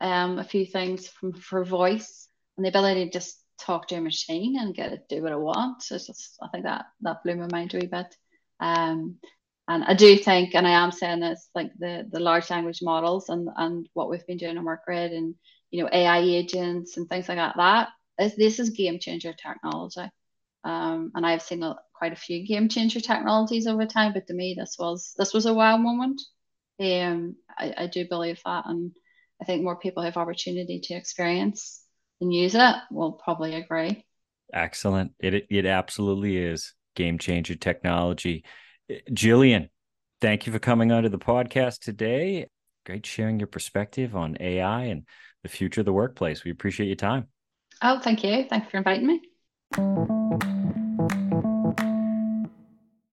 um, 0.00 0.38
a 0.38 0.44
few 0.44 0.64
things 0.64 1.06
from 1.06 1.34
for 1.34 1.64
voice 1.64 2.28
and 2.56 2.64
the 2.64 2.70
ability 2.70 3.04
to 3.04 3.10
just 3.10 3.42
talk 3.58 3.88
to 3.88 3.96
a 3.96 4.00
machine 4.00 4.56
and 4.58 4.74
get 4.74 4.92
it 4.92 5.08
do 5.08 5.22
what 5.22 5.32
I 5.32 5.36
want. 5.36 5.84
It's 5.90 6.06
just 6.06 6.38
I 6.42 6.48
think 6.48 6.64
that 6.64 6.86
that 7.02 7.22
blew 7.22 7.36
my 7.36 7.48
mind 7.50 7.74
a 7.74 7.78
wee 7.78 7.86
bit. 7.86 8.16
Um, 8.60 9.18
and 9.68 9.84
I 9.84 9.94
do 9.94 10.16
think, 10.16 10.54
and 10.54 10.66
I 10.66 10.70
am 10.70 10.92
saying 10.92 11.20
this, 11.20 11.50
like 11.54 11.70
the 11.78 12.08
the 12.10 12.20
large 12.20 12.50
language 12.50 12.80
models 12.82 13.28
and 13.28 13.48
and 13.56 13.88
what 13.92 14.08
we've 14.08 14.26
been 14.26 14.38
doing 14.38 14.56
in 14.56 14.64
WorkGrid 14.64 15.16
and 15.16 15.34
you 15.70 15.82
know 15.82 15.90
AI 15.92 16.20
agents 16.20 16.96
and 16.96 17.08
things 17.08 17.28
like 17.28 17.38
that. 17.38 17.56
That 17.56 17.88
is 18.18 18.36
this 18.36 18.58
is 18.58 18.70
game 18.70 18.98
changer 18.98 19.32
technology. 19.34 20.08
Um, 20.64 21.12
and 21.14 21.24
I've 21.24 21.42
seen 21.42 21.62
a, 21.62 21.76
quite 21.94 22.12
a 22.12 22.16
few 22.16 22.46
game 22.46 22.68
changer 22.68 23.00
technologies 23.00 23.66
over 23.66 23.86
time, 23.86 24.12
but 24.12 24.26
to 24.26 24.34
me, 24.34 24.56
this 24.58 24.76
was 24.78 25.14
this 25.18 25.34
was 25.34 25.46
a 25.46 25.54
wow 25.54 25.76
moment. 25.76 26.20
Um, 26.80 27.36
I, 27.56 27.74
I 27.76 27.86
do 27.88 28.08
believe 28.08 28.40
that, 28.44 28.66
and 28.66 28.92
I 29.40 29.44
think 29.44 29.62
more 29.62 29.76
people 29.76 30.02
have 30.02 30.16
opportunity 30.16 30.80
to 30.80 30.94
experience 30.94 31.82
and 32.20 32.32
use 32.32 32.54
it 32.54 32.76
we'll 32.90 33.12
probably 33.12 33.54
agree. 33.54 34.04
Excellent. 34.52 35.12
It 35.20 35.46
it 35.50 35.66
absolutely 35.66 36.36
is 36.36 36.74
game 36.94 37.18
changer 37.18 37.54
technology. 37.54 38.44
Eh, 38.88 39.00
Gillian, 39.12 39.68
thank 40.20 40.46
you 40.46 40.52
for 40.52 40.58
coming 40.58 40.90
onto 40.92 41.08
the 41.08 41.18
podcast 41.18 41.80
today. 41.80 42.48
Great 42.86 43.04
sharing 43.04 43.38
your 43.38 43.46
perspective 43.46 44.16
on 44.16 44.36
AI 44.40 44.84
and 44.84 45.06
the 45.42 45.48
future 45.48 45.82
of 45.82 45.84
the 45.84 45.92
workplace. 45.92 46.44
We 46.44 46.50
appreciate 46.50 46.86
your 46.86 46.96
time. 46.96 47.28
Oh, 47.82 48.00
thank 48.00 48.24
you. 48.24 48.46
Thank 48.48 48.64
you 48.64 48.70
for 48.70 48.78
inviting 48.78 49.06
me. 49.06 49.22